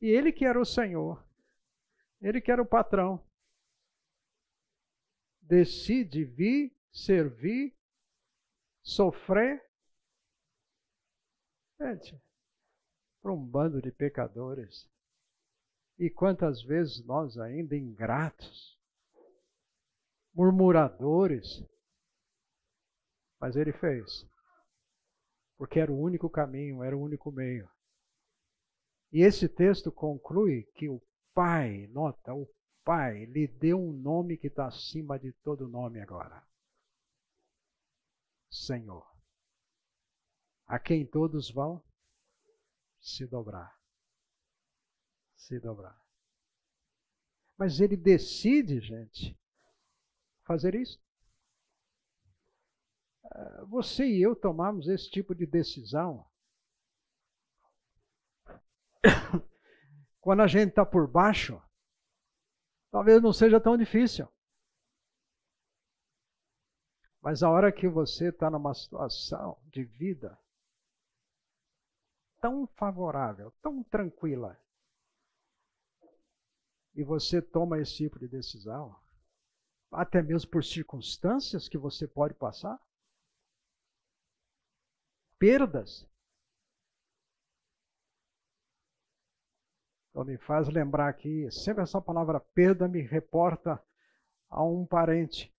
e 0.00 0.08
ele 0.08 0.32
que 0.32 0.44
era 0.44 0.60
o 0.60 0.64
Senhor, 0.64 1.24
ele 2.20 2.40
que 2.40 2.50
era 2.50 2.60
o 2.60 2.66
patrão, 2.66 3.24
decide 5.40 6.24
vir, 6.24 6.76
servir, 6.90 7.72
sofrer. 8.82 9.64
Gente, 11.80 12.20
para 13.20 13.32
um 13.32 13.46
bando 13.46 13.80
de 13.80 13.92
pecadores. 13.92 14.90
E 15.96 16.10
quantas 16.10 16.64
vezes 16.64 17.04
nós 17.04 17.38
ainda 17.38 17.76
ingratos, 17.76 18.81
murmuradores, 20.34 21.62
mas 23.40 23.56
ele 23.56 23.72
fez 23.72 24.26
porque 25.62 25.78
era 25.78 25.92
o 25.92 26.00
único 26.00 26.28
caminho, 26.28 26.82
era 26.82 26.96
o 26.96 27.00
único 27.00 27.30
meio. 27.30 27.70
E 29.12 29.20
esse 29.22 29.48
texto 29.48 29.92
conclui 29.92 30.64
que 30.74 30.88
o 30.88 31.00
Pai, 31.32 31.86
nota, 31.86 32.34
o 32.34 32.52
Pai 32.84 33.26
lhe 33.26 33.46
deu 33.46 33.78
um 33.78 33.92
nome 33.92 34.36
que 34.36 34.48
está 34.48 34.66
acima 34.66 35.20
de 35.20 35.32
todo 35.34 35.68
nome 35.68 36.00
agora: 36.00 36.44
Senhor, 38.50 39.08
a 40.66 40.80
quem 40.80 41.06
todos 41.06 41.48
vão 41.48 41.80
se 43.00 43.24
dobrar. 43.24 43.72
Se 45.36 45.60
dobrar. 45.60 45.96
Mas 47.56 47.78
ele 47.78 47.96
decide, 47.96 48.80
gente, 48.80 49.40
fazer 50.52 50.74
isso. 50.74 51.00
Você 53.68 54.04
e 54.06 54.20
eu 54.20 54.36
tomamos 54.36 54.86
esse 54.88 55.10
tipo 55.10 55.34
de 55.34 55.46
decisão 55.46 56.30
quando 60.20 60.42
a 60.42 60.46
gente 60.46 60.68
está 60.68 60.84
por 60.84 61.08
baixo, 61.08 61.60
talvez 62.90 63.22
não 63.22 63.32
seja 63.32 63.58
tão 63.58 63.78
difícil. 63.78 64.28
Mas 67.22 67.42
a 67.42 67.48
hora 67.48 67.72
que 67.72 67.88
você 67.88 68.28
está 68.28 68.50
numa 68.50 68.74
situação 68.74 69.58
de 69.66 69.84
vida 69.84 70.38
tão 72.40 72.66
favorável, 72.66 73.52
tão 73.62 73.82
tranquila, 73.84 74.60
e 76.94 77.02
você 77.02 77.40
toma 77.40 77.78
esse 77.78 77.94
tipo 77.94 78.18
de 78.18 78.28
decisão, 78.28 79.01
até 79.92 80.22
mesmo 80.22 80.50
por 80.50 80.64
circunstâncias 80.64 81.68
que 81.68 81.76
você 81.76 82.08
pode 82.08 82.34
passar, 82.34 82.80
perdas. 85.38 86.08
Então 90.10 90.24
me 90.24 90.38
faz 90.38 90.68
lembrar 90.68 91.08
aqui, 91.08 91.50
sempre 91.50 91.82
essa 91.82 92.00
palavra 92.00 92.40
perda 92.40 92.88
me 92.88 93.00
reporta 93.00 93.82
a 94.48 94.64
um 94.64 94.86
parente. 94.86 95.52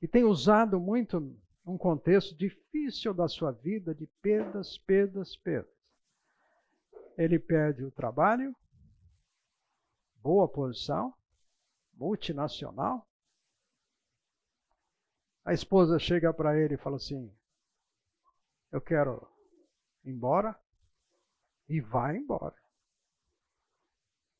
E 0.00 0.08
tem 0.08 0.24
usado 0.24 0.80
muito 0.80 1.20
num 1.64 1.78
contexto 1.78 2.34
difícil 2.36 3.14
da 3.14 3.28
sua 3.28 3.52
vida 3.52 3.94
de 3.94 4.06
perdas, 4.20 4.76
perdas, 4.78 5.36
perdas. 5.36 5.72
Ele 7.16 7.38
perde 7.38 7.84
o 7.84 7.90
trabalho, 7.90 8.54
boa 10.16 10.48
posição, 10.48 11.14
multinacional. 12.02 13.08
A 15.44 15.52
esposa 15.52 16.00
chega 16.00 16.34
para 16.34 16.58
ele 16.58 16.74
e 16.74 16.78
fala 16.78 16.96
assim: 16.96 17.32
eu 18.72 18.80
quero 18.80 19.30
ir 20.04 20.10
embora 20.10 20.58
e 21.68 21.80
vai 21.80 22.16
embora. 22.16 22.60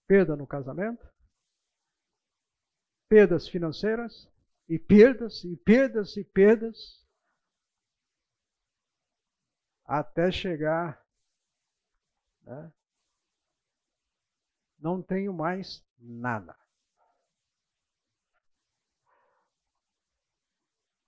Perda 0.09 0.35
no 0.35 0.47
casamento, 0.47 1.09
perdas 3.09 3.47
financeiras, 3.49 4.29
e 4.69 4.79
perdas, 4.79 5.45
e 5.45 5.57
perdas, 5.57 6.17
e 6.17 6.25
perdas, 6.25 7.07
até 9.85 10.33
chegar. 10.33 11.01
Né? 12.43 12.73
Não 14.79 15.01
tenho 15.01 15.33
mais 15.33 15.85
nada. 15.99 16.62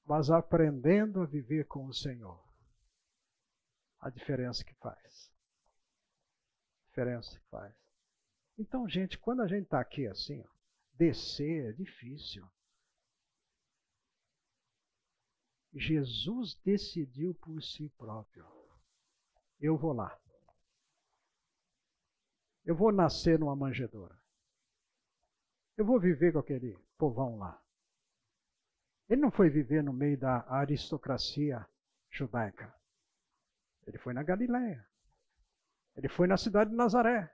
Mas 0.04 0.30
aprendendo 0.30 1.22
a 1.22 1.26
viver 1.26 1.66
com 1.66 1.86
o 1.86 1.94
Senhor 1.94 2.42
a 4.04 4.10
diferença 4.10 4.62
que 4.62 4.74
faz. 4.74 5.32
A 6.82 6.88
diferença 6.88 7.38
que 7.38 7.46
faz. 7.48 7.74
Então, 8.58 8.86
gente, 8.86 9.18
quando 9.18 9.40
a 9.40 9.48
gente 9.48 9.64
está 9.64 9.80
aqui 9.80 10.06
assim, 10.06 10.42
ó, 10.42 10.48
descer 10.92 11.70
é 11.70 11.72
difícil. 11.72 12.46
Jesus 15.72 16.54
decidiu 16.62 17.34
por 17.34 17.62
si 17.62 17.88
próprio. 17.96 18.46
Eu 19.58 19.76
vou 19.76 19.94
lá. 19.94 20.16
Eu 22.62 22.76
vou 22.76 22.92
nascer 22.92 23.38
numa 23.38 23.56
manjedoura. 23.56 24.16
Eu 25.76 25.84
vou 25.84 25.98
viver 25.98 26.32
com 26.32 26.38
aquele 26.38 26.78
povão 26.98 27.38
lá. 27.38 27.63
Ele 29.14 29.20
não 29.20 29.30
foi 29.30 29.48
viver 29.48 29.80
no 29.80 29.92
meio 29.92 30.18
da 30.18 30.44
aristocracia 30.52 31.64
judaica. 32.10 32.74
Ele 33.86 33.96
foi 33.96 34.12
na 34.12 34.24
Galiléia. 34.24 34.84
Ele 35.94 36.08
foi 36.08 36.26
na 36.26 36.36
cidade 36.36 36.70
de 36.70 36.76
Nazaré. 36.76 37.32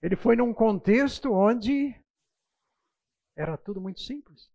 Ele 0.00 0.14
foi 0.14 0.36
num 0.36 0.54
contexto 0.54 1.32
onde 1.32 2.00
era 3.34 3.58
tudo 3.58 3.80
muito 3.80 4.00
simples. 4.00 4.48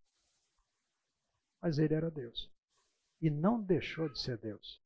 Mas 1.60 1.76
ele 1.76 1.92
era 1.92 2.10
Deus. 2.10 2.50
E 3.20 3.28
não 3.28 3.62
deixou 3.62 4.08
de 4.08 4.18
ser 4.18 4.38
Deus. 4.38 4.82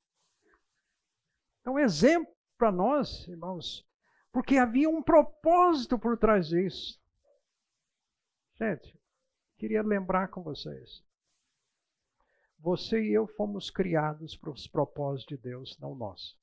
Então, 1.60 1.78
exemplo 1.78 2.34
para 2.58 2.72
nós, 2.72 3.28
irmãos, 3.28 3.88
porque 4.32 4.58
havia 4.58 4.90
um 4.90 5.00
propósito 5.00 5.96
por 5.96 6.18
trás 6.18 6.48
disso. 6.48 7.00
Gente, 8.56 8.96
queria 9.56 9.82
lembrar 9.82 10.28
com 10.28 10.42
vocês. 10.42 11.02
Você 12.58 13.02
e 13.02 13.12
eu 13.12 13.26
fomos 13.26 13.70
criados 13.70 14.36
para 14.36 14.50
os 14.50 14.66
propósitos 14.66 15.36
de 15.36 15.42
Deus, 15.42 15.78
não 15.78 15.94
nós. 15.94 16.36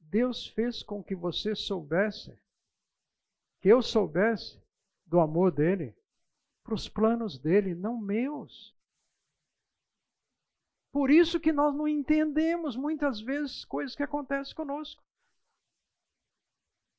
Deus 0.00 0.46
fez 0.46 0.82
com 0.82 1.02
que 1.02 1.14
você 1.14 1.56
soubesse, 1.56 2.38
que 3.60 3.68
eu 3.68 3.82
soubesse 3.82 4.62
do 5.06 5.18
amor 5.18 5.50
dele, 5.50 5.94
para 6.62 6.74
os 6.74 6.88
planos 6.88 7.36
dele, 7.38 7.74
não 7.74 7.98
meus. 7.98 8.74
Por 10.92 11.10
isso 11.10 11.40
que 11.40 11.52
nós 11.52 11.74
não 11.74 11.88
entendemos 11.88 12.76
muitas 12.76 13.20
vezes 13.20 13.64
coisas 13.64 13.96
que 13.96 14.02
acontecem 14.02 14.54
conosco. 14.54 15.02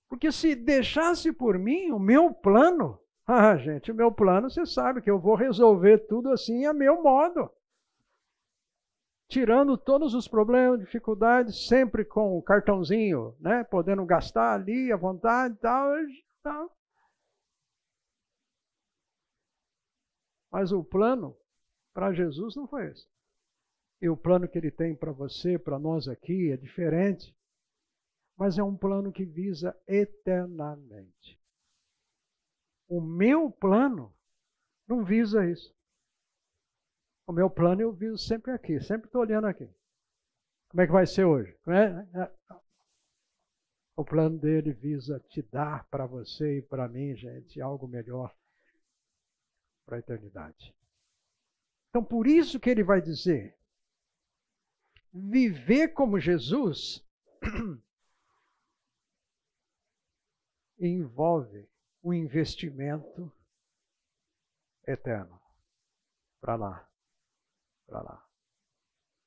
Porque 0.10 0.32
se 0.32 0.56
deixasse 0.56 1.32
por 1.34 1.58
mim 1.58 1.92
o 1.92 2.00
meu 2.00 2.34
plano, 2.34 3.00
ah, 3.26 3.58
gente, 3.58 3.92
o 3.92 3.96
meu 3.96 4.12
plano, 4.12 4.50
você 4.50 4.66
sabe 4.66 5.02
que 5.02 5.10
eu 5.10 5.20
vou 5.20 5.36
resolver 5.36 6.00
tudo 6.08 6.32
assim 6.32 6.66
a 6.66 6.74
meu 6.74 7.02
modo. 7.02 7.52
Tirando 9.28 9.76
todos 9.76 10.14
os 10.14 10.28
problemas, 10.28 10.80
dificuldades, 10.80 11.68
sempre 11.68 12.06
com 12.06 12.38
o 12.38 12.44
cartãozinho, 12.44 13.36
né? 13.40 13.64
Podendo 13.64 14.06
gastar 14.06 14.54
ali 14.54 14.92
à 14.92 14.96
vontade 14.96 15.56
e 15.56 15.58
tal, 15.58 15.90
tal. 16.44 16.78
Mas 20.52 20.72
o 20.72 20.84
plano 20.84 21.36
para 21.94 22.14
Jesus 22.14 22.56
não 22.56 22.68
foi 22.68 22.92
esse. 22.92 23.08
E 24.02 24.08
o 24.08 24.16
plano 24.16 24.48
que 24.48 24.58
ele 24.58 24.70
tem 24.70 24.96
para 24.96 25.12
você, 25.12 25.58
para 25.58 25.80
nós 25.80 26.08
aqui, 26.08 26.52
é 26.52 26.58
diferente. 26.58 27.36
Mas 28.38 28.58
é 28.58 28.64
um 28.64 28.76
plano 28.76 29.12
que 29.12 29.26
visa 29.26 29.76
eternamente. 29.88 31.40
O 32.88 33.02
meu 33.02 33.50
plano 33.50 34.14
não 34.88 35.04
visa 35.04 35.50
isso. 35.50 35.74
O 37.28 37.32
meu 37.32 37.50
plano 37.50 37.82
eu 37.82 37.92
viso 37.92 38.18
sempre 38.18 38.52
aqui, 38.52 38.80
sempre 38.80 39.08
estou 39.08 39.22
olhando 39.22 39.48
aqui. 39.48 39.68
Como 40.70 40.82
é 40.82 40.86
que 40.86 40.92
vai 40.92 41.08
ser 41.08 41.26
hoje? 41.26 41.58
É? 41.68 42.32
O 43.96 44.04
plano 44.04 44.38
dele 44.38 44.74
visa 44.74 45.20
te 45.30 45.42
dar 45.42 45.88
para 45.90 46.06
você 46.06 46.58
e 46.58 46.62
para 46.62 46.88
mim, 46.88 47.16
gente, 47.16 47.62
algo 47.62 47.88
melhor 47.88 48.36
para 49.86 49.96
a 49.96 50.00
eternidade. 50.00 50.76
Então, 51.90 52.04
por 52.04 52.28
isso 52.28 52.60
que 52.60 52.70
ele 52.70 52.84
vai 52.84 53.02
dizer: 53.02 53.58
viver 55.14 55.94
como 55.94 56.20
Jesus 56.20 57.02
envolve 60.88 61.68
um 62.04 62.14
investimento 62.14 63.32
eterno. 64.88 65.40
Para 66.40 66.56
lá. 66.56 66.90
Para 67.88 68.02
lá. 68.02 68.26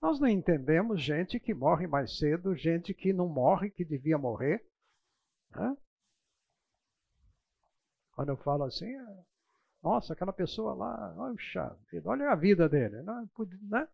Nós 0.01 0.21
não 0.21 0.29
entendemos 0.29 1.03
gente 1.03 1.41
que 1.41 1.53
morre 1.53 1.87
mais 1.87 2.19
cedo, 2.19 2.55
gente 2.55 2.95
que 2.95 3.13
não 3.13 3.29
morre, 3.29 3.71
que 3.71 3.85
devia 3.85 4.17
morrer. 4.17 4.65
Né? 5.51 5.77
Quando 8.13 8.29
eu 8.29 8.37
falo 8.37 8.65
assim, 8.65 8.87
é, 8.87 9.25
nossa, 9.83 10.13
aquela 10.13 10.33
pessoa 10.33 10.75
lá, 10.75 11.15
olha 12.05 12.31
a 12.31 12.37
vida 12.37 12.69
dele. 12.69 13.03
Né? 13.03 13.89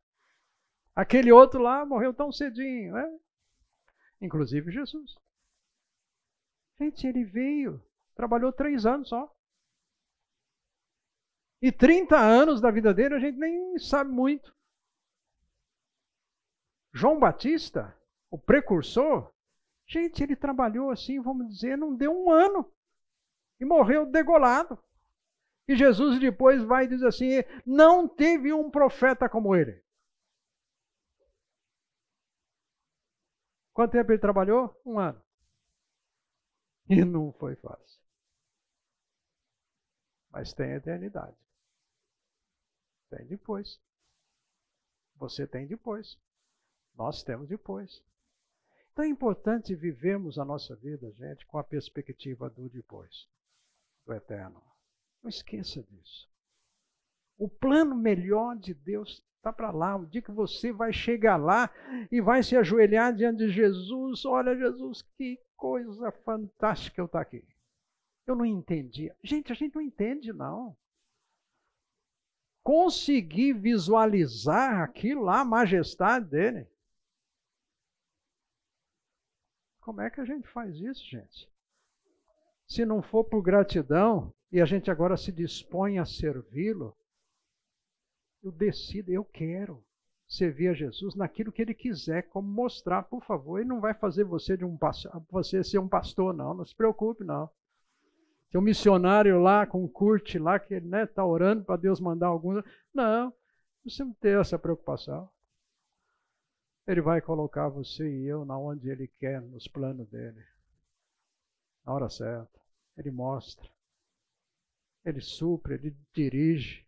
Aquele 0.95 1.33
outro 1.33 1.61
lá 1.61 1.87
morreu 1.87 2.13
tão 2.13 2.31
cedinho. 2.31 2.95
Né? 2.95 3.19
Inclusive 4.21 4.71
Jesus. 4.71 5.17
Gente, 6.79 7.07
ele 7.07 7.25
veio 7.25 7.83
Trabalhou 8.15 8.53
três 8.53 8.87
anos 8.87 9.09
só. 9.09 9.35
E 11.61 11.73
30 11.73 12.17
anos 12.17 12.61
da 12.61 12.71
vida 12.71 12.93
dele 12.93 13.15
a 13.15 13.19
gente 13.19 13.39
nem 13.39 13.79
sabe 13.79 14.11
muito. 14.11 14.55
João 16.93 17.19
Batista, 17.19 17.97
o 18.31 18.39
precursor, 18.39 19.33
gente, 19.87 20.23
ele 20.23 20.37
trabalhou 20.37 20.91
assim, 20.91 21.21
vamos 21.21 21.49
dizer, 21.49 21.77
não 21.77 21.97
deu 21.97 22.13
um 22.13 22.31
ano. 22.31 22.71
E 23.59 23.65
morreu 23.65 24.07
degolado. 24.07 24.79
E 25.67 25.75
Jesus 25.75 26.21
depois 26.21 26.63
vai 26.63 26.85
e 26.85 26.89
diz 26.89 27.03
assim: 27.03 27.43
não 27.65 28.07
teve 28.07 28.53
um 28.53 28.71
profeta 28.71 29.29
como 29.29 29.57
ele. 29.57 29.83
Quanto 33.73 33.93
tempo 33.93 34.13
ele 34.13 34.21
trabalhou? 34.21 34.81
Um 34.85 34.99
ano. 34.99 35.24
E 36.91 37.05
não 37.05 37.33
foi 37.33 37.57
fácil 37.57 38.05
mas 40.35 40.53
tem 40.53 40.73
eternidade. 40.73 41.37
Tem 43.09 43.25
depois. 43.27 43.81
Você 45.15 45.47
tem 45.47 45.65
depois. 45.65 46.19
Nós 46.97 47.23
temos 47.23 47.49
depois. 47.49 48.03
Então 48.93 49.05
é 49.05 49.09
importante 49.09 49.77
vivermos 49.77 50.37
a 50.37 50.45
nossa 50.45 50.75
vida, 50.75 51.11
gente, 51.13 51.47
com 51.47 51.57
a 51.57 51.65
perspectiva 51.65 52.51
do 52.51 52.69
depois, 52.69 53.29
do 54.05 54.13
eterno. 54.13 54.61
Não 55.23 55.29
esqueça 55.29 55.81
disso. 55.85 56.29
O 57.39 57.49
plano 57.49 57.95
melhor 57.95 58.57
de 58.57 58.75
Deus 58.75 59.23
está 59.37 59.53
para 59.53 59.71
lá. 59.71 59.97
O 59.97 60.07
dia 60.07 60.23
que 60.23 60.33
você 60.33 60.73
vai 60.73 60.93
chegar 60.93 61.37
lá 61.37 61.71
e 62.11 62.21
vai 62.21 62.43
se 62.43 62.57
ajoelhar 62.57 63.15
diante 63.15 63.39
de 63.39 63.53
Jesus, 63.53 64.25
olha, 64.25 64.57
Jesus, 64.57 65.03
que 65.17 65.41
coisa 65.65 66.13
fantástica 66.13 67.01
eu 67.01 67.07
estar 67.07 67.23
aqui. 67.23 67.43
Eu 68.27 68.37
não 68.37 68.45
entendia. 68.45 69.17
Gente, 69.23 69.51
a 69.51 69.55
gente 69.55 69.75
não 69.75 69.81
entende, 69.81 70.31
não. 70.31 70.77
Conseguir 72.63 73.55
visualizar 73.55 74.83
aquilo 74.83 75.23
lá, 75.23 75.41
a 75.41 75.45
majestade 75.45 76.27
dele. 76.27 76.69
Como 79.81 80.03
é 80.03 80.11
que 80.11 80.21
a 80.21 80.25
gente 80.27 80.47
faz 80.49 80.77
isso, 80.77 81.03
gente? 81.03 81.51
Se 82.69 82.85
não 82.85 83.01
for 83.01 83.25
por 83.25 83.41
gratidão 83.41 84.35
e 84.53 84.61
a 84.61 84.67
gente 84.67 84.91
agora 84.91 85.17
se 85.17 85.33
dispõe 85.33 85.99
a 85.99 86.05
servi-lo, 86.05 86.95
eu 88.43 88.53
decido, 88.53 89.11
eu 89.11 89.25
quero 89.25 89.83
servir 90.37 90.69
a 90.69 90.75
Jesus 90.75 91.15
naquilo 91.15 91.53
que 91.53 91.63
ele 91.63 91.75
quiser, 91.75 92.23
como 92.29 92.49
mostrar, 92.49 93.03
por 93.05 93.23
favor. 93.25 93.59
Ele 93.59 93.69
não 93.69 93.81
vai 93.81 93.95
fazer 93.95 94.25
você 94.25 94.57
de 94.57 94.65
um 94.65 94.79
você 95.31 95.63
ser 95.63 95.79
um 95.79 95.89
pastor, 95.89 96.35
não. 96.35 96.55
Não 96.55 96.65
se 96.65 96.75
preocupe, 96.75 97.25
não. 97.25 97.51
Tem 98.51 98.61
um 98.61 98.65
missionário 98.65 99.41
lá 99.41 99.67
com 99.67 99.83
um 99.83 99.89
curte 99.89 100.39
lá 100.39 100.59
que 100.59 100.75
está 100.75 100.87
né, 100.87 101.07
tá 101.07 101.25
orando 101.25 101.65
para 101.65 101.77
Deus 101.77 101.99
mandar 101.99 102.29
algum. 102.29 102.63
Não, 102.93 103.33
você 103.85 104.05
não 104.05 104.13
tem 104.15 104.35
essa 104.35 104.59
preocupação. 104.59 105.29
Ele 106.87 107.01
vai 107.01 107.21
colocar 107.21 107.69
você 107.69 108.09
e 108.09 108.27
eu 108.27 108.45
na 108.45 108.59
onde 108.59 108.89
Ele 108.89 109.09
quer, 109.19 109.41
nos 109.41 109.67
planos 109.67 110.09
dele. 110.09 110.41
Na 111.85 111.95
hora 111.95 112.09
certa. 112.09 112.61
Ele 112.97 113.11
mostra. 113.11 113.69
Ele 115.05 115.21
supre, 115.21 115.75
Ele 115.75 115.97
dirige. 116.13 116.87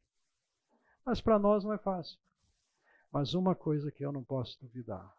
Mas 1.04 1.20
para 1.20 1.38
nós 1.38 1.64
não 1.64 1.72
é 1.72 1.78
fácil. 1.78 2.18
Mas 3.16 3.32
uma 3.32 3.54
coisa 3.54 3.90
que 3.90 4.04
eu 4.04 4.12
não 4.12 4.22
posso 4.22 4.60
duvidar. 4.60 5.10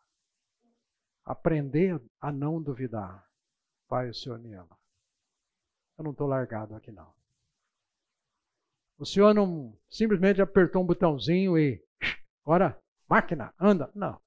Aprender 1.26 2.00
a 2.22 2.32
não 2.32 2.62
duvidar. 2.62 3.28
Pai, 3.88 4.08
o 4.08 4.14
Senhor 4.14 4.38
me 4.38 4.54
ama. 4.54 4.78
Eu 5.98 6.04
não 6.04 6.12
estou 6.12 6.28
largado 6.28 6.76
aqui, 6.76 6.92
não. 6.92 7.12
O 9.00 9.06
senhor 9.06 9.34
não 9.34 9.76
simplesmente 9.90 10.40
apertou 10.40 10.84
um 10.84 10.86
botãozinho 10.86 11.58
e. 11.58 11.84
Agora, 12.44 12.80
máquina, 13.10 13.52
anda. 13.60 13.92
Não. 13.96 14.22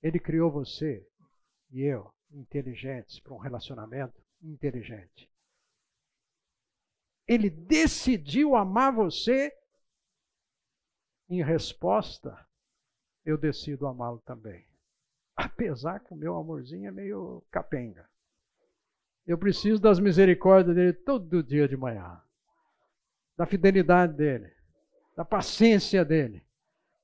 Ele 0.00 0.20
criou 0.20 0.48
você 0.48 1.04
e 1.72 1.82
eu 1.82 2.14
inteligentes 2.30 3.18
para 3.18 3.34
um 3.34 3.38
relacionamento 3.38 4.24
inteligente. 4.40 5.28
Ele 7.26 7.50
decidiu 7.50 8.54
amar 8.54 8.92
você. 8.92 9.52
Em 11.28 11.42
resposta, 11.42 12.46
eu 13.24 13.36
decido 13.36 13.86
amá-lo 13.86 14.20
também. 14.24 14.64
Apesar 15.34 16.00
que 16.00 16.14
o 16.14 16.16
meu 16.16 16.36
amorzinho 16.36 16.88
é 16.88 16.92
meio 16.92 17.44
capenga. 17.50 18.08
Eu 19.26 19.36
preciso 19.36 19.80
das 19.80 19.98
misericórdias 19.98 20.76
dele 20.76 20.92
todo 20.92 21.42
dia 21.42 21.66
de 21.66 21.76
manhã. 21.76 22.22
Da 23.36 23.44
fidelidade 23.44 24.14
dele. 24.14 24.54
Da 25.16 25.24
paciência 25.24 26.04
dele. 26.04 26.46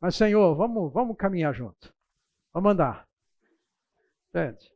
Mas, 0.00 0.14
Senhor, 0.14 0.54
vamos, 0.54 0.92
vamos 0.92 1.16
caminhar 1.16 1.52
junto. 1.52 1.92
Vamos 2.52 2.72
andar. 2.72 3.08
Entende? 4.28 4.72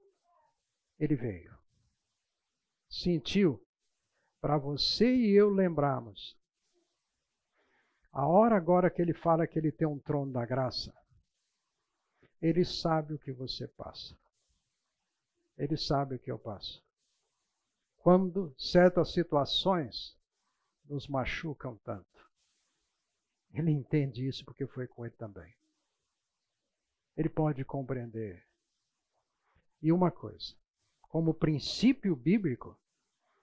Ele 0.99 1.15
veio. 1.15 1.57
Sentiu. 2.89 3.63
Para 4.41 4.59
você 4.59 5.15
e 5.15 5.33
eu 5.33 5.51
lembrarmos. 5.51 6.37
A 8.17 8.27
hora 8.27 8.57
agora 8.57 8.91
que 8.91 9.03
ele 9.03 9.12
fala 9.12 9.47
que 9.47 9.59
ele 9.59 9.71
tem 9.71 9.87
um 9.87 9.99
trono 9.99 10.33
da 10.33 10.47
graça. 10.47 10.91
Ele 12.41 12.64
sabe 12.64 13.12
o 13.12 13.19
que 13.19 13.31
você 13.31 13.69
passa. 13.69 14.17
Ele 15.59 15.77
sabe 15.77 16.14
o 16.14 16.19
que 16.19 16.31
eu 16.31 16.39
passo 16.39 16.87
quando 18.07 18.55
certas 18.57 19.12
situações 19.12 20.17
nos 20.85 21.09
machucam 21.09 21.77
tanto. 21.79 22.31
Ele 23.53 23.73
entende 23.73 24.25
isso 24.25 24.45
porque 24.45 24.64
foi 24.64 24.87
com 24.87 25.05
ele 25.05 25.17
também. 25.17 25.53
Ele 27.17 27.29
pode 27.29 27.64
compreender. 27.64 28.47
E 29.83 29.91
uma 29.91 30.12
coisa, 30.12 30.55
como 31.01 31.35
princípio 31.35 32.14
bíblico, 32.14 32.79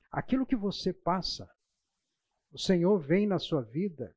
aquilo 0.10 0.46
que 0.46 0.56
você 0.56 0.94
passa, 0.94 1.54
o 2.50 2.58
Senhor 2.58 2.98
vem 3.00 3.28
na 3.28 3.40
sua 3.40 3.64
vida 3.64 4.16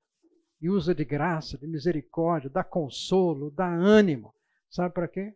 e 0.66 0.70
usa 0.70 0.94
de 0.94 1.04
graça, 1.04 1.56
de 1.56 1.66
misericórdia, 1.66 2.50
dá 2.50 2.64
consolo, 2.64 3.50
dá 3.50 3.68
ânimo. 3.68 4.34
Sabe 4.68 4.92
para 4.92 5.06
quê? 5.06 5.32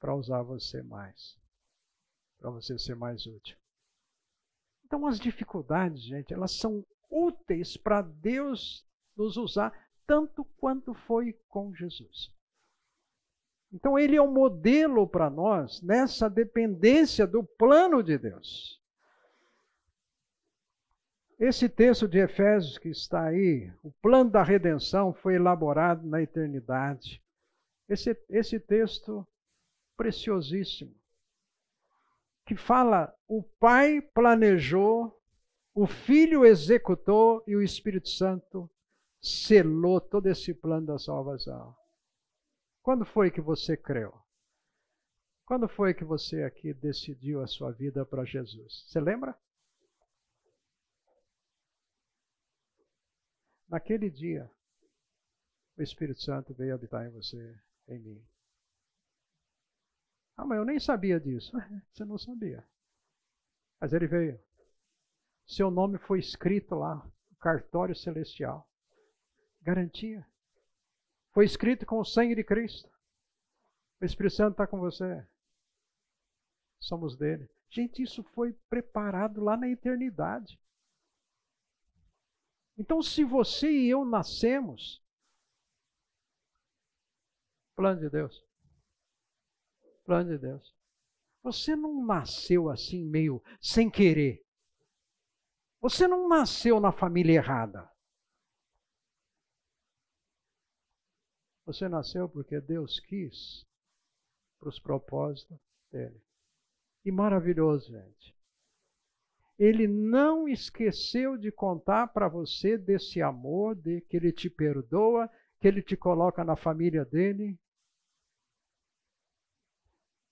Para 0.00 0.14
usar 0.14 0.42
você 0.42 0.82
mais 0.82 1.40
para 2.42 2.50
você 2.50 2.76
ser 2.76 2.96
mais 2.96 3.24
útil. 3.24 3.56
Então, 4.84 5.06
as 5.06 5.20
dificuldades, 5.20 6.02
gente, 6.02 6.34
elas 6.34 6.50
são 6.50 6.84
úteis 7.08 7.76
para 7.76 8.02
Deus 8.02 8.84
nos 9.16 9.36
usar 9.36 9.72
tanto 10.04 10.44
quanto 10.58 10.92
foi 10.92 11.32
com 11.48 11.72
Jesus. 11.72 12.34
Então, 13.72 13.96
ele 13.96 14.16
é 14.16 14.20
um 14.22 14.32
modelo 14.32 15.06
para 15.06 15.30
nós 15.30 15.80
nessa 15.82 16.28
dependência 16.28 17.28
do 17.28 17.44
plano 17.44 18.02
de 18.02 18.18
Deus. 18.18 18.81
Esse 21.44 21.68
texto 21.68 22.06
de 22.06 22.20
Efésios 22.20 22.78
que 22.78 22.88
está 22.88 23.24
aí, 23.24 23.68
o 23.82 23.90
plano 23.90 24.30
da 24.30 24.44
redenção 24.44 25.12
foi 25.12 25.34
elaborado 25.34 26.06
na 26.06 26.22
eternidade. 26.22 27.20
Esse, 27.88 28.16
esse 28.28 28.60
texto 28.60 29.26
preciosíssimo, 29.96 30.94
que 32.46 32.54
fala: 32.54 33.12
o 33.26 33.42
Pai 33.42 34.00
planejou, 34.00 35.20
o 35.74 35.84
Filho 35.84 36.46
executou 36.46 37.42
e 37.44 37.56
o 37.56 37.62
Espírito 37.62 38.08
Santo 38.08 38.70
selou 39.20 40.00
todo 40.00 40.28
esse 40.28 40.54
plano 40.54 40.86
da 40.86 40.98
salvação. 41.00 41.74
Quando 42.84 43.04
foi 43.04 43.32
que 43.32 43.40
você 43.40 43.76
creu? 43.76 44.14
Quando 45.44 45.68
foi 45.68 45.92
que 45.92 46.04
você 46.04 46.44
aqui 46.44 46.72
decidiu 46.72 47.42
a 47.42 47.48
sua 47.48 47.72
vida 47.72 48.06
para 48.06 48.24
Jesus? 48.24 48.84
Você 48.86 49.00
lembra? 49.00 49.36
Naquele 53.72 54.10
dia, 54.10 54.50
o 55.78 55.82
Espírito 55.82 56.20
Santo 56.20 56.52
veio 56.52 56.74
habitar 56.74 57.06
em 57.06 57.08
você, 57.08 57.58
em 57.88 57.98
mim. 57.98 58.22
Ah, 60.36 60.44
mas 60.44 60.58
eu 60.58 60.64
nem 60.66 60.78
sabia 60.78 61.18
disso. 61.18 61.50
Você 61.90 62.04
não 62.04 62.18
sabia. 62.18 62.62
Mas 63.80 63.94
ele 63.94 64.06
veio. 64.06 64.38
Seu 65.46 65.70
nome 65.70 65.96
foi 65.96 66.18
escrito 66.18 66.74
lá, 66.74 66.96
no 67.30 67.36
cartório 67.38 67.96
celestial. 67.96 68.70
Garantia. 69.62 70.26
Foi 71.32 71.46
escrito 71.46 71.86
com 71.86 71.98
o 71.98 72.04
sangue 72.04 72.34
de 72.34 72.44
Cristo. 72.44 72.90
O 74.02 74.04
Espírito 74.04 74.36
Santo 74.36 74.52
está 74.52 74.66
com 74.66 74.78
você. 74.78 75.26
Somos 76.78 77.16
dele. 77.16 77.48
Gente, 77.70 78.02
isso 78.02 78.22
foi 78.22 78.52
preparado 78.68 79.40
lá 79.40 79.56
na 79.56 79.66
eternidade. 79.66 80.60
Então, 82.76 83.02
se 83.02 83.24
você 83.24 83.70
e 83.70 83.90
eu 83.90 84.04
nascemos, 84.04 85.02
plano 87.76 88.00
de 88.00 88.10
Deus. 88.10 88.44
Plano 90.04 90.30
de 90.30 90.38
Deus. 90.38 90.74
Você 91.42 91.74
não 91.74 92.04
nasceu 92.04 92.70
assim, 92.70 93.04
meio 93.04 93.42
sem 93.60 93.90
querer. 93.90 94.44
Você 95.80 96.06
não 96.06 96.28
nasceu 96.28 96.78
na 96.78 96.92
família 96.92 97.34
errada. 97.34 97.90
Você 101.64 101.88
nasceu 101.88 102.28
porque 102.28 102.60
Deus 102.60 103.00
quis 103.00 103.66
para 104.58 104.68
os 104.68 104.78
propósitos 104.78 105.58
dele. 105.90 106.22
E 107.04 107.10
maravilhoso, 107.10 107.90
gente. 107.90 108.36
Ele 109.62 109.86
não 109.86 110.48
esqueceu 110.48 111.36
de 111.36 111.52
contar 111.52 112.08
para 112.08 112.26
você 112.26 112.76
desse 112.76 113.22
amor, 113.22 113.76
de 113.76 114.00
que 114.00 114.16
ele 114.16 114.32
te 114.32 114.50
perdoa, 114.50 115.30
que 115.60 115.68
ele 115.68 115.80
te 115.80 115.96
coloca 115.96 116.42
na 116.42 116.56
família 116.56 117.04
dele 117.04 117.56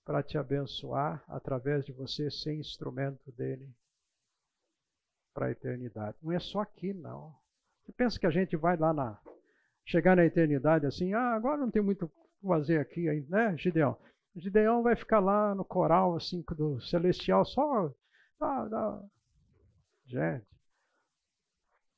para 0.03 0.21
te 0.21 0.37
abençoar 0.37 1.23
através 1.29 1.85
de 1.85 1.93
você 1.93 2.29
ser 2.29 2.55
instrumento 2.55 3.31
dele 3.31 3.73
para 5.33 5.45
a 5.45 5.51
eternidade. 5.51 6.17
Não 6.21 6.33
é 6.33 6.39
só 6.41 6.59
aqui, 6.59 6.93
não. 6.93 7.33
Você 7.85 7.93
pensa 7.93 8.19
que 8.19 8.27
a 8.27 8.31
gente 8.31 8.57
vai 8.57 8.75
lá 8.75 8.91
na 8.91 9.17
chegar 9.85 10.17
na 10.17 10.25
eternidade 10.25 10.85
assim, 10.85 11.13
ah, 11.13 11.33
agora 11.35 11.55
não 11.55 11.71
tem 11.71 11.81
muito 11.81 12.03
o 12.03 12.09
que 12.09 12.45
fazer 12.45 12.81
aqui, 12.81 13.05
né, 13.29 13.55
Gideão? 13.57 13.97
Gideão 14.35 14.83
vai 14.83 14.97
ficar 14.97 15.21
lá 15.21 15.55
no 15.55 15.63
coral 15.63 16.17
assim 16.17 16.43
do 16.49 16.81
celestial 16.81 17.45
só 17.45 17.89
ah. 18.41 19.03
Gente. 20.11 20.47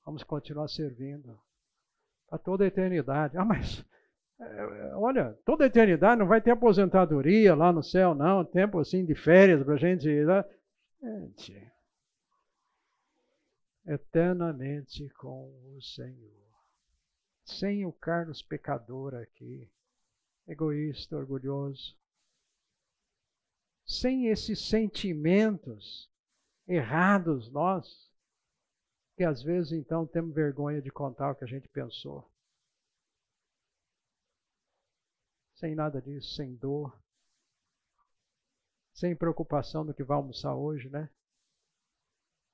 Vamos 0.05 0.23
continuar 0.23 0.67
servindo 0.67 1.39
a 2.29 2.37
toda 2.37 2.63
a 2.63 2.67
eternidade. 2.67 3.37
Ah, 3.37 3.45
mas 3.45 3.85
é, 4.39 4.95
olha, 4.95 5.33
toda 5.45 5.63
a 5.63 5.67
eternidade 5.67 6.19
não 6.19 6.27
vai 6.27 6.41
ter 6.41 6.51
aposentadoria 6.51 7.55
lá 7.55 7.71
no 7.71 7.83
céu, 7.83 8.13
não, 8.13 8.45
tempo 8.45 8.79
assim 8.79 9.05
de 9.05 9.15
férias 9.15 9.63
para 9.63 9.73
a 9.73 9.77
gente 9.77 10.07
ir 10.07 10.25
lá. 10.25 10.45
Gente, 11.01 11.71
eternamente 13.85 15.09
com 15.09 15.51
o 15.75 15.81
Senhor 15.81 16.43
sem 17.45 17.85
o 17.85 17.91
Carlos 17.91 18.41
pecador 18.41 19.13
aqui, 19.15 19.69
egoísta, 20.47 21.17
orgulhoso, 21.17 21.95
sem 23.85 24.27
esses 24.27 24.67
sentimentos 24.67 26.09
errados 26.67 27.51
nós, 27.51 28.11
que 29.15 29.23
às 29.23 29.41
vezes 29.41 29.71
então 29.71 30.05
temos 30.07 30.33
vergonha 30.33 30.81
de 30.81 30.91
contar 30.91 31.31
o 31.31 31.35
que 31.35 31.43
a 31.43 31.47
gente 31.47 31.67
pensou. 31.67 32.29
Sem 35.55 35.75
nada 35.75 36.01
disso, 36.01 36.35
sem 36.35 36.55
dor, 36.55 36.97
sem 38.93 39.15
preocupação 39.15 39.85
do 39.85 39.93
que 39.93 40.03
vai 40.03 40.17
almoçar 40.17 40.55
hoje, 40.55 40.89
né? 40.89 41.09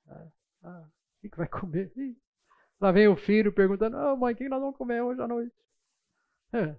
Ah, 0.06 0.28
ah, 0.62 0.90
o 1.22 1.28
que 1.28 1.36
vai 1.36 1.48
comer? 1.48 1.92
Lá 2.80 2.92
vem 2.92 3.08
o 3.08 3.16
filho 3.16 3.52
perguntando: 3.52 3.96
oh, 3.96 4.16
mãe, 4.16 4.34
o 4.34 4.36
que 4.36 4.48
nós 4.48 4.60
vamos 4.60 4.76
comer 4.76 5.02
hoje 5.02 5.20
à 5.20 5.28
noite? 5.28 5.54
É. 6.52 6.74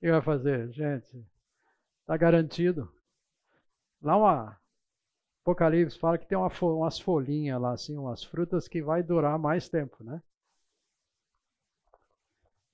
Que 0.00 0.10
vai 0.10 0.20
fazer? 0.20 0.70
Gente, 0.72 1.26
está 2.00 2.14
garantido. 2.14 2.92
Lá 4.02 4.18
uma 4.18 4.61
Apocalipse 5.42 5.98
fala 5.98 6.18
que 6.18 6.26
tem 6.26 6.38
uma, 6.38 6.50
umas 6.62 6.98
folhinhas 7.00 7.60
lá, 7.60 7.72
assim, 7.72 7.96
umas 7.96 8.22
frutas 8.22 8.68
que 8.68 8.80
vai 8.82 9.02
durar 9.02 9.38
mais 9.38 9.68
tempo, 9.68 10.02
né? 10.04 10.22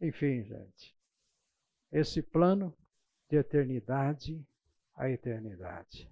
Enfim, 0.00 0.44
gente. 0.44 0.96
Esse 1.90 2.22
plano 2.22 2.76
de 3.28 3.36
eternidade 3.36 4.46
a 4.98 5.08
eternidade. 5.08 6.10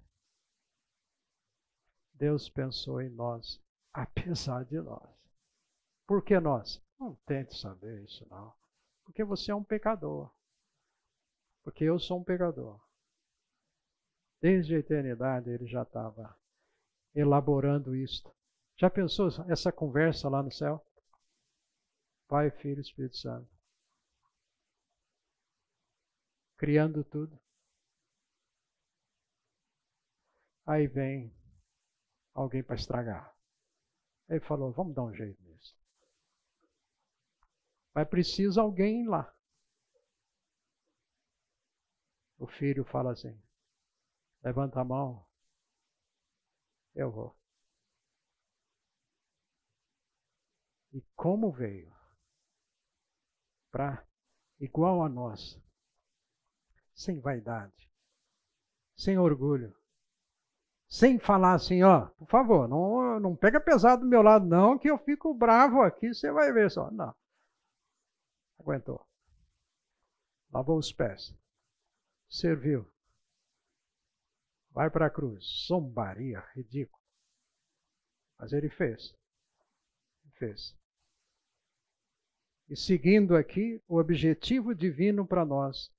Deus 2.13 2.49
pensou 2.49 3.01
em 3.01 3.09
nós, 3.09 3.61
apesar 3.93 4.63
de 4.63 4.79
nós. 4.79 5.09
Por 6.07 6.23
que 6.23 6.39
nós? 6.39 6.81
Não 6.97 7.15
tente 7.25 7.55
saber 7.55 8.01
isso, 8.03 8.25
não. 8.29 8.53
Porque 9.03 9.23
você 9.25 9.51
é 9.51 9.55
um 9.55 9.63
pecador. 9.63 10.31
Porque 11.63 11.83
eu 11.83 11.99
sou 11.99 12.19
um 12.19 12.23
pecador. 12.23 12.79
Desde 14.39 14.75
a 14.75 14.79
eternidade 14.79 15.49
ele 15.49 15.67
já 15.67 15.83
estava 15.83 16.35
elaborando 17.13 17.95
isto. 17.95 18.33
Já 18.77 18.89
pensou 18.89 19.27
essa 19.49 19.71
conversa 19.71 20.29
lá 20.29 20.43
no 20.43 20.51
céu? 20.51 20.85
Pai, 22.27 22.51
Filho 22.51 22.81
Espírito 22.81 23.17
Santo. 23.17 23.49
Criando 26.57 27.03
tudo. 27.03 27.39
Aí 30.65 30.85
vem 30.87 31.33
alguém 32.33 32.61
para 32.61 32.75
estragar. 32.75 33.35
Ele 34.29 34.41
falou: 34.41 34.71
vamos 34.71 34.93
dar 34.93 35.03
um 35.03 35.13
jeito 35.13 35.41
nisso. 35.43 35.75
Mas 37.93 38.07
precisa 38.07 38.61
alguém 38.61 39.07
lá. 39.07 39.33
O 42.37 42.45
filho 42.45 42.85
fala 42.85 43.13
assim: 43.13 43.41
levanta 44.43 44.79
a 44.79 44.83
mão, 44.83 45.26
eu 46.97 47.11
vou. 47.11 47.37
E 50.91 51.01
como 51.15 51.51
veio? 51.51 51.95
Para 53.71 54.03
igual 54.59 55.03
a 55.03 55.09
nós, 55.09 55.61
sem 56.95 57.19
vaidade, 57.19 57.87
sem 58.95 59.19
orgulho, 59.19 59.77
sem 60.87 61.19
falar 61.19 61.53
assim, 61.53 61.83
ó, 61.83 62.07
por 62.07 62.27
favor, 62.27 62.67
não, 62.67 63.19
não 63.19 63.35
pega 63.35 63.59
pesado 63.61 64.01
do 64.01 64.07
meu 64.07 64.23
lado, 64.23 64.47
não, 64.47 64.79
que 64.79 64.89
eu 64.89 64.97
fico 64.97 65.33
bravo 65.33 65.81
aqui, 65.81 66.13
você 66.13 66.31
vai 66.31 66.51
ver 66.51 66.71
só. 66.71 66.89
Não. 66.89 67.15
Aguentou. 68.57 69.05
Lavou 70.51 70.79
os 70.79 70.91
pés. 70.91 71.35
Serviu. 72.27 72.91
Vai 74.77 74.91
para 74.91 75.07
a 75.07 75.09
cruz. 75.09 75.43
Zombaria, 75.65 76.39
ridículo. 76.53 77.01
Mas 78.37 78.53
ele 78.53 78.69
fez. 78.69 79.11
Fez. 80.37 80.77
E 82.69 82.75
seguindo 82.75 83.35
aqui 83.35 83.81
o 83.87 83.97
objetivo 83.97 84.75
divino 84.75 85.25
para 85.25 85.43
nós, 85.43 85.91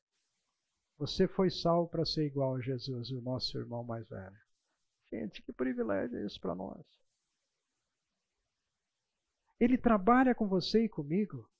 você 0.97 1.27
foi 1.27 1.51
salvo 1.51 1.91
para 1.91 2.05
ser 2.05 2.27
igual 2.27 2.55
a 2.55 2.61
Jesus, 2.61 3.11
o 3.11 3.21
nosso 3.21 3.59
irmão 3.59 3.83
mais 3.83 4.09
velho. 4.09 4.39
Gente, 5.11 5.43
que 5.43 5.53
privilégio 5.53 6.17
é 6.17 6.25
isso 6.25 6.41
para 6.41 6.55
nós. 6.55 6.87
Ele 9.59 9.77
trabalha 9.77 10.37
com 10.37 10.47
você 10.47 10.85
e 10.85 10.89
comigo 10.89 11.51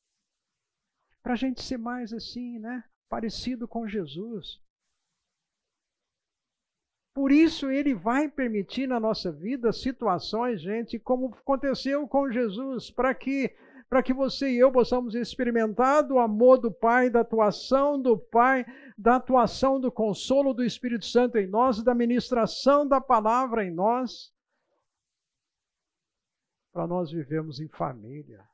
para 1.21 1.33
a 1.33 1.37
gente 1.37 1.65
ser 1.65 1.79
mais 1.79 2.13
assim, 2.13 2.61
né? 2.61 2.89
Parecido 3.09 3.67
com 3.67 3.89
Jesus. 3.89 4.63
Por 7.19 7.33
isso 7.33 7.69
ele 7.69 7.95
vai 7.95 8.29
permitir 8.29 8.87
na 8.87 9.01
nossa 9.01 9.33
vida 9.33 9.73
situações, 9.73 10.61
gente, 10.61 11.01
como 11.01 11.35
aconteceu 11.35 12.07
com 12.07 12.31
Jesus, 12.31 12.93
para 12.93 13.13
que 13.13 13.53
para 13.89 14.05
que 14.05 14.15
você 14.15 14.49
e 14.53 14.59
eu 14.59 14.71
possamos 14.71 15.17
experimentar 15.17 16.07
do 16.07 16.21
amor 16.21 16.59
do 16.59 16.71
Pai, 16.71 17.11
da 17.11 17.23
atuação 17.23 18.01
do 18.01 18.17
Pai, 18.17 18.65
da 18.97 19.17
atuação 19.17 19.81
do 19.81 19.91
consolo 19.91 20.55
do 20.55 20.63
Espírito 20.63 21.07
Santo 21.07 21.39
em 21.39 21.49
nós, 21.49 21.83
da 21.83 21.93
ministração 21.93 22.87
da 22.87 23.01
palavra 23.01 23.65
em 23.65 23.73
nós, 23.73 24.33
para 26.73 26.87
nós 26.87 27.11
vivermos 27.11 27.59
em 27.59 27.67
família. 27.67 28.49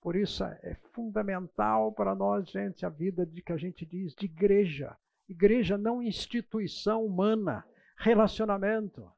Por 0.00 0.16
isso 0.16 0.42
é 0.44 0.78
fundamental 0.94 1.92
para 1.92 2.14
nós, 2.14 2.48
gente, 2.48 2.86
a 2.86 2.88
vida 2.88 3.26
de 3.26 3.42
que 3.42 3.52
a 3.52 3.58
gente 3.58 3.84
diz 3.84 4.14
de 4.14 4.24
igreja. 4.24 4.96
Igreja 5.28 5.76
não 5.76 6.02
instituição 6.02 7.04
humana, 7.04 7.66
relacionamento. 7.98 9.10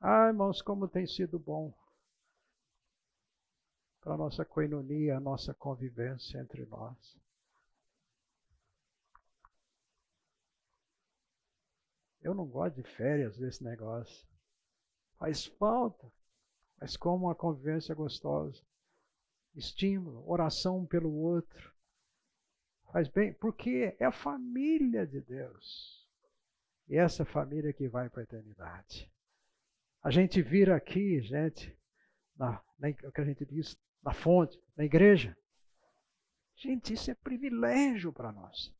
Ah, 0.00 0.28
irmãos, 0.28 0.62
como 0.62 0.88
tem 0.88 1.06
sido 1.06 1.38
bom 1.38 1.74
para 4.00 4.14
a 4.14 4.16
nossa 4.16 4.44
coinonia, 4.44 5.16
a 5.16 5.20
nossa 5.20 5.52
convivência 5.52 6.38
entre 6.38 6.64
nós. 6.66 7.18
Eu 12.22 12.34
não 12.34 12.46
gosto 12.46 12.76
de 12.76 12.82
férias 12.82 13.36
desse 13.38 13.64
negócio. 13.64 14.26
Faz 15.18 15.46
falta, 15.46 16.10
mas 16.78 16.96
como 16.96 17.26
uma 17.26 17.34
convivência 17.34 17.94
gostosa. 17.94 18.62
Estímulo, 19.54 20.28
oração 20.30 20.86
pelo 20.86 21.12
outro. 21.12 21.74
Faz 22.92 23.08
bem, 23.08 23.32
porque 23.34 23.96
é 23.98 24.04
a 24.04 24.12
família 24.12 25.06
de 25.06 25.20
Deus. 25.20 26.06
E 26.88 26.96
essa 26.96 27.24
família 27.24 27.72
que 27.72 27.88
vai 27.88 28.10
para 28.10 28.22
a 28.22 28.24
eternidade. 28.24 29.10
A 30.02 30.10
gente 30.10 30.42
vira 30.42 30.74
aqui, 30.74 31.20
gente, 31.20 31.76
na, 32.36 32.60
na, 32.78 32.88
o 32.88 33.12
que 33.12 33.20
a 33.20 33.24
gente 33.24 33.44
diz, 33.44 33.78
na 34.02 34.12
fonte, 34.12 34.60
na 34.76 34.84
igreja. 34.84 35.36
Gente, 36.56 36.94
isso 36.94 37.10
é 37.10 37.14
privilégio 37.14 38.12
para 38.12 38.32
nós. 38.32 38.74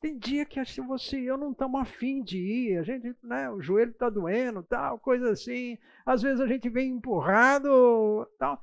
Tem 0.00 0.18
dia 0.18 0.44
que 0.44 0.58
assim, 0.58 0.84
você 0.86 1.20
e 1.20 1.26
eu 1.26 1.36
não 1.36 1.52
estamos 1.52 1.80
afim 1.80 2.22
de 2.22 2.38
ir, 2.38 2.78
a 2.78 2.82
gente, 2.82 3.16
né, 3.22 3.50
o 3.50 3.60
joelho 3.60 3.90
está 3.90 4.08
doendo, 4.08 4.62
tal, 4.62 4.98
coisa 4.98 5.30
assim. 5.30 5.78
Às 6.04 6.22
vezes 6.22 6.40
a 6.40 6.46
gente 6.46 6.68
vem 6.68 6.92
empurrado, 6.92 8.26
tal. 8.38 8.60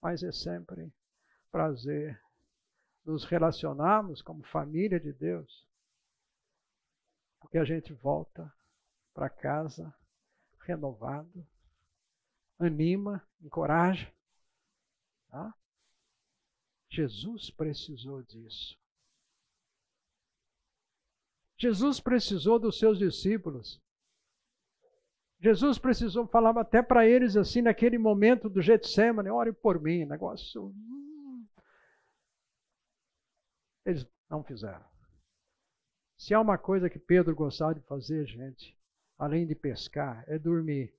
Mas 0.00 0.22
é 0.22 0.32
sempre 0.32 0.92
prazer 1.50 2.20
nos 3.04 3.24
relacionarmos 3.24 4.22
como 4.22 4.42
família 4.44 5.00
de 5.00 5.12
Deus. 5.12 5.66
Porque 7.40 7.58
a 7.58 7.64
gente 7.64 7.92
volta 7.92 8.52
para 9.14 9.28
casa 9.28 9.94
renovado, 10.60 11.46
anima, 12.58 13.26
encoraja. 13.40 14.12
Tá? 15.28 15.54
Jesus 16.88 17.50
precisou 17.50 18.22
disso. 18.22 18.78
Jesus 21.56 22.00
precisou 22.00 22.58
dos 22.58 22.78
seus 22.78 22.98
discípulos. 22.98 23.80
Jesus 25.40 25.78
precisou, 25.78 26.26
falava 26.26 26.60
até 26.60 26.82
para 26.82 27.06
eles 27.06 27.36
assim, 27.36 27.62
naquele 27.62 27.98
momento 27.98 28.48
do 28.48 28.60
Getsemane, 28.60 29.30
ore 29.30 29.52
por 29.52 29.80
mim, 29.80 30.04
negócio. 30.04 30.74
Eles 33.90 34.06
não 34.28 34.42
fizeram. 34.42 34.84
Se 36.16 36.34
há 36.34 36.40
uma 36.40 36.58
coisa 36.58 36.90
que 36.90 36.98
Pedro 36.98 37.34
gostava 37.34 37.74
de 37.74 37.80
fazer, 37.80 38.26
gente, 38.26 38.78
além 39.18 39.46
de 39.46 39.54
pescar, 39.54 40.24
é 40.26 40.38
dormir 40.38 40.94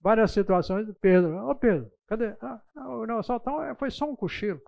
várias 0.00 0.32
situações. 0.32 0.86
Pedro, 1.00 1.34
ô 1.46 1.50
oh, 1.50 1.54
Pedro, 1.54 1.90
cadê? 2.06 2.36
Ah, 2.42 2.62
não, 2.74 3.22
só, 3.22 3.36
então, 3.36 3.74
foi 3.76 3.90
só 3.90 4.10
um 4.10 4.14
cochilo. 4.14 4.60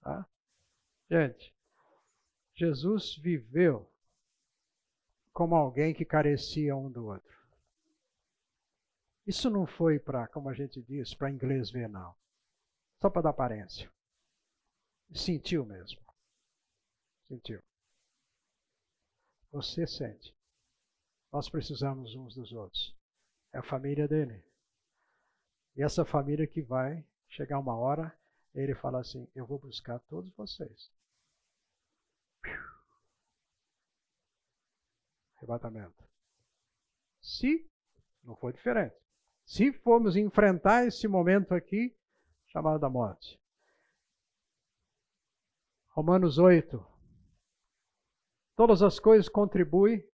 Tá? 0.00 0.26
Gente, 1.10 1.54
Jesus 2.54 3.16
viveu 3.16 3.90
como 5.32 5.54
alguém 5.54 5.92
que 5.92 6.04
carecia 6.04 6.74
um 6.74 6.90
do 6.90 7.06
outro. 7.06 7.32
Isso 9.26 9.48
não 9.50 9.66
foi 9.66 9.98
para, 9.98 10.26
como 10.28 10.48
a 10.48 10.54
gente 10.54 10.82
diz, 10.82 11.14
para 11.14 11.30
inglês 11.30 11.70
ver, 11.70 11.88
não. 11.88 12.14
Só 13.02 13.10
para 13.10 13.22
dar 13.22 13.30
aparência. 13.30 13.92
Sentiu 15.12 15.66
mesmo. 15.66 16.00
Sentiu. 17.26 17.60
Você 19.50 19.88
sente. 19.88 20.32
Nós 21.32 21.50
precisamos 21.50 22.14
uns 22.14 22.36
dos 22.36 22.52
outros. 22.52 22.96
É 23.52 23.58
a 23.58 23.62
família 23.62 24.06
dele. 24.06 24.40
E 25.74 25.82
essa 25.82 26.04
família 26.04 26.46
que 26.46 26.62
vai 26.62 27.04
chegar 27.28 27.58
uma 27.58 27.76
hora, 27.76 28.16
ele 28.54 28.72
fala 28.76 29.00
assim: 29.00 29.28
Eu 29.34 29.46
vou 29.46 29.58
buscar 29.58 29.98
todos 30.02 30.32
vocês. 30.34 30.88
Arrebatamento. 35.38 36.08
Se 37.20 37.68
não 38.22 38.36
for 38.36 38.52
diferente. 38.52 38.94
Se 39.44 39.72
formos 39.72 40.14
enfrentar 40.14 40.86
esse 40.86 41.08
momento 41.08 41.52
aqui, 41.52 41.92
chamado 42.52 42.78
da 42.78 42.88
morte. 42.88 43.40
Romanos 45.88 46.38
8. 46.38 46.86
Todas 48.54 48.82
as 48.82 49.00
coisas 49.00 49.28
contribuem 49.28 50.06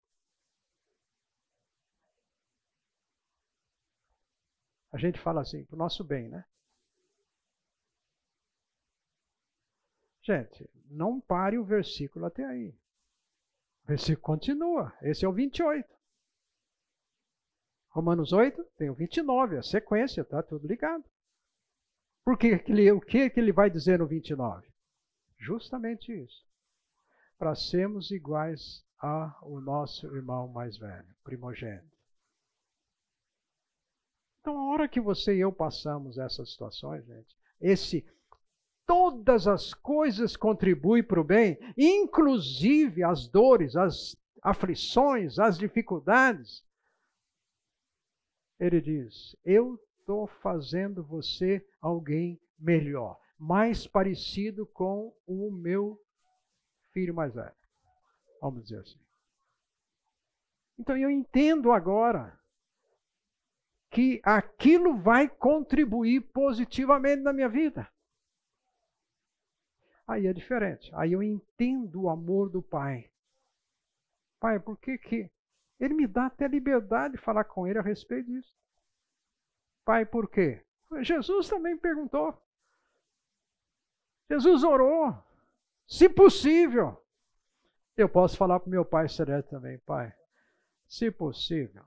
A 4.93 4.99
gente 4.99 5.21
fala 5.21 5.43
assim, 5.43 5.63
para 5.67 5.75
o 5.75 5.79
nosso 5.79 6.03
bem, 6.03 6.27
né? 6.27 6.43
Gente, 10.23 10.67
não 10.87 11.21
pare 11.21 11.59
o 11.59 11.65
versículo 11.67 12.25
até 12.25 12.43
aí. 12.47 12.71
O 13.85 13.89
versículo 13.89 14.23
continua. 14.23 14.97
Esse 15.03 15.27
é 15.27 15.29
o 15.29 15.35
28. 15.35 15.87
Romanos 17.91 18.33
8 18.33 18.65
tem 18.79 18.89
o 18.89 18.95
29, 18.95 19.59
a 19.59 19.63
sequência, 19.63 20.23
está 20.23 20.43
tudo 20.43 20.67
ligado. 20.67 21.05
Por 22.27 22.37
que, 22.37 22.57
o 22.91 23.01
que, 23.01 23.31
que 23.31 23.39
ele 23.39 23.53
vai 23.53 23.71
dizer 23.71 24.01
no 24.01 24.07
29? 24.09 24.67
Justamente 25.39 26.13
isso. 26.13 26.45
Para 27.39 27.55
sermos 27.55 28.11
iguais 28.11 28.85
ao 28.99 29.61
nosso 29.61 30.09
irmão 30.09 30.49
mais 30.49 30.77
velho, 30.77 31.15
primogênito. 31.23 31.97
Então, 34.41 34.59
a 34.59 34.73
hora 34.73 34.89
que 34.89 35.01
você 35.01 35.37
e 35.37 35.41
eu 35.41 35.53
passamos 35.53 36.19
essas 36.19 36.51
situações, 36.51 37.07
gente, 37.07 37.37
esse 37.61 38.05
todas 38.85 39.47
as 39.47 39.73
coisas 39.73 40.37
contribuem 40.37 41.05
para 41.05 41.21
o 41.21 41.25
bem, 41.25 41.57
inclusive 41.79 43.05
as 43.05 43.29
dores, 43.29 43.77
as 43.77 44.17
aflições, 44.43 45.39
as 45.39 45.57
dificuldades. 45.57 46.65
Ele 48.59 48.81
diz: 48.81 49.37
Eu 49.45 49.81
estou 50.07 50.27
fazendo 50.27 51.05
você 51.05 51.65
alguém 51.87 52.41
melhor, 52.59 53.21
mais 53.39 53.87
parecido 53.87 54.67
com 54.67 55.15
o 55.27 55.51
meu 55.51 56.01
filho 56.93 57.15
mais 57.15 57.35
velho. 57.35 57.55
Vamos 58.41 58.65
dizer 58.65 58.81
assim. 58.81 59.01
Então 60.79 60.97
eu 60.97 61.11
entendo 61.11 61.73
agora 61.73 62.39
que 63.91 64.21
aquilo 64.25 64.99
vai 64.99 65.29
contribuir 65.29 66.21
positivamente 66.33 67.23
na 67.23 67.33
minha 67.33 67.49
vida. 67.49 67.89
Aí 70.07 70.27
é 70.27 70.33
diferente. 70.33 70.91
Aí 70.95 71.13
eu 71.13 71.23
entendo 71.23 72.03
o 72.03 72.11
amor 72.11 72.51
do 72.51 72.63
Pai. 72.63 73.11
Pai, 74.39 74.61
por 74.61 74.79
que 74.79 74.99
que 74.99 75.31
ele 75.81 75.95
me 75.95 76.07
dá 76.07 76.27
até 76.27 76.47
liberdade 76.47 77.15
de 77.17 77.23
falar 77.23 77.45
com 77.45 77.67
ele 77.67 77.79
a 77.79 77.83
respeito 77.83 78.31
disso? 78.31 78.55
Pai, 79.85 80.05
por 80.05 80.29
quê? 80.29 80.66
Jesus 81.03 81.49
também 81.49 81.77
perguntou. 81.77 82.37
Jesus 84.31 84.65
orou. 84.65 85.17
Se 85.87 86.09
possível. 86.09 87.03
Eu 87.97 88.09
posso 88.09 88.37
falar 88.37 88.61
para 88.61 88.67
o 88.67 88.71
meu 88.71 88.85
Pai 88.85 89.09
Celeste 89.09 89.51
também, 89.51 89.79
Pai. 89.79 90.15
Se 90.87 91.11
possível, 91.11 91.85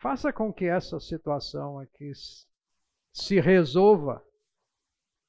Faça 0.00 0.32
com 0.32 0.50
que 0.50 0.64
essa 0.64 0.98
situação 0.98 1.78
aqui 1.78 2.10
se 3.12 3.38
resolva. 3.38 4.24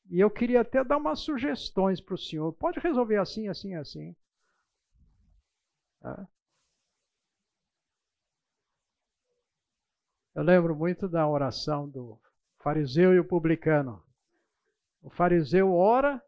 E 0.09 0.17
eu 0.17 0.31
queria 0.31 0.61
até 0.61 0.81
dar 0.81 0.95
umas 0.95 1.19
sugestões 1.19 1.99
para 1.99 2.15
o 2.15 2.17
senhor. 2.17 2.53
Pode 2.53 2.79
resolver 2.79 3.17
assim, 3.17 3.49
assim, 3.49 3.75
assim. 3.75 4.15
Eu 10.33 10.43
lembro 10.43 10.75
muito 10.75 11.07
da 11.09 11.27
oração 11.27 11.89
do 11.89 12.19
fariseu 12.59 13.13
e 13.13 13.19
o 13.19 13.25
publicano. 13.25 14.01
O 15.01 15.09
fariseu 15.09 15.73
ora 15.73 16.23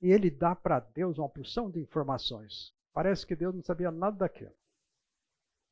e 0.00 0.12
ele 0.12 0.30
dá 0.30 0.54
para 0.54 0.80
Deus 0.80 1.18
uma 1.18 1.28
porção 1.28 1.70
de 1.70 1.80
informações. 1.80 2.72
Parece 2.92 3.26
que 3.26 3.34
Deus 3.34 3.54
não 3.54 3.62
sabia 3.62 3.90
nada 3.90 4.18
daquilo. 4.18 4.54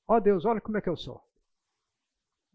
Ó 0.08 0.16
oh, 0.16 0.20
Deus, 0.20 0.44
olha 0.44 0.60
como 0.60 0.76
é 0.76 0.80
que 0.80 0.88
eu 0.88 0.96
sou. 0.96 1.22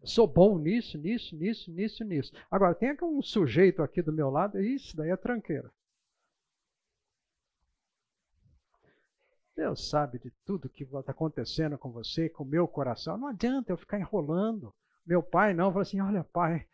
Eu 0.00 0.06
sou 0.06 0.26
bom 0.26 0.58
nisso, 0.58 0.98
nisso, 0.98 1.34
nisso, 1.36 1.70
nisso, 1.72 2.04
nisso. 2.04 2.32
Agora, 2.50 2.74
tem 2.74 2.90
aqui 2.90 3.04
um 3.04 3.22
sujeito 3.22 3.82
aqui 3.82 4.02
do 4.02 4.12
meu 4.12 4.28
lado, 4.28 4.60
isso 4.60 4.96
daí 4.96 5.10
é 5.10 5.16
tranqueira. 5.16 5.72
Deus 9.58 9.88
sabe 9.88 10.20
de 10.20 10.30
tudo 10.44 10.68
que 10.68 10.84
está 10.84 11.10
acontecendo 11.10 11.76
com 11.76 11.90
você, 11.90 12.28
com 12.28 12.44
o 12.44 12.46
meu 12.46 12.68
coração. 12.68 13.18
Não 13.18 13.26
adianta 13.26 13.72
eu 13.72 13.76
ficar 13.76 13.98
enrolando. 13.98 14.72
Meu 15.04 15.20
pai 15.20 15.52
não, 15.52 15.72
fala 15.72 15.82
assim: 15.82 16.00
olha, 16.00 16.22
pai, 16.22 16.64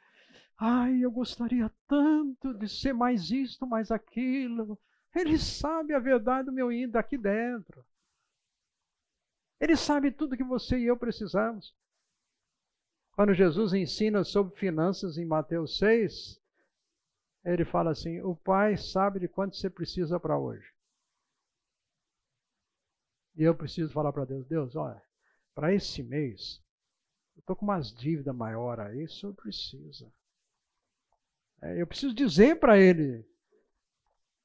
ai, 0.58 1.00
eu 1.00 1.10
gostaria 1.10 1.72
tanto 1.88 2.52
de 2.52 2.68
ser 2.68 2.92
mais 2.92 3.30
isto, 3.30 3.66
mais 3.66 3.90
aquilo. 3.90 4.78
Ele 5.14 5.38
sabe 5.38 5.94
a 5.94 5.98
verdade 5.98 6.44
do 6.44 6.52
meu 6.52 6.70
indo 6.70 6.92
daqui 6.92 7.16
dentro. 7.16 7.82
Ele 9.58 9.76
sabe 9.76 10.10
tudo 10.10 10.36
que 10.36 10.44
você 10.44 10.78
e 10.78 10.84
eu 10.84 10.96
precisamos. 10.98 11.74
Quando 13.12 13.32
Jesus 13.32 13.72
ensina 13.72 14.22
sobre 14.24 14.58
finanças 14.58 15.16
em 15.16 15.24
Mateus 15.24 15.78
6, 15.78 16.38
ele 17.46 17.64
fala 17.64 17.92
assim: 17.92 18.20
o 18.20 18.36
pai 18.36 18.76
sabe 18.76 19.20
de 19.20 19.28
quanto 19.28 19.56
você 19.56 19.70
precisa 19.70 20.20
para 20.20 20.36
hoje. 20.36 20.73
E 23.36 23.42
eu 23.42 23.54
preciso 23.54 23.92
falar 23.92 24.12
para 24.12 24.24
Deus, 24.24 24.46
Deus, 24.46 24.76
olha, 24.76 25.02
para 25.54 25.74
esse 25.74 26.02
mês, 26.02 26.62
eu 27.36 27.40
estou 27.40 27.56
com 27.56 27.64
umas 27.64 27.92
dívidas 27.92 28.34
maior 28.34 28.78
aí, 28.78 29.04
isso 29.04 29.26
eu 29.26 29.34
preciso. 29.34 30.12
É, 31.60 31.80
eu 31.80 31.86
preciso 31.86 32.14
dizer 32.14 32.60
para 32.60 32.78
ele, 32.78 33.26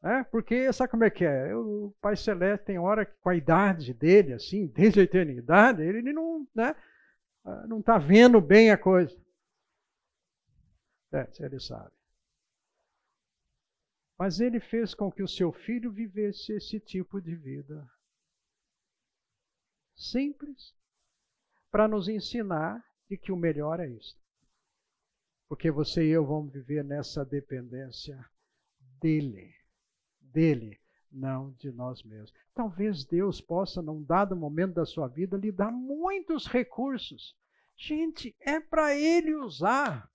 né? 0.01 0.23
porque 0.31 0.71
sabe 0.73 0.89
como 0.89 1.03
é 1.03 1.09
que 1.09 1.25
é? 1.25 1.51
Eu, 1.51 1.87
o 1.87 1.91
Pai 2.01 2.15
Celeste 2.15 2.65
tem 2.65 2.79
hora 2.79 3.05
que 3.05 3.13
com 3.21 3.29
a 3.29 3.35
idade 3.35 3.93
dele, 3.93 4.33
assim, 4.33 4.67
desde 4.67 5.01
a 5.01 5.03
eternidade, 5.03 5.83
ele, 5.83 6.11
não 6.11 6.47
né, 6.55 6.75
ah, 7.45 7.67
não 7.67 7.79
está 7.79 7.97
vendo 7.97 8.41
bem 8.41 8.71
a 8.71 8.77
coisa. 8.77 9.15
É, 11.11 11.27
ele 11.39 11.59
sabe. 11.59 11.91
Mas 14.17 14.39
ele 14.39 14.59
fez 14.59 14.93
com 14.93 15.11
que 15.11 15.23
o 15.23 15.27
seu 15.27 15.51
filho 15.51 15.91
vivesse 15.91 16.53
esse 16.53 16.79
tipo 16.79 17.21
de 17.21 17.35
vida 17.35 17.87
simples 19.99 20.73
para 21.69 21.87
nos 21.87 22.07
ensinar 22.07 22.83
de 23.09 23.17
que 23.17 23.31
o 23.31 23.37
melhor 23.37 23.79
é 23.79 23.87
isso. 23.87 24.17
Porque 25.47 25.69
você 25.69 26.05
e 26.05 26.11
eu 26.11 26.25
vamos 26.25 26.53
viver 26.53 26.83
nessa 26.83 27.25
dependência 27.25 28.23
dele, 29.01 29.53
dele, 30.19 30.79
não 31.11 31.51
de 31.53 31.71
nós 31.71 32.03
mesmos. 32.03 32.33
Talvez 32.53 33.03
Deus 33.03 33.41
possa, 33.41 33.81
num 33.81 34.03
dado 34.03 34.35
momento 34.35 34.75
da 34.75 34.85
sua 34.85 35.07
vida, 35.07 35.37
lhe 35.37 35.51
dar 35.51 35.71
muitos 35.71 36.45
recursos. 36.45 37.35
Gente, 37.75 38.35
é 38.39 38.59
para 38.59 38.95
ele 38.95 39.33
usar. 39.35 40.08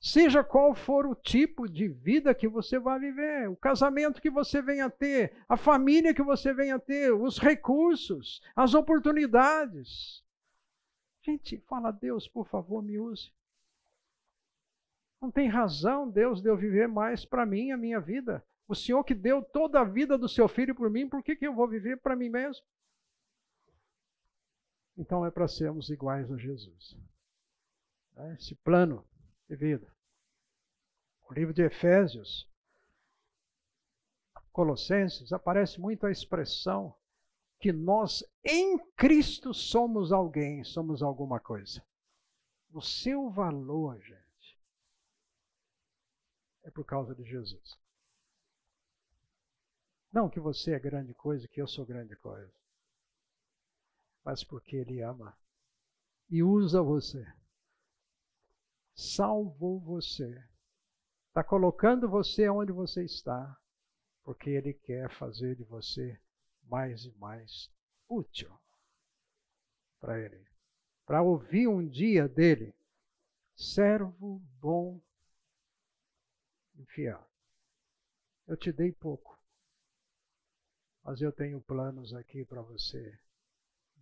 Seja 0.00 0.42
qual 0.42 0.74
for 0.74 1.04
o 1.04 1.14
tipo 1.14 1.68
de 1.68 1.86
vida 1.86 2.34
que 2.34 2.48
você 2.48 2.78
vai 2.78 2.98
viver, 2.98 3.50
o 3.50 3.56
casamento 3.56 4.20
que 4.20 4.30
você 4.30 4.62
venha 4.62 4.88
ter, 4.88 5.44
a 5.46 5.58
família 5.58 6.14
que 6.14 6.22
você 6.22 6.54
venha 6.54 6.78
ter, 6.78 7.12
os 7.12 7.38
recursos, 7.38 8.40
as 8.56 8.72
oportunidades. 8.72 10.24
Gente, 11.22 11.58
fala, 11.68 11.90
Deus, 11.90 12.26
por 12.26 12.48
favor, 12.48 12.82
me 12.82 12.98
use. 12.98 13.30
Não 15.20 15.30
tem 15.30 15.48
razão, 15.48 16.08
Deus, 16.08 16.40
de 16.40 16.48
eu 16.48 16.56
viver 16.56 16.88
mais 16.88 17.26
para 17.26 17.44
mim, 17.44 17.70
a 17.70 17.76
minha 17.76 18.00
vida. 18.00 18.42
O 18.66 18.74
Senhor 18.74 19.04
que 19.04 19.14
deu 19.14 19.42
toda 19.42 19.80
a 19.80 19.84
vida 19.84 20.16
do 20.16 20.30
seu 20.30 20.48
filho 20.48 20.74
por 20.74 20.88
mim, 20.88 21.10
por 21.10 21.22
que, 21.22 21.36
que 21.36 21.46
eu 21.46 21.54
vou 21.54 21.68
viver 21.68 21.98
para 21.98 22.16
mim 22.16 22.30
mesmo? 22.30 22.64
Então 24.96 25.26
é 25.26 25.30
para 25.30 25.46
sermos 25.46 25.90
iguais 25.90 26.32
a 26.32 26.38
Jesus. 26.38 26.96
Esse 28.38 28.54
plano 28.54 29.04
de 29.50 29.56
vida. 29.56 29.92
O 31.28 31.34
livro 31.34 31.52
de 31.52 31.62
Efésios, 31.62 32.48
Colossenses, 34.52 35.32
aparece 35.32 35.80
muito 35.80 36.06
a 36.06 36.10
expressão 36.10 36.96
que 37.58 37.72
nós 37.72 38.24
em 38.44 38.78
Cristo 38.94 39.52
somos 39.52 40.12
alguém, 40.12 40.62
somos 40.64 41.02
alguma 41.02 41.40
coisa. 41.40 41.84
O 42.72 42.80
seu 42.80 43.28
valor, 43.30 44.00
gente, 44.00 44.58
é 46.62 46.70
por 46.70 46.84
causa 46.84 47.14
de 47.14 47.24
Jesus. 47.24 47.76
Não 50.12 50.30
que 50.30 50.40
você 50.40 50.74
é 50.74 50.78
grande 50.78 51.12
coisa, 51.12 51.48
que 51.48 51.60
eu 51.60 51.66
sou 51.66 51.84
grande 51.84 52.16
coisa, 52.16 52.52
mas 54.24 54.44
porque 54.44 54.76
Ele 54.76 55.02
ama 55.02 55.36
e 56.28 56.42
usa 56.42 56.82
você 56.82 57.39
salvou 59.00 59.80
você. 59.80 60.44
Está 61.28 61.42
colocando 61.42 62.08
você 62.08 62.48
onde 62.48 62.72
você 62.72 63.04
está, 63.04 63.58
porque 64.22 64.50
Ele 64.50 64.74
quer 64.74 65.10
fazer 65.16 65.56
de 65.56 65.64
você 65.64 66.20
mais 66.64 67.04
e 67.04 67.12
mais 67.12 67.70
útil 68.08 68.52
para 69.98 70.20
Ele. 70.20 70.46
Para 71.06 71.22
ouvir 71.22 71.66
um 71.66 71.86
dia 71.86 72.28
dele, 72.28 72.74
servo 73.56 74.38
bom 74.60 75.00
e 76.76 76.84
fiel. 76.86 77.26
Eu 78.46 78.56
te 78.56 78.72
dei 78.72 78.92
pouco, 78.92 79.38
mas 81.02 81.20
eu 81.20 81.32
tenho 81.32 81.60
planos 81.60 82.12
aqui 82.12 82.44
para 82.44 82.62
você 82.62 83.18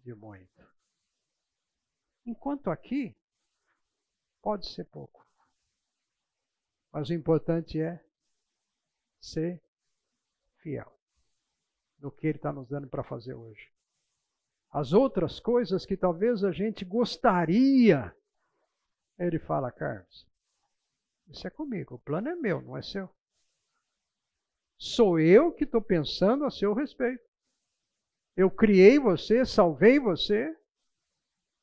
de 0.03 0.15
muito. 0.15 0.66
Enquanto 2.25 2.70
aqui, 2.70 3.16
Pode 4.49 4.66
ser 4.66 4.85
pouco. 4.85 5.27
Mas 6.91 7.11
o 7.11 7.12
importante 7.12 7.79
é 7.79 8.03
ser 9.20 9.62
fiel 10.62 10.91
no 11.99 12.11
que 12.11 12.29
Ele 12.29 12.39
está 12.39 12.51
nos 12.51 12.66
dando 12.66 12.89
para 12.89 13.05
fazer 13.05 13.35
hoje. 13.35 13.70
As 14.70 14.95
outras 14.95 15.39
coisas 15.39 15.85
que 15.85 15.99
talvez 15.99 16.45
a 16.45 16.51
gente 16.51 16.83
gostaria, 16.83 18.16
Ele 19.19 19.39
fala, 19.39 19.70
Carlos, 19.70 20.27
isso 21.27 21.47
é 21.47 21.51
comigo, 21.51 21.97
o 21.97 21.99
plano 21.99 22.31
é 22.31 22.35
meu, 22.35 22.62
não 22.62 22.75
é 22.75 22.81
seu. 22.81 23.15
Sou 24.79 25.20
eu 25.20 25.53
que 25.53 25.65
estou 25.65 25.83
pensando 25.83 26.47
a 26.47 26.51
seu 26.51 26.73
respeito. 26.73 27.23
Eu 28.35 28.51
criei 28.51 28.99
você, 28.99 29.45
salvei 29.45 30.01
você. 30.01 30.59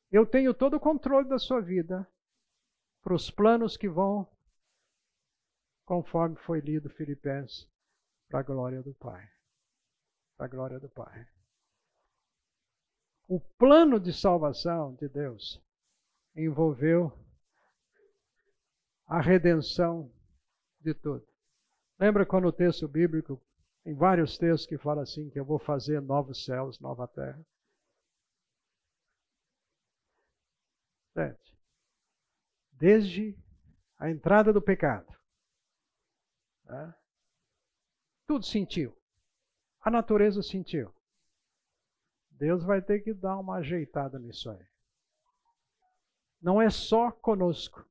Eu 0.08 0.24
tenho 0.24 0.54
todo 0.54 0.76
o 0.76 0.80
controle 0.80 1.28
da 1.28 1.36
sua 1.40 1.60
vida 1.60 2.08
para 3.06 3.14
os 3.14 3.30
planos 3.30 3.76
que 3.76 3.88
vão, 3.88 4.28
conforme 5.84 6.34
foi 6.38 6.58
lido 6.58 6.90
Filipenses, 6.90 7.70
para 8.28 8.40
a 8.40 8.42
glória 8.42 8.82
do 8.82 8.92
Pai. 8.94 9.30
Para 10.36 10.46
a 10.46 10.48
glória 10.48 10.80
do 10.80 10.88
Pai. 10.88 11.24
O 13.28 13.38
plano 13.38 14.00
de 14.00 14.12
salvação 14.12 14.96
de 14.96 15.08
Deus 15.08 15.62
envolveu 16.34 17.16
a 19.06 19.20
redenção 19.20 20.12
de 20.80 20.92
tudo. 20.92 21.24
Lembra 22.00 22.26
quando 22.26 22.48
o 22.48 22.52
texto 22.52 22.88
bíblico, 22.88 23.40
em 23.84 23.94
vários 23.94 24.36
textos 24.36 24.66
que 24.66 24.78
fala 24.78 25.02
assim, 25.02 25.30
que 25.30 25.38
eu 25.38 25.44
vou 25.44 25.60
fazer 25.60 26.02
novos 26.02 26.44
céus, 26.44 26.80
nova 26.80 27.06
terra? 27.06 27.40
Gente, 31.16 31.45
desde 32.78 33.36
a 33.98 34.10
entrada 34.10 34.52
do 34.52 34.60
pecado. 34.60 35.14
Tá? 36.64 36.96
Tudo 38.26 38.44
sentiu. 38.44 38.96
A 39.80 39.90
natureza 39.90 40.42
sentiu. 40.42 40.92
Deus 42.30 42.64
vai 42.64 42.82
ter 42.82 43.00
que 43.00 43.14
dar 43.14 43.38
uma 43.38 43.56
ajeitada 43.56 44.18
nisso 44.18 44.50
aí. 44.50 44.66
Não 46.40 46.60
é 46.60 46.68
só 46.68 47.10
conosco. 47.10 47.84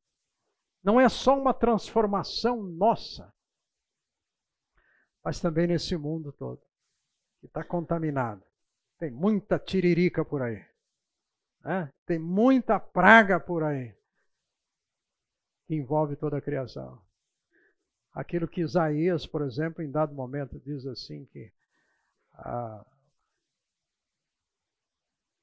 Não 0.83 1.01
é 1.01 1.09
só 1.09 1.39
uma 1.39 1.53
transformação 1.53 2.61
nossa. 2.61 3.33
Mas 5.23 5.39
também 5.39 5.65
nesse 5.65 5.97
mundo 5.97 6.31
todo. 6.31 6.61
Que 7.39 7.47
está 7.47 7.63
contaminado. 7.63 8.45
Tem 8.99 9.09
muita 9.09 9.57
tiririca 9.57 10.23
por 10.23 10.43
aí. 10.43 10.63
Né? 11.61 11.91
Tem 12.05 12.19
muita 12.19 12.79
praga 12.79 13.39
por 13.39 13.63
aí 13.63 13.95
que 15.65 15.75
envolve 15.75 16.15
toda 16.15 16.37
a 16.37 16.41
criação. 16.41 17.01
Aquilo 18.13 18.47
que 18.47 18.61
Isaías, 18.61 19.27
por 19.27 19.41
exemplo, 19.41 19.83
em 19.83 19.91
dado 19.91 20.13
momento 20.13 20.59
diz 20.59 20.85
assim 20.85 21.25
que 21.25 21.51
ah, 22.33 22.85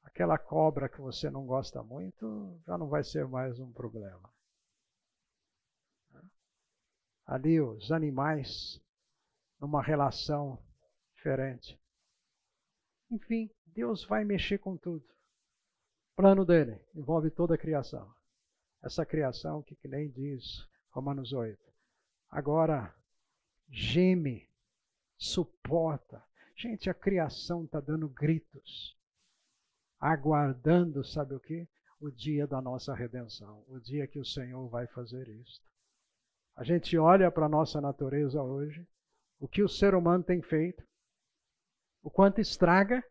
aquela 0.03 0.39
cobra 0.39 0.89
que 0.89 1.01
você 1.01 1.31
não 1.31 1.47
gosta 1.47 1.82
muito 1.82 2.61
já 2.66 2.78
não 2.78 2.89
vai 2.89 3.05
ser 3.05 3.27
mais 3.27 3.59
um 3.59 3.70
problema. 3.73 4.32
Ali 7.27 7.61
os 7.61 7.93
animais 7.93 8.81
numa 9.61 9.82
relação 9.82 10.59
diferente. 11.15 11.78
Enfim, 13.11 13.51
Deus 13.66 14.05
vai 14.05 14.24
mexer 14.24 14.59
com 14.59 14.77
tudo. 14.77 15.05
O 16.12 16.16
plano 16.16 16.44
dele 16.44 16.81
envolve 16.94 17.31
toda 17.31 17.55
a 17.55 17.59
criação. 17.59 18.12
Essa 18.83 19.07
criação 19.07 19.63
que, 19.63 19.77
que 19.77 19.89
nem 19.89 20.11
diz 20.11 20.67
Romanos 20.91 21.33
8. 21.33 21.59
Agora 22.29 22.95
geme, 23.69 24.49
suporta. 25.17 26.23
Gente, 26.57 26.91
a 26.91 26.95
criação 26.95 27.65
está 27.65 27.81
dando 27.81 28.09
gritos, 28.09 28.97
aguardando, 29.99 31.05
sabe 31.05 31.35
o 31.35 31.41
que? 31.41 31.67
O 32.01 32.11
dia 32.11 32.47
da 32.47 32.61
nossa 32.61 32.95
redenção, 32.95 33.65
o 33.69 33.79
dia 33.79 34.07
que 34.07 34.19
o 34.19 34.25
Senhor 34.25 34.69
vai 34.69 34.87
fazer 34.89 35.29
isto. 35.29 35.65
A 36.57 36.65
gente 36.65 36.99
olha 36.99 37.31
para 37.31 37.47
a 37.47 37.49
nossa 37.49 37.81
natureza 37.81 38.43
hoje, 38.43 38.87
o 39.39 39.49
que 39.49 39.63
o 39.63 39.69
ser 39.69 39.95
humano 39.95 40.23
tem 40.23 40.43
feito, 40.43 40.85
o 42.03 42.11
quanto 42.11 42.41
estraga 42.41 43.03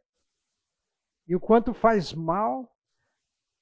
e 1.27 1.35
o 1.35 1.39
quanto 1.39 1.73
faz 1.73 2.13
mal 2.13 2.69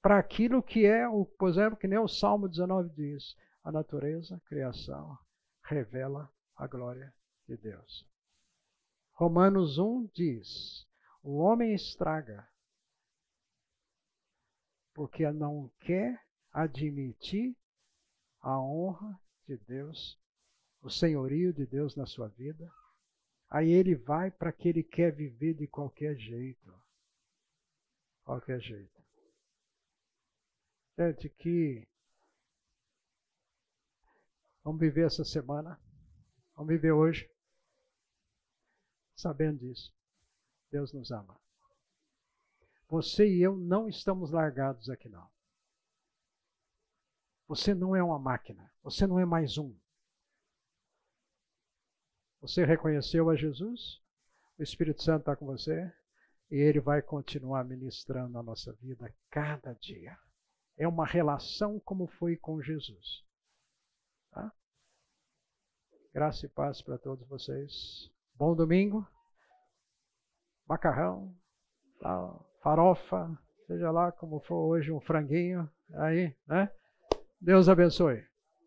para 0.02 0.18
aquilo 0.18 0.64
que 0.64 0.86
é, 0.86 1.08
o, 1.08 1.26
por 1.26 1.50
exemplo, 1.50 1.78
que 1.78 1.88
nem 1.88 2.00
o 2.00 2.08
Salmo 2.08 2.48
19 2.48 2.90
diz, 2.90 3.36
a 3.64 3.72
natureza, 3.72 4.36
a 4.36 4.48
criação, 4.48 5.18
revela 5.64 6.32
a 6.56 6.68
glória 6.68 7.14
de 7.48 7.58
Deus. 7.58 8.08
Romanos 9.12 9.78
1 9.78 10.10
diz: 10.14 10.88
o 11.22 11.38
homem 11.38 11.74
estraga 11.74 12.48
porque 14.94 15.30
não 15.32 15.72
quer 15.80 16.22
admitir 16.52 17.56
a 18.42 18.60
honra 18.60 19.20
de 19.46 19.58
Deus, 19.58 20.20
o 20.82 20.90
senhorio 20.90 21.54
de 21.54 21.66
Deus 21.66 21.96
na 21.96 22.06
sua 22.06 22.28
vida. 22.30 22.72
Aí 23.50 23.70
ele 23.70 23.96
vai 23.96 24.32
para 24.32 24.52
que 24.52 24.70
ele 24.70 24.84
quer 24.84 25.12
viver 25.12 25.54
de 25.56 25.68
qualquer 25.68 26.16
jeito. 26.16 26.74
Qualquer 28.24 28.60
jeito. 28.60 28.99
Gente, 31.00 31.30
que 31.30 31.88
vamos 34.62 34.82
viver 34.82 35.06
essa 35.06 35.24
semana, 35.24 35.80
vamos 36.54 36.74
viver 36.74 36.92
hoje, 36.92 37.32
sabendo 39.16 39.60
disso. 39.60 39.96
Deus 40.70 40.92
nos 40.92 41.10
ama. 41.10 41.40
Você 42.90 43.26
e 43.26 43.42
eu 43.42 43.56
não 43.56 43.88
estamos 43.88 44.32
largados 44.32 44.90
aqui, 44.90 45.08
não. 45.08 45.32
Você 47.48 47.74
não 47.74 47.96
é 47.96 48.04
uma 48.04 48.20
máquina. 48.20 48.70
Você 48.84 49.08
não 49.08 49.18
é 49.18 49.26
mais 49.26 49.58
um. 49.58 49.74
Você 52.42 52.66
reconheceu 52.66 53.30
a 53.30 53.38
Jesus? 53.38 54.02
O 54.58 54.64
Espírito 54.64 55.02
Santo 55.02 55.22
está 55.22 55.36
com 55.38 55.46
você? 55.46 55.96
E 56.52 56.58
ele 56.58 56.82
vai 56.82 57.02
continuar 57.02 57.64
ministrando 57.64 58.38
a 58.38 58.44
nossa 58.44 58.74
vida 58.74 59.16
cada 59.30 59.72
dia. 59.76 60.20
É 60.80 60.88
uma 60.88 61.06
relação 61.06 61.78
como 61.82 62.08
foi 62.08 62.38
com 62.38 62.62
Jesus. 62.62 63.24
Tá? 64.32 64.50
Graça 66.14 66.46
e 66.46 66.50
paz 66.50 66.82
para 66.82 66.98
todos 66.98 67.28
vocês. 67.28 68.10
Bom 68.34 68.56
domingo. 68.56 69.06
Macarrão, 70.66 71.36
farofa, 72.64 73.38
seja 73.68 73.92
lá 73.92 74.10
como 74.14 74.40
for 74.40 74.70
hoje, 74.70 74.90
um 74.90 75.02
franguinho. 75.02 75.70
Aí, 75.96 76.34
né? 76.48 76.72
Deus 77.42 77.68
abençoe. 77.68 78.29